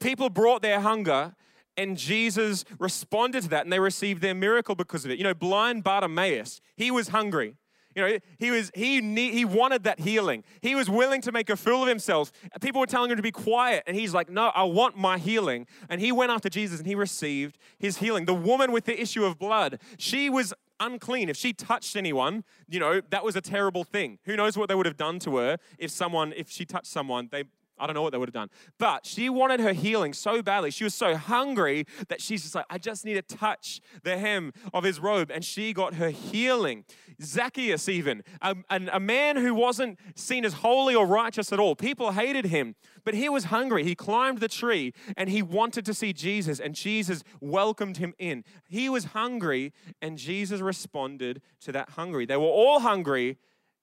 People 0.00 0.28
brought 0.28 0.62
their 0.62 0.80
hunger, 0.80 1.34
and 1.76 1.96
Jesus 1.96 2.64
responded 2.78 3.42
to 3.44 3.48
that, 3.50 3.64
and 3.64 3.72
they 3.72 3.80
received 3.80 4.22
their 4.22 4.34
miracle 4.34 4.74
because 4.74 5.04
of 5.04 5.10
it. 5.10 5.18
You 5.18 5.24
know, 5.24 5.34
blind 5.34 5.84
Bartimaeus, 5.84 6.60
he 6.76 6.90
was 6.90 7.08
hungry. 7.08 7.56
You 7.94 8.02
know, 8.02 8.18
he 8.38 8.50
was 8.50 8.72
he 8.74 9.00
he 9.30 9.44
wanted 9.44 9.84
that 9.84 10.00
healing. 10.00 10.42
He 10.60 10.74
was 10.74 10.90
willing 10.90 11.20
to 11.22 11.32
make 11.32 11.48
a 11.48 11.56
fool 11.56 11.82
of 11.82 11.88
himself. 11.88 12.32
People 12.60 12.80
were 12.80 12.86
telling 12.86 13.10
him 13.10 13.16
to 13.16 13.22
be 13.22 13.30
quiet, 13.30 13.84
and 13.86 13.96
he's 13.96 14.12
like, 14.12 14.28
"No, 14.28 14.50
I 14.54 14.64
want 14.64 14.96
my 14.96 15.16
healing." 15.16 15.66
And 15.88 16.00
he 16.00 16.10
went 16.10 16.32
after 16.32 16.48
Jesus, 16.48 16.80
and 16.80 16.88
he 16.88 16.96
received 16.96 17.56
his 17.78 17.98
healing. 17.98 18.24
The 18.24 18.34
woman 18.34 18.72
with 18.72 18.84
the 18.84 19.00
issue 19.00 19.24
of 19.24 19.38
blood, 19.38 19.80
she 19.96 20.28
was 20.28 20.52
unclean. 20.80 21.28
If 21.28 21.36
she 21.36 21.52
touched 21.52 21.94
anyone, 21.94 22.42
you 22.68 22.80
know, 22.80 23.00
that 23.10 23.24
was 23.24 23.36
a 23.36 23.40
terrible 23.40 23.84
thing. 23.84 24.18
Who 24.24 24.34
knows 24.34 24.56
what 24.56 24.68
they 24.68 24.74
would 24.74 24.86
have 24.86 24.96
done 24.96 25.20
to 25.20 25.36
her 25.36 25.58
if 25.78 25.92
someone, 25.92 26.32
if 26.36 26.50
she 26.50 26.64
touched 26.64 26.88
someone, 26.88 27.28
they 27.30 27.44
I 27.78 27.86
don't 27.86 27.94
know 27.94 28.02
what 28.02 28.12
they 28.12 28.18
would 28.18 28.28
have 28.28 28.34
done. 28.34 28.50
But 28.78 29.04
she 29.04 29.28
wanted 29.28 29.60
her 29.60 29.72
healing 29.72 30.12
so 30.12 30.42
badly. 30.42 30.70
She 30.70 30.84
was 30.84 30.94
so 30.94 31.16
hungry 31.16 31.86
that 32.08 32.20
she's 32.20 32.42
just 32.42 32.54
like, 32.54 32.66
I 32.70 32.78
just 32.78 33.04
need 33.04 33.14
to 33.14 33.22
touch 33.22 33.80
the 34.04 34.16
hem 34.16 34.52
of 34.72 34.84
his 34.84 35.00
robe. 35.00 35.30
And 35.30 35.44
she 35.44 35.72
got 35.72 35.94
her 35.94 36.10
healing. 36.10 36.84
Zacchaeus, 37.20 37.88
even, 37.88 38.22
a, 38.40 38.56
a, 38.70 39.00
man 39.00 39.36
who 39.36 39.54
wasn't 39.54 39.98
seen 40.14 40.44
as 40.44 40.54
holy 40.54 40.94
or 40.94 41.06
righteous 41.06 41.52
at 41.52 41.58
all. 41.58 41.74
People 41.74 42.12
hated 42.12 42.46
him, 42.46 42.74
but 43.04 43.14
he 43.14 43.28
was 43.28 43.44
hungry. 43.44 43.84
He 43.84 43.94
climbed 43.94 44.38
the 44.38 44.48
tree 44.48 44.92
and 45.16 45.28
he 45.28 45.42
wanted 45.42 45.84
to 45.86 45.94
see 45.94 46.12
Jesus, 46.12 46.60
and 46.60 46.74
Jesus 46.74 47.22
welcomed 47.40 47.98
him 47.98 48.14
in. 48.18 48.44
He 48.68 48.88
was 48.88 49.06
hungry, 49.06 49.72
and 50.00 50.16
Jesus 50.16 50.60
responded 50.60 51.42
to 51.60 51.72
that 51.72 51.90
hungry. 51.90 52.26
They 52.26 52.36
were 52.36 52.44
all 52.44 52.80
hungry, 52.80 53.38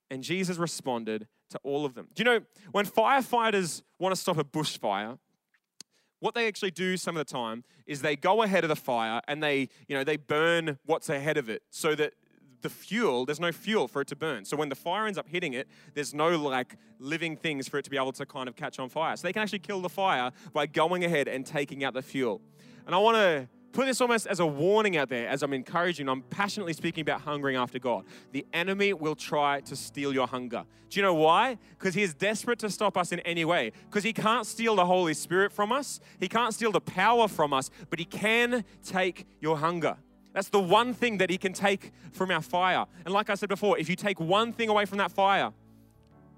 and 0.10 0.24
Jesus 0.24 0.58
responded 0.58 1.28
to 1.52 1.60
all 1.64 1.86
of 1.86 1.94
them. 1.94 2.08
Do 2.14 2.22
you 2.22 2.26
know, 2.26 2.40
when 2.72 2.86
firefighters 2.86 3.82
want 4.00 4.16
to 4.16 4.20
stop 4.20 4.38
a 4.38 4.44
bushfire, 4.44 5.18
what 6.20 6.36
they 6.36 6.48
actually 6.48 6.72
do 6.72 6.98
some 6.98 7.18
of 7.18 7.26
the 7.26 7.32
time 7.32 7.64
is 7.88 8.02
they 8.02 8.16
go 8.16 8.44
ahead 8.44 8.64
of 8.64 8.70
the 8.70 8.76
fire 8.76 9.22
and 9.28 9.42
they, 9.42 9.70
you 9.88 9.96
know, 9.96 10.04
they 10.04 10.18
burn 10.18 10.78
what's 10.86 11.10
ahead 11.10 11.38
of 11.38 11.50
it 11.50 11.64
so 11.70 11.96
that 11.96 12.14
the 12.62 12.70
fuel, 12.70 13.26
there's 13.26 13.40
no 13.40 13.52
fuel 13.52 13.88
for 13.88 14.02
it 14.02 14.08
to 14.10 14.16
burn. 14.16 14.46
So 14.46 14.56
when 14.56 14.70
the 14.70 14.76
fire 14.76 15.08
ends 15.08 15.18
up 15.18 15.28
hitting 15.28 15.54
it, 15.54 15.68
there's 15.96 16.14
no 16.14 16.30
like 16.38 16.76
living 17.00 17.36
things 17.36 17.68
for 17.68 17.80
it 17.80 17.84
to 17.84 17.90
be 17.90 17.98
able 17.98 18.12
to 18.14 18.26
kind 18.26 18.48
of 18.48 18.56
catch 18.56 18.78
on 18.78 18.88
fire. 18.90 19.16
So 19.18 19.28
they 19.28 19.34
can 19.34 19.42
actually 19.42 19.60
kill 19.60 19.82
the 19.82 19.90
fire 19.90 20.32
by 20.54 20.68
going 20.68 21.04
ahead 21.04 21.28
and 21.28 21.44
taking 21.44 21.84
out 21.84 21.96
the 21.96 22.04
fuel. 22.04 22.40
And 22.86 22.94
I 22.94 23.00
want 23.00 23.18
to 23.18 23.48
put 23.72 23.86
this 23.86 24.02
almost 24.02 24.28
as 24.28 24.40
a 24.40 24.46
warning 24.46 24.98
out 24.98 25.10
there 25.10 25.28
as 25.28 25.44
I'm 25.44 25.54
encouraging, 25.54 26.10
I'm 26.10 26.22
passionately 26.24 26.74
speaking 26.74 27.02
about 27.02 27.22
hungering 27.22 27.56
after 27.56 27.80
God. 27.80 28.06
The 28.32 28.46
enemy 28.54 28.94
will 28.94 29.16
try 29.16 29.62
to 29.62 29.76
steal 29.76 30.14
your 30.14 30.28
hunger. 30.28 30.66
Do 30.90 31.00
you 31.00 31.04
know 31.04 31.14
why? 31.14 31.58
Because 31.78 31.94
he 31.94 32.04
is 32.04 32.14
desperate 32.14 32.60
to 32.60 32.70
stop 32.70 32.98
us 32.98 33.12
in 33.12 33.20
any 33.22 33.46
way. 33.46 33.72
Because 33.90 34.04
he 34.04 34.14
can't 34.14 34.46
steal 34.46 34.76
the 34.76 34.86
Holy 34.86 35.14
Spirit 35.14 35.52
from 35.52 35.72
us, 35.72 36.00
he 36.20 36.28
can't 36.28 36.54
steal 36.54 36.72
the 36.72 36.82
power 36.82 37.28
from 37.28 37.54
us, 37.54 37.70
but 37.90 38.00
he 38.00 38.06
can 38.06 38.64
take 38.84 39.26
your 39.40 39.58
hunger. 39.58 39.98
That's 40.34 40.50
the 40.50 40.62
one 40.62 40.94
thing 40.94 41.18
that 41.18 41.30
he 41.30 41.38
can 41.38 41.54
take 41.54 41.92
from 42.12 42.32
our 42.32 42.42
fire. 42.42 42.86
And 43.06 43.14
like 43.14 43.30
I 43.30 43.36
said 43.36 43.50
before, 43.50 43.78
if 43.78 43.90
you 43.90 43.96
take 43.96 44.20
one 44.20 44.54
thing 44.54 44.70
away 44.70 44.86
from 44.86 44.98
that 45.00 45.12
fire, 45.12 45.52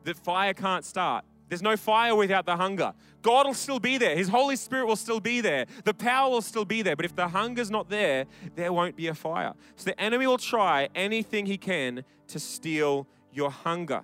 that 0.04 0.18
fire 0.18 0.54
can't 0.54 0.84
start. 0.84 1.26
There's 1.54 1.62
no 1.62 1.78
fire 1.78 2.16
without 2.16 2.48
the 2.48 2.58
hunger. 2.58 2.96
God 3.22 3.46
will 3.46 3.54
still 3.54 3.80
be 3.80 4.00
there. 4.00 4.16
His 4.16 4.28
Holy 4.28 4.56
Spirit 4.56 4.88
will 4.88 4.96
still 4.96 5.20
be 5.20 5.40
there. 5.40 5.68
The 5.84 5.94
power 5.94 6.32
will 6.32 6.42
still 6.42 6.66
be 6.66 6.82
there. 6.82 6.96
But 6.96 7.06
if 7.06 7.16
the 7.16 7.28
hunger's 7.28 7.70
not 7.70 7.92
there, 7.92 8.26
there 8.56 8.74
won't 8.74 8.96
be 8.96 9.06
a 9.06 9.14
fire. 9.14 9.54
So 9.76 9.86
the 9.86 10.02
enemy 10.02 10.26
will 10.26 10.40
try 10.40 10.90
anything 10.96 11.46
he 11.46 11.60
can 11.60 12.06
to 12.30 12.40
steal 12.40 13.08
your 13.32 13.52
hunger. 13.52 14.02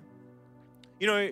You 1.00 1.08
know, 1.08 1.32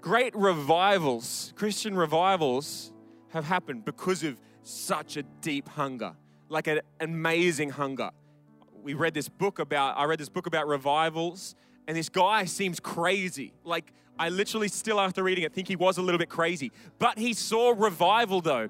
great 0.00 0.34
revivals, 0.34 1.52
Christian 1.54 1.96
revivals, 1.96 2.92
have 3.28 3.44
happened 3.44 3.84
because 3.84 4.24
of 4.24 4.36
such 4.64 5.16
a 5.16 5.22
deep 5.22 5.68
hunger, 5.68 6.16
like 6.48 6.66
an 6.66 6.80
amazing 6.98 7.70
hunger. 7.70 8.10
We 8.82 8.94
read 8.94 9.14
this 9.14 9.28
book 9.28 9.60
about, 9.60 9.96
I 9.96 10.06
read 10.06 10.18
this 10.18 10.28
book 10.28 10.48
about 10.48 10.66
revivals, 10.66 11.54
and 11.86 11.96
this 11.96 12.08
guy 12.08 12.44
seems 12.44 12.80
crazy. 12.80 13.52
Like, 13.64 13.92
I 14.18 14.28
literally 14.28 14.68
still, 14.68 15.00
after 15.00 15.22
reading 15.22 15.44
it, 15.44 15.52
think 15.52 15.68
he 15.68 15.76
was 15.76 15.98
a 15.98 16.02
little 16.02 16.18
bit 16.18 16.28
crazy. 16.28 16.70
But 16.98 17.18
he 17.18 17.34
saw 17.34 17.74
revival 17.76 18.40
though. 18.40 18.68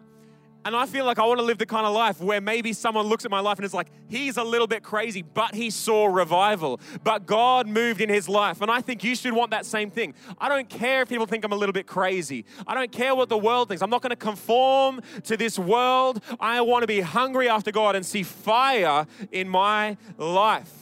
And 0.64 0.76
I 0.76 0.86
feel 0.86 1.04
like 1.04 1.18
I 1.18 1.26
want 1.26 1.40
to 1.40 1.44
live 1.44 1.58
the 1.58 1.66
kind 1.66 1.86
of 1.86 1.92
life 1.92 2.20
where 2.20 2.40
maybe 2.40 2.72
someone 2.72 3.06
looks 3.06 3.24
at 3.24 3.32
my 3.32 3.40
life 3.40 3.58
and 3.58 3.64
is 3.64 3.74
like, 3.74 3.88
he's 4.08 4.36
a 4.36 4.44
little 4.44 4.68
bit 4.68 4.84
crazy, 4.84 5.22
but 5.22 5.56
he 5.56 5.70
saw 5.70 6.06
revival. 6.06 6.80
But 7.02 7.26
God 7.26 7.66
moved 7.66 8.00
in 8.00 8.08
his 8.08 8.28
life. 8.28 8.60
And 8.60 8.70
I 8.70 8.80
think 8.80 9.02
you 9.02 9.16
should 9.16 9.32
want 9.32 9.50
that 9.50 9.66
same 9.66 9.90
thing. 9.90 10.14
I 10.38 10.48
don't 10.48 10.68
care 10.68 11.02
if 11.02 11.08
people 11.08 11.26
think 11.26 11.44
I'm 11.44 11.52
a 11.52 11.56
little 11.56 11.72
bit 11.72 11.88
crazy. 11.88 12.44
I 12.64 12.74
don't 12.74 12.92
care 12.92 13.12
what 13.14 13.28
the 13.28 13.38
world 13.38 13.68
thinks. 13.68 13.82
I'm 13.82 13.90
not 13.90 14.02
going 14.02 14.10
to 14.10 14.16
conform 14.16 15.00
to 15.24 15.36
this 15.36 15.58
world. 15.58 16.22
I 16.38 16.60
want 16.60 16.84
to 16.84 16.86
be 16.86 17.00
hungry 17.00 17.48
after 17.48 17.72
God 17.72 17.96
and 17.96 18.06
see 18.06 18.22
fire 18.22 19.06
in 19.32 19.48
my 19.48 19.96
life. 20.16 20.81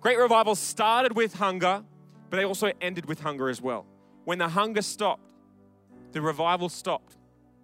Great 0.00 0.18
revival 0.18 0.54
started 0.54 1.14
with 1.14 1.34
hunger, 1.34 1.84
but 2.30 2.36
they 2.36 2.44
also 2.44 2.72
ended 2.80 3.06
with 3.06 3.20
hunger 3.20 3.48
as 3.48 3.60
well. 3.60 3.86
When 4.24 4.38
the 4.38 4.48
hunger 4.48 4.82
stopped, 4.82 5.22
the 6.12 6.22
revival 6.22 6.68
stopped. 6.68 7.16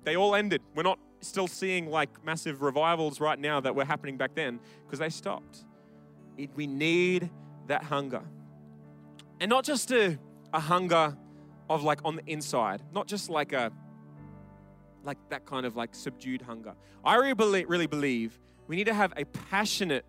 They 0.05 0.17
all 0.17 0.35
ended. 0.35 0.63
We're 0.75 0.83
not 0.83 0.99
still 1.21 1.49
seeing 1.49 1.91
like 1.91 2.25
massive 2.25 2.63
revivals 2.63 3.21
right 3.21 3.39
now 3.39 3.61
that 3.61 3.75
were 3.75 3.85
happening 3.85 4.17
back 4.17 4.35
then 4.35 4.61
because 4.85 4.99
they 4.99 5.09
stopped. 5.09 5.65
It, 6.37 6.51
we 6.55 6.67
need 6.67 7.31
that 7.69 7.83
hunger. 7.85 8.23
And 9.41 9.49
not 9.49 9.65
just 9.65 9.91
a, 9.91 10.19
a 10.53 10.61
hunger 10.61 11.17
of 11.69 11.83
like 11.83 12.01
on 12.05 12.17
the 12.17 12.23
inside, 12.27 12.83
not 12.93 13.07
just 13.07 13.31
like 13.31 13.53
a 13.53 13.73
like 15.05 15.19
that 15.31 15.47
kind 15.47 15.65
of 15.65 15.77
like 15.77 15.95
subdued 15.95 16.43
hunger. 16.43 16.75
I 17.05 17.15
really 17.15 17.35
believe, 17.35 17.69
really 17.69 17.87
believe 17.87 18.39
we 18.67 18.77
need 18.77 18.85
to 18.85 18.95
have 18.95 19.13
a 19.17 19.25
passionate, 19.25 20.05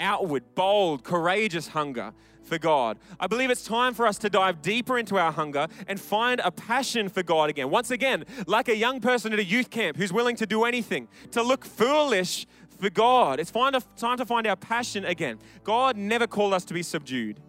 outward, 0.00 0.54
bold, 0.54 1.04
courageous 1.04 1.68
hunger 1.68 2.12
for 2.42 2.58
God. 2.58 2.98
I 3.20 3.26
believe 3.26 3.50
it's 3.50 3.64
time 3.64 3.94
for 3.94 4.06
us 4.06 4.18
to 4.18 4.30
dive 4.30 4.62
deeper 4.62 4.98
into 4.98 5.18
our 5.18 5.30
hunger 5.30 5.68
and 5.86 6.00
find 6.00 6.40
a 6.42 6.50
passion 6.50 7.08
for 7.08 7.22
God 7.22 7.50
again. 7.50 7.70
Once 7.70 7.90
again, 7.90 8.24
like 8.46 8.68
a 8.68 8.76
young 8.76 9.00
person 9.00 9.32
at 9.32 9.38
a 9.38 9.44
youth 9.44 9.70
camp 9.70 9.96
who's 9.96 10.12
willing 10.12 10.36
to 10.36 10.46
do 10.46 10.64
anything, 10.64 11.08
to 11.32 11.42
look 11.42 11.64
foolish 11.64 12.46
for 12.80 12.90
God. 12.90 13.38
It's 13.38 13.50
time 13.50 14.16
to 14.16 14.24
find 14.24 14.46
our 14.46 14.56
passion 14.56 15.04
again. 15.04 15.38
God 15.62 15.96
never 15.96 16.26
called 16.26 16.54
us 16.54 16.64
to 16.66 16.74
be 16.74 16.82
subdued, 16.82 17.40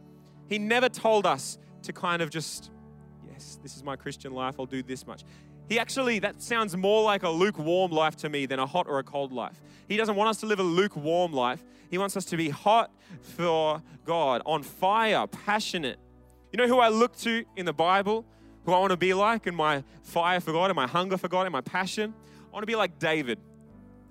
He 0.48 0.60
never 0.60 0.90
told 0.90 1.26
us 1.26 1.58
to 1.84 1.94
kind 1.94 2.22
of 2.22 2.30
just, 2.30 2.72
yes, 3.32 3.58
this 3.64 3.76
is 3.76 3.84
my 3.84 3.96
Christian 3.96 4.34
life, 4.34 4.56
I'll 4.60 4.66
do 4.66 4.84
this 4.84 5.08
much. 5.08 5.24
He 5.70 5.78
actually, 5.78 6.18
that 6.20 6.42
sounds 6.42 6.76
more 6.76 7.04
like 7.04 7.22
a 7.22 7.30
lukewarm 7.30 7.92
life 7.92 8.16
to 8.18 8.30
me 8.30 8.48
than 8.48 8.58
a 8.58 8.66
hot 8.66 8.88
or 8.88 8.98
a 8.98 9.04
cold 9.04 9.32
life. 9.32 9.62
He 9.88 9.98
doesn't 9.98 10.16
want 10.16 10.30
us 10.30 10.38
to 10.38 10.48
live 10.48 10.60
a 10.60 10.64
lukewarm 10.64 11.32
life. 11.32 11.64
He 11.92 12.00
wants 12.00 12.18
us 12.18 12.26
to 12.26 12.38
be 12.38 12.50
hot 12.50 12.92
for 13.22 13.82
God, 14.04 14.42
on 14.48 14.64
fire, 14.64 15.28
passionate. 15.28 16.00
You 16.52 16.58
know 16.58 16.68
who 16.68 16.80
I 16.80 16.90
look 16.90 17.16
to 17.18 17.46
in 17.56 17.66
the 17.68 17.74
Bible, 17.74 18.26
who 18.66 18.74
I 18.74 18.80
want 18.80 18.92
to 18.92 18.98
be 18.98 19.14
like 19.14 19.46
in 19.46 19.54
my 19.54 19.84
fire 20.02 20.40
for 20.40 20.52
God, 20.52 20.72
in 20.72 20.76
my 20.76 20.88
hunger 20.88 21.18
for 21.18 21.28
God, 21.28 21.46
in 21.46 21.52
my 21.52 21.62
passion? 21.62 22.16
I 22.50 22.52
want 22.52 22.64
to 22.64 22.68
be 22.68 22.76
like 22.76 22.98
David. 22.98 23.38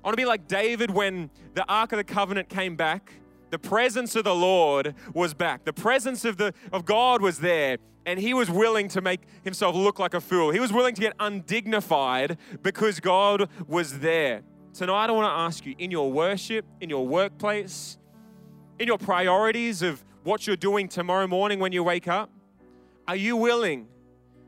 I 0.05 0.07
want 0.07 0.17
to 0.17 0.23
be 0.23 0.27
like 0.27 0.47
David 0.47 0.93
when 0.93 1.29
the 1.55 1.65
Ark 1.69 1.91
of 1.93 1.97
the 1.97 2.05
Covenant 2.05 2.49
came 2.49 2.77
back. 2.77 3.13
The 3.51 3.59
presence 3.59 4.15
of 4.17 4.25
the 4.25 4.35
Lord 4.35 4.95
was 5.15 5.35
back. 5.35 5.65
The 5.65 5.73
presence 5.73 6.25
of, 6.25 6.37
the, 6.37 6.53
of 6.73 6.85
God 6.85 7.23
was 7.23 7.39
there 7.39 7.79
and 8.09 8.19
he 8.19 8.33
was 8.33 8.51
willing 8.51 8.89
to 8.89 9.03
make 9.03 9.21
himself 9.45 9.75
look 9.75 9.99
like 9.99 10.15
a 10.15 10.21
fool. 10.21 10.51
He 10.51 10.61
was 10.61 10.73
willing 10.73 10.95
to 10.95 11.01
get 11.01 11.13
undignified 11.21 12.39
because 12.63 13.01
God 13.01 13.51
was 13.67 13.99
there. 13.99 14.43
Tonight, 14.73 15.11
I 15.11 15.13
want 15.13 15.27
to 15.27 15.31
ask 15.31 15.67
you 15.67 15.75
in 15.79 15.91
your 15.91 16.11
worship, 16.11 16.65
in 16.81 16.89
your 16.89 17.07
workplace, 17.07 17.99
in 18.79 18.87
your 18.87 18.97
priorities 18.97 19.83
of 19.83 20.03
what 20.25 20.47
you're 20.47 20.57
doing 20.57 20.89
tomorrow 20.89 21.27
morning 21.27 21.59
when 21.59 21.73
you 21.73 21.83
wake 21.83 22.09
up, 22.09 22.31
are 23.07 23.17
you 23.17 23.37
willing 23.37 23.89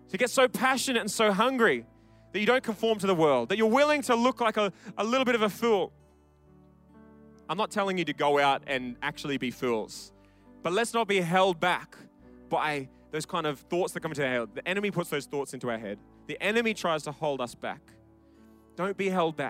to 0.09 0.17
get 0.17 0.31
so 0.31 0.49
passionate 0.49 1.01
and 1.01 1.11
so 1.11 1.33
hungry 1.33 1.85
that 2.33 2.41
you 2.41 2.47
don't 2.47 2.63
conform 2.63 2.99
to 2.99 3.07
the 3.07 3.15
world, 3.15 3.49
that 3.49 3.59
you're 3.59 3.67
willing 3.67 4.03
to 4.03 4.15
look 4.15 4.41
like 4.41 4.57
a, 4.57 4.73
a 4.97 5.05
little 5.05 5.25
bit 5.25 5.35
of 5.35 5.43
a 5.43 5.51
fool? 5.51 5.93
I'm 7.51 7.57
not 7.57 7.73
telling 7.73 7.99
you 7.99 8.05
to 8.05 8.13
go 8.13 8.39
out 8.39 8.63
and 8.69 8.95
actually 9.03 9.37
be 9.37 9.51
fools, 9.51 10.13
but 10.63 10.73
let's 10.73 10.95
not 10.95 11.09
be 11.09 11.21
held 11.21 11.59
back 11.59 11.97
by 12.49 12.89
those 13.11 13.27
kind 13.27 13.45
of 13.45 13.59
thoughts 13.59 13.93
that 13.93 14.01
come 14.01 14.13
into 14.13 14.25
our 14.25 14.31
head. 14.31 14.49
The 14.55 14.69
enemy 14.69 14.93
puts 14.93 15.11
those 15.11 15.27
thoughts 15.27 15.53
into 15.53 15.69
our 15.69 15.77
head. 15.77 15.99
The 16.29 16.41
enemy 16.41 16.75
tries 16.75 17.03
to 17.03 17.11
hold 17.11 17.41
us 17.41 17.57
back. 17.57 17.81
Don't 18.77 18.97
be 18.97 19.09
held 19.09 19.37
back. 19.37 19.49